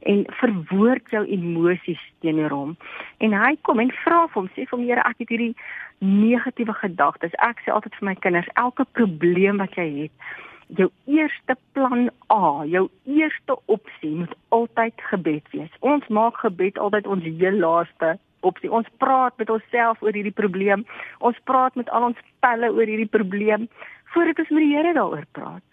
en 0.10 0.24
verwoord 0.39 1.10
jou 1.14 1.24
emosies 1.26 2.02
teenoor 2.26 2.54
hom. 2.56 2.76
En 3.22 3.34
hy 3.38 3.56
kom 3.68 3.80
en 3.84 3.91
vra 4.04 4.24
vir 4.28 4.39
hom, 4.41 4.49
sê 4.56 4.66
vir 4.70 4.86
Here, 4.86 5.04
ek 5.06 5.24
het 5.24 5.34
hierdie 5.34 5.56
negatiewe 6.02 6.74
gedagtes. 6.80 7.36
Ek 7.45 7.62
sê 7.66 7.74
altyd 7.74 7.97
vir 7.99 8.10
my 8.10 8.16
kinders, 8.24 8.49
elke 8.58 8.86
probleem 8.97 9.62
wat 9.62 9.78
jy 9.78 9.88
het, 10.04 10.32
jou 10.80 10.88
eerste 11.12 11.56
plan 11.76 12.10
A, 12.34 12.64
jou 12.66 12.88
eerste 13.06 13.58
opsie 13.66 14.14
moet 14.24 14.34
altyd 14.56 15.06
gebed 15.12 15.54
wees. 15.54 15.72
Ons 15.86 16.08
maak 16.08 16.39
gebed 16.41 16.80
altyd 16.80 17.08
ons 17.08 17.26
heel 17.28 17.60
laaste 17.60 18.16
opsie. 18.47 18.72
Ons 18.72 18.89
praat 19.04 19.36
met 19.38 19.52
onsself 19.54 20.02
oor 20.02 20.16
hierdie 20.16 20.36
probleem. 20.36 20.86
Ons 21.20 21.38
praat 21.45 21.76
met 21.76 21.89
al 21.89 22.12
ons 22.12 22.24
pelle 22.41 22.72
oor 22.72 22.88
hierdie 22.88 23.12
probleem 23.12 23.68
voordat 24.16 24.41
ons 24.43 24.49
met 24.56 24.64
die 24.66 24.74
Here 24.74 24.93
daaroor 24.95 25.28
praat. 25.38 25.64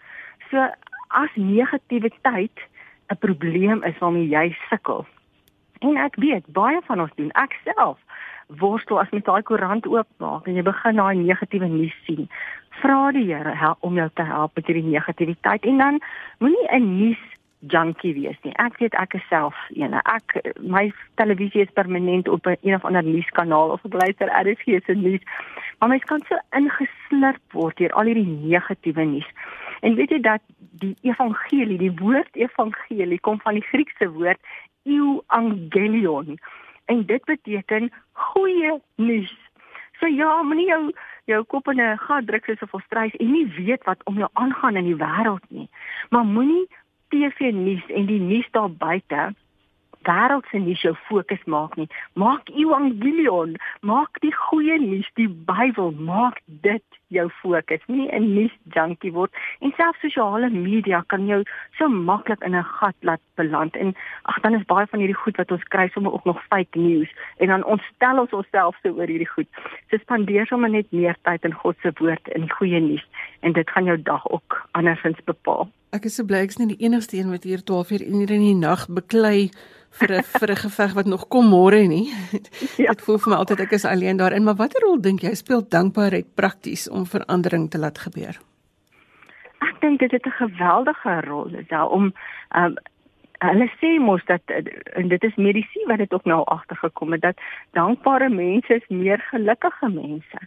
So 0.51 0.67
as 1.17 1.33
negativiteit 1.35 2.67
'n 3.09 3.17
probleem 3.17 3.83
is 3.83 3.97
waarmee 3.97 4.27
jy 4.27 4.55
sukkel. 4.69 5.05
En 5.79 5.97
ek 5.97 6.15
weet 6.15 6.45
baie 6.47 6.81
van 6.85 7.01
ons 7.01 7.11
doen. 7.15 7.31
Ek 7.31 7.55
self 7.63 7.97
worstel 8.47 8.99
as 8.99 9.09
met 9.09 9.25
daai 9.25 9.41
koerant 9.41 9.85
oopmaak 9.87 10.47
en 10.47 10.55
jy 10.57 10.63
begin 10.65 10.95
daai 10.95 11.15
negatiewe 11.17 11.67
nuus 11.67 11.95
sien. 12.05 12.29
Vra 12.81 13.11
die 13.11 13.27
Here 13.29 13.75
om 13.79 13.95
jou 13.95 14.09
te 14.13 14.23
help 14.23 14.55
met 14.55 14.65
hierdie 14.65 14.89
negativiteit 14.89 15.65
en 15.65 15.77
dan 15.77 15.99
moenie 16.39 16.67
'n 16.71 16.97
nuus 16.97 17.21
junkie 17.59 18.13
wees 18.13 18.37
nie. 18.43 18.53
Ek 18.55 18.77
weet 18.79 18.95
ek 18.95 19.13
is 19.13 19.27
self 19.29 19.55
een. 19.75 19.93
Ek 19.93 20.53
my 20.59 20.91
televisie 21.15 21.61
is 21.61 21.73
permanent 21.73 22.27
op 22.27 22.47
'n 22.47 22.57
een 22.61 22.75
of 22.75 22.85
ander 22.85 23.03
nuuskanaal 23.03 23.69
of 23.69 23.85
ek 23.85 23.93
luister 23.93 24.27
RSG 24.27 24.85
se 24.85 24.93
nuus. 24.93 25.21
Maar 25.79 25.89
mens 25.89 26.03
kan 26.03 26.21
so 26.27 26.37
ingeslurp 26.51 27.41
word 27.51 27.77
deur 27.77 27.93
al 27.93 28.05
hierdie 28.05 28.27
negatiewe 28.27 29.03
nuus. 29.03 29.29
En 29.81 29.95
weet 29.95 30.09
jy 30.09 30.19
dat 30.19 30.41
die 30.79 30.95
evangelie, 31.01 31.77
die 31.77 31.93
woord 32.01 32.35
evangelie 32.35 33.19
kom 33.19 33.39
van 33.43 33.59
die 33.59 33.67
Griekse 33.71 34.09
woord 34.11 34.39
euangelion 34.83 36.37
en 36.89 37.05
dit 37.05 37.23
beteken 37.25 37.91
goeie 38.11 38.79
nuus. 38.95 39.35
So 39.99 40.07
ja, 40.07 40.41
moenie 40.41 40.67
jou 40.69 40.83
jou 41.29 41.43
kop 41.43 41.67
in 41.67 41.81
'n 41.81 41.97
gat 41.97 42.25
druk 42.27 42.45
soos 42.45 42.61
'n 42.61 42.71
volstrys 42.73 43.15
en 43.19 43.31
nie 43.31 43.45
weet 43.45 43.83
wat 43.83 44.03
om 44.03 44.17
jou 44.17 44.29
aangaan 44.33 44.75
in 44.75 44.85
die 44.85 45.01
wêreld 45.05 45.45
nie. 45.49 45.69
Maar 46.09 46.25
moenie 46.25 46.67
TV 47.09 47.51
nuus 47.53 47.85
en 47.87 48.05
die 48.05 48.19
nuus 48.19 48.49
daar 48.51 48.71
buite 48.71 49.33
wêreldse 50.07 50.57
nuus 50.57 50.81
jou 50.81 50.95
fokus 50.95 51.43
maak 51.45 51.75
nie. 51.75 51.87
Maak 52.13 52.49
evangelion, 52.49 53.55
maak 53.81 54.19
die 54.19 54.33
goeie 54.35 54.79
nuus, 54.79 55.09
die 55.13 55.29
Bybel, 55.29 55.91
maak 55.91 56.39
dit 56.45 56.98
jou 57.09 57.27
fokus, 57.41 57.81
nie 57.87 58.07
'n 58.11 58.33
nuus 58.33 58.55
junkie 58.73 59.11
word. 59.11 59.31
En 59.59 59.73
selfs 59.77 59.99
sosiale 59.99 60.49
media 60.49 61.03
kan 61.07 61.25
jou 61.25 61.43
so 61.77 61.87
maklik 61.87 62.41
in 62.43 62.55
'n 62.55 62.63
gat 62.63 62.95
laat 63.01 63.21
beland. 63.35 63.75
En 63.75 63.95
ag 64.23 64.39
dan 64.41 64.55
is 64.55 64.65
baie 64.65 64.87
van 64.87 64.99
hierdie 64.99 65.21
goed 65.23 65.37
wat 65.37 65.51
ons 65.51 65.63
kry 65.63 65.87
sommer 65.87 66.13
ook 66.13 66.25
nog 66.25 66.43
fake 66.49 66.79
news 66.79 67.09
en 67.37 67.47
dan 67.47 67.65
ontstel 67.65 68.19
ons 68.19 68.33
onsself 68.33 68.75
so 68.83 68.89
oor 68.89 69.07
hierdie 69.07 69.33
goed. 69.35 69.47
So 69.89 69.97
spandeer 69.97 70.45
sommer 70.45 70.69
net 70.69 70.91
meer 70.91 71.15
tyd 71.21 71.43
in 71.43 71.53
God 71.53 71.75
se 71.81 71.91
woord 71.99 72.27
en 72.27 72.49
goeie 72.49 72.79
nuus 72.79 73.05
en 73.39 73.53
dit 73.53 73.69
gaan 73.69 73.85
jou 73.85 74.01
dag 74.01 74.29
ook 74.29 74.67
andersins 74.71 75.19
bepaal. 75.25 75.69
Ek 75.89 76.05
is 76.05 76.15
so 76.15 76.23
bly 76.23 76.43
ek's 76.45 76.57
nie 76.57 76.67
die 76.67 76.85
enigste 76.85 77.17
een 77.17 77.31
wat 77.31 77.43
hier 77.43 77.63
12 77.63 77.91
uur 77.91 78.01
in 78.01 78.27
die 78.27 78.55
nag 78.55 78.87
beklei 78.87 79.49
vir 79.97 80.11
'n 80.19 80.23
vir 80.23 80.51
'n 80.51 80.55
geveg 80.55 80.93
wat 80.93 81.05
nog 81.05 81.27
kom 81.27 81.49
môre 81.49 81.87
nie. 81.87 82.13
Ja. 82.77 82.93
Dit 82.93 83.01
voel 83.01 83.17
vir 83.17 83.29
my 83.31 83.37
altyd 83.37 83.59
ek 83.59 83.71
is 83.71 83.85
alleen 83.85 84.17
daarin, 84.17 84.43
maar 84.43 84.55
watter 84.55 84.81
rol 84.81 85.01
dink 85.01 85.21
jy 85.21 85.33
speel 85.35 85.65
dankbaarheid 85.67 86.35
prakties 86.35 86.89
om 86.89 86.98
verandering 87.05 87.69
te 87.69 87.79
laat 87.79 87.99
gebeur? 87.99 88.39
Ek 89.59 89.81
dink 89.81 89.99
dit 89.99 90.11
het 90.11 90.25
'n 90.25 90.39
geweldige 90.39 91.21
rol 91.21 91.51
daar 91.67 91.89
om 91.89 92.13
um, 92.55 92.75
hulle 93.39 93.69
sê 93.79 93.99
mos 93.99 94.23
dat 94.25 94.41
en 94.93 95.07
dit 95.07 95.23
is 95.23 95.35
medisyne 95.35 95.87
wat 95.87 95.97
dit 95.97 96.13
ook 96.13 96.25
nou 96.25 96.43
agtergekom 96.45 97.11
het 97.11 97.21
dat 97.21 97.37
dankbare 97.71 98.29
mense 98.29 98.73
is 98.73 98.87
meer 98.87 99.19
gelukkige 99.19 99.89
mense. 99.89 100.39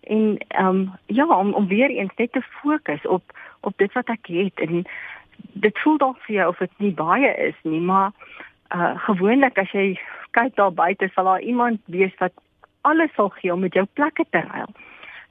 En 0.00 0.38
ehm 0.48 0.66
um, 0.66 0.92
ja, 1.06 1.26
om 1.26 1.52
om 1.54 1.66
weer 1.66 1.90
eens 1.90 2.14
net 2.16 2.32
te 2.32 2.42
fokus 2.42 3.06
op 3.06 3.22
op 3.60 3.72
dit 3.76 3.92
wat 3.92 4.08
ek 4.08 4.26
het 4.26 4.60
en 4.60 4.84
dit 5.52 5.78
voel 5.78 5.98
dalk 5.98 6.18
vir 6.26 6.34
jou 6.34 6.48
of 6.48 6.58
dit 6.58 6.70
nie 6.76 6.94
baie 6.94 7.34
is 7.34 7.58
nie, 7.62 7.80
maar 7.80 8.12
uh 8.74 8.94
gewoonlik 9.08 9.58
as 9.58 9.70
jy 9.70 9.98
kyk 10.30 10.54
daar 10.56 10.72
buite 10.72 11.08
sal 11.14 11.24
daar 11.24 11.40
iemand 11.40 11.80
wees 11.84 12.14
wat 12.18 12.32
alles 12.80 13.12
sal 13.14 13.28
gee 13.28 13.52
om 13.52 13.60
met 13.60 13.74
jou 13.74 13.86
plekke 13.92 14.24
te 14.30 14.40
ruil. 14.40 14.70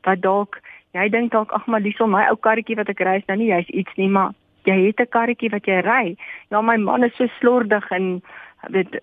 Wat 0.05 0.21
dalk 0.21 0.61
jy 0.95 1.09
dink 1.09 1.31
dalk 1.31 1.51
ag 1.51 1.67
maar 1.67 1.83
liefs 1.83 2.01
om 2.01 2.13
my 2.15 2.23
ou 2.29 2.37
karretjie 2.39 2.77
wat 2.79 2.89
ek 2.89 3.03
ry 3.03 3.17
is 3.19 3.27
nou 3.27 3.37
nie 3.37 3.51
jy's 3.51 3.69
iets 3.69 3.97
nie, 3.97 4.09
maar 4.09 4.33
jy 4.65 4.77
het 4.87 5.01
'n 5.01 5.11
karretjie 5.11 5.51
wat 5.51 5.67
jy 5.67 5.81
ry. 5.81 6.15
Ja, 6.49 6.61
my 6.61 6.77
man 6.77 7.03
is 7.03 7.15
so 7.15 7.27
slordig 7.39 7.91
en 7.91 8.21
weet 8.69 8.95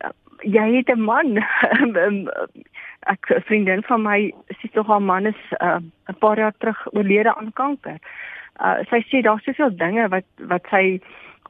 jy 0.43 0.67
het 0.77 0.91
'n 0.91 1.01
man. 1.01 1.39
ek 3.13 3.31
'n 3.31 3.43
vriendin 3.47 3.83
van 3.83 4.03
my 4.03 4.33
sê 4.59 4.71
tog 4.73 4.87
haar 4.87 5.03
man 5.03 5.27
is 5.27 5.41
uh, 5.61 5.81
'n 6.09 6.19
paar 6.19 6.39
jaar 6.39 6.55
terug 6.59 6.87
oorlede 6.93 7.35
aan 7.35 7.53
kanker. 7.53 7.99
Uh 8.61 8.79
sy 8.91 9.03
sê 9.09 9.23
daar's 9.23 9.45
soveel 9.45 9.77
dinge 9.77 10.09
wat 10.09 10.29
wat 10.39 10.67
sy 10.71 11.01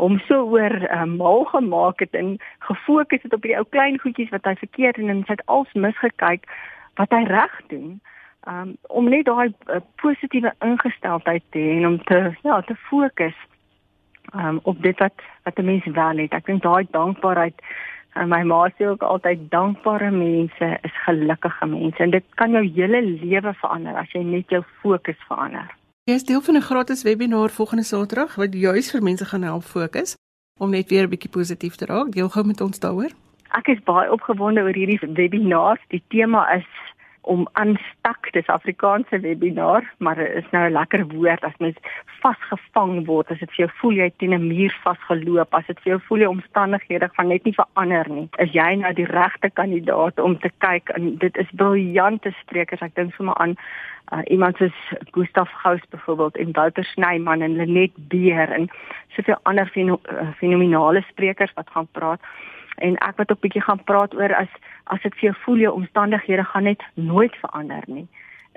hom 0.00 0.18
so 0.18 0.48
oor 0.48 0.72
uh, 0.88 1.04
mal 1.04 1.44
gemaak 1.44 2.00
het 2.00 2.14
en 2.14 2.38
gefokus 2.58 3.22
het 3.22 3.34
op 3.34 3.42
die 3.42 3.56
ou 3.56 3.64
klein 3.64 3.98
goedjies 3.98 4.30
wat 4.30 4.44
hy 4.44 4.54
verkeerd 4.54 4.96
en 4.96 5.08
en 5.08 5.24
hy 5.26 5.34
het 5.34 5.46
als 5.46 5.72
misgekyk 5.72 6.48
wat 6.96 7.10
hy 7.10 7.24
reg 7.24 7.60
doen. 7.68 8.00
Um 8.48 8.76
om 8.88 9.08
net 9.08 9.24
daai 9.24 9.54
uh, 9.70 9.80
positiewe 10.02 10.52
ingesteldheid 10.60 11.42
te 11.50 11.58
hê 11.58 11.76
en 11.78 11.86
om 11.86 11.98
te 12.04 12.32
ja, 12.42 12.60
te 12.60 12.74
fokus 12.88 13.36
um 14.34 14.60
op 14.62 14.82
dit 14.82 14.98
wat 14.98 15.14
wat 15.44 15.58
'n 15.58 15.64
mens 15.64 15.84
wel 15.84 16.16
het. 16.16 16.32
Ek 16.32 16.46
dink 16.46 16.62
daai 16.62 16.86
dankbaarheid 16.90 17.54
en 18.14 18.28
my 18.28 18.42
ma 18.42 18.68
sê 18.68 18.86
ook 18.86 19.02
altyd 19.02 19.50
dankbare 19.50 20.10
mense 20.10 20.78
is 20.82 20.96
gelukkige 21.04 21.66
mense 21.66 22.02
en 22.02 22.10
dit 22.10 22.24
kan 22.34 22.50
jou 22.50 22.64
hele 22.64 23.02
lewe 23.02 23.54
verander 23.54 23.96
as 23.96 24.12
jy 24.12 24.22
net 24.22 24.50
jou 24.50 24.62
fokus 24.82 25.20
verander. 25.28 25.68
Jy 26.04 26.14
is 26.14 26.24
deel 26.24 26.40
van 26.40 26.56
'n 26.56 26.68
gratis 26.68 27.02
webinar 27.02 27.50
volgende 27.50 27.84
Saterdag 27.84 28.34
wat 28.34 28.54
juis 28.54 28.90
vir 28.90 29.02
mense 29.02 29.24
gaan 29.24 29.42
help 29.42 29.62
fokus 29.62 30.16
om 30.58 30.70
net 30.70 30.90
weer 30.90 31.04
'n 31.04 31.10
bietjie 31.10 31.30
positief 31.30 31.74
te 31.76 31.86
raak. 31.86 32.12
Deel 32.12 32.28
gou 32.28 32.44
met 32.46 32.60
ons 32.60 32.78
daaroor. 32.78 33.12
Ek 33.52 33.68
is 33.68 33.82
baie 33.84 34.12
opgewonde 34.12 34.60
oor 34.60 34.74
hierdie 34.74 35.00
webinar. 35.14 35.78
Die 35.88 36.02
tema 36.08 36.52
is 36.54 36.66
om 37.22 37.46
aanstak 37.52 38.30
dis 38.34 38.46
Afrikaanse 38.46 39.20
webinar 39.20 39.84
maar 39.98 40.18
is 40.18 40.48
nou 40.50 40.68
'n 40.68 40.72
lekker 40.72 41.06
woord 41.06 41.44
as 41.44 41.58
mens 41.58 41.76
vasgevang 42.20 43.06
word 43.06 43.30
as 43.30 43.38
dit 43.38 43.50
vir 43.50 43.66
jou 43.66 43.70
voel 43.80 43.92
jy 43.92 44.10
teen 44.16 44.34
'n 44.34 44.48
muur 44.48 44.74
vasgeloop 44.82 45.54
as 45.54 45.66
dit 45.66 45.80
vir 45.80 45.92
jou 45.92 46.00
voel 46.08 46.18
jy 46.18 46.26
omstandighede 46.26 47.08
gaan 47.14 47.28
net 47.28 47.44
nie 47.44 47.54
verander 47.54 48.08
nie 48.08 48.28
is 48.38 48.52
jy 48.52 48.74
nou 48.74 48.92
die 48.92 49.06
regte 49.06 49.50
kandidaat 49.50 50.18
om 50.18 50.38
te 50.38 50.50
kyk 50.58 50.88
en 50.88 51.16
dit 51.16 51.36
is 51.36 51.50
briljante 51.54 52.34
sprekers 52.40 52.82
ek 52.82 52.94
dink 52.94 53.14
sommer 53.14 53.34
aan 53.34 53.56
uh, 54.12 54.22
iemand 54.26 54.56
soos 54.56 54.78
Gustaf 55.10 55.50
Gous 55.62 55.80
byvoorbeeld 55.90 56.36
en 56.36 56.52
Wouter 56.52 56.84
Snyman 56.84 57.42
en 57.42 57.56
Lenet 57.56 57.92
Beer 57.96 58.50
en 58.50 58.70
soveel 59.08 59.38
ander 59.42 59.66
feno 59.66 60.00
uh, 60.10 60.28
fenominale 60.36 61.04
sprekers 61.08 61.52
wat 61.54 61.70
gaan 61.70 61.88
praat 61.92 62.20
en 62.82 62.98
ek 63.08 63.18
wat 63.20 63.30
ook 63.32 63.42
bietjie 63.44 63.64
gaan 63.64 63.82
praat 63.90 64.14
oor 64.18 64.34
as 64.42 64.52
as 64.94 65.02
dit 65.06 65.14
vir 65.18 65.28
jou 65.30 65.34
voel 65.44 65.64
jou 65.64 65.74
omstandighede 65.80 66.44
gaan 66.52 66.68
net 66.70 66.82
nooit 66.94 67.34
verander 67.44 67.84
nie 67.86 68.08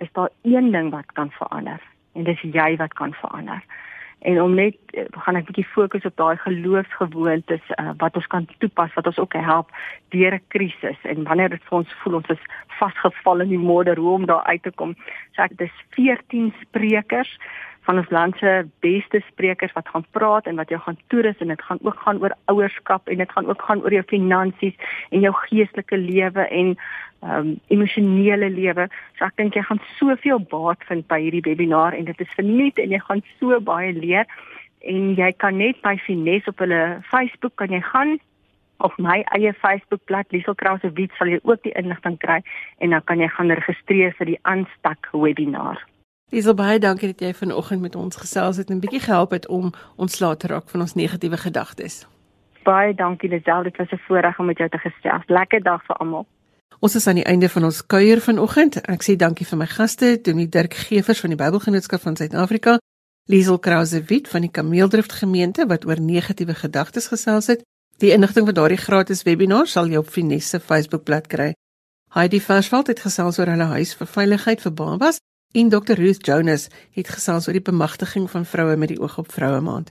is 0.03 0.11
daar 0.19 0.31
een 0.43 0.71
ding 0.71 0.91
wat 0.91 1.11
kan 1.19 1.31
verander 1.39 1.81
en 2.13 2.23
dis 2.29 2.41
jy 2.41 2.69
wat 2.81 2.93
kan 2.93 3.13
verander 3.21 3.61
en 4.25 4.41
om 4.41 4.53
net 4.57 4.77
eh, 4.97 5.05
gaan 5.25 5.37
ek 5.39 5.49
bietjie 5.49 5.67
fokus 5.73 6.05
op 6.09 6.15
daai 6.17 6.37
geloofsgewoontes 6.41 7.65
uh, 7.77 7.91
wat 8.01 8.15
ons 8.17 8.27
kan 8.31 8.47
toepas 8.63 8.93
wat 8.97 9.09
ons 9.11 9.19
ook 9.21 9.37
help 9.49 9.69
deur 10.15 10.33
'n 10.37 10.47
krisis 10.55 10.99
en 11.03 11.27
wanneer 11.29 11.49
dit 11.49 11.63
vir 11.69 11.77
ons 11.77 11.95
voel 12.01 12.17
ons 12.21 12.31
is 12.35 12.47
vasgevall 12.79 13.45
in 13.45 13.53
die 13.53 13.65
modder 13.69 13.97
hoe 13.97 14.13
om 14.13 14.25
daar 14.25 14.43
uit 14.43 14.63
te 14.63 14.71
kom. 14.71 14.95
So 15.35 15.41
ek 15.41 15.57
dis 15.57 15.75
14 15.97 16.53
sprekers 16.61 17.37
van 17.85 18.01
ons 18.01 18.11
land 18.13 18.37
se 18.41 18.51
beste 18.85 19.21
sprekers 19.29 19.73
wat 19.77 19.89
gaan 19.93 20.05
praat 20.17 20.47
en 20.49 20.59
wat 20.61 20.69
jou 20.73 20.79
gaan 20.81 20.97
toerus 21.13 21.41
en 21.43 21.53
dit 21.53 21.61
gaan 21.67 21.81
ook 21.81 21.99
gaan 22.05 22.21
oor 22.23 22.35
ouerskap 22.51 23.07
en 23.07 23.17
dit 23.21 23.31
gaan 23.31 23.49
ook 23.49 23.61
gaan 23.61 23.81
oor 23.83 23.93
jou 23.93 24.03
finansies 24.09 24.75
en 25.09 25.25
jou 25.25 25.33
geestelike 25.45 25.97
lewe 25.97 26.47
en 26.49 26.75
ehm 27.25 27.47
um, 27.47 27.53
emosionele 27.73 28.49
lewe. 28.53 28.85
So 29.17 29.25
ek 29.25 29.37
dink 29.39 29.55
jy 29.55 29.63
gaan 29.65 29.79
soveel 29.97 30.43
baat 30.51 30.83
vind 30.89 31.07
by 31.09 31.17
hierdie 31.23 31.45
webinar 31.45 31.95
en 31.97 32.05
dit 32.05 32.21
is 32.21 32.35
verniet 32.37 32.77
en 32.81 32.91
jy 32.93 32.99
gaan 33.07 33.23
so 33.39 33.57
baie 33.69 33.93
leer 33.95 34.29
en 34.85 35.15
jy 35.17 35.31
kan 35.41 35.57
net 35.57 35.81
by 35.81 35.95
Finesse 36.05 36.51
op 36.51 36.61
hulle 36.61 36.81
Facebook 37.09 37.55
kan 37.61 37.73
jy 37.73 37.81
gaan 37.81 38.17
of 38.85 38.93
my 38.99 39.23
eie 39.37 39.53
Facebookblad 39.63 40.31
Liesel 40.35 40.57
Krause 40.59 40.91
Wit 40.99 41.13
sal 41.17 41.31
jy 41.31 41.39
ook 41.43 41.63
die 41.63 41.73
inligting 41.79 42.19
kry 42.21 42.41
en 42.83 42.93
dan 42.93 43.03
kan 43.09 43.23
jy 43.23 43.31
gaan 43.37 43.53
registreer 43.61 44.15
vir 44.19 44.35
die 44.35 44.39
aanstak 44.43 45.09
webinar. 45.13 45.81
Dis 46.35 46.47
baie 46.51 46.79
dankie 46.83 47.13
dat 47.13 47.21
jy 47.23 47.29
vanoggend 47.31 47.79
met 47.81 47.93
ons 47.95 48.17
gesels 48.19 48.57
het 48.59 48.69
en 48.69 48.75
'n 48.75 48.83
bietjie 48.83 48.99
gehelp 48.99 49.31
het 49.31 49.47
om 49.47 49.71
ons 49.95 50.19
laat 50.19 50.43
raak 50.43 50.69
van 50.69 50.81
ons 50.81 50.93
negatiewe 50.93 51.37
gedagtes. 51.37 52.05
Baie 52.63 52.93
dankie 52.93 53.29
Lisel, 53.29 53.63
dit 53.63 53.77
was 53.77 53.91
'n 53.91 54.01
voorreg 54.07 54.39
om 54.39 54.45
met 54.45 54.57
jou 54.57 54.69
te 54.69 54.77
gesels. 54.77 55.23
Lekker 55.27 55.63
dag 55.63 55.85
vir 55.85 55.95
almal. 55.95 56.25
Ons 56.79 56.95
is 56.95 57.07
aan 57.07 57.15
die 57.15 57.23
einde 57.23 57.49
van 57.49 57.63
ons 57.63 57.85
kuier 57.85 58.21
vanoggend. 58.21 58.81
Ek 58.81 59.03
sê 59.03 59.15
dankie 59.15 59.45
vir 59.45 59.57
my 59.57 59.65
gaste, 59.65 60.19
Dominee 60.21 60.49
Dirk 60.49 60.73
Gevers 60.73 61.19
van 61.19 61.29
die 61.29 61.37
Bybelgenootskap 61.37 62.01
van 62.01 62.15
Suid-Afrika, 62.15 62.77
Liesel 63.25 63.59
Krause 63.59 64.03
Wit 64.03 64.27
van 64.27 64.41
die 64.41 64.51
Kameeldrift 64.51 65.11
Gemeente 65.11 65.65
wat 65.67 65.85
oor 65.85 66.01
negatiewe 66.01 66.53
gedagtes 66.53 67.07
gesels 67.07 67.47
het. 67.47 67.63
Die 67.97 68.11
inligting 68.11 68.45
vir 68.45 68.53
daardie 68.53 68.77
gratis 68.77 69.23
webinar 69.23 69.67
sal 69.67 69.87
jy 69.87 69.97
op 69.97 70.07
Finesse 70.07 70.49
se 70.49 70.59
Facebookblad 70.59 71.27
kry. 71.27 71.53
Heidi 72.09 72.41
Versveld 72.41 72.87
het 72.87 72.99
gesels 72.99 73.39
oor 73.39 73.47
hulle 73.47 73.63
huis 73.63 73.95
vir 73.95 74.07
veiligheid 74.07 74.61
vir 74.61 74.73
babas 74.73 75.17
en 75.55 75.69
Dr 75.69 75.93
Ruth 75.93 76.25
Jonas 76.25 76.67
het 76.91 77.09
gesels 77.09 77.47
oor 77.47 77.53
die 77.55 77.63
bemagtiging 77.63 78.31
van 78.31 78.45
vroue 78.45 78.75
met 78.75 78.87
die 78.91 78.99
oog 78.99 79.17
op 79.17 79.31
Vroue 79.31 79.61
Maand. 79.61 79.89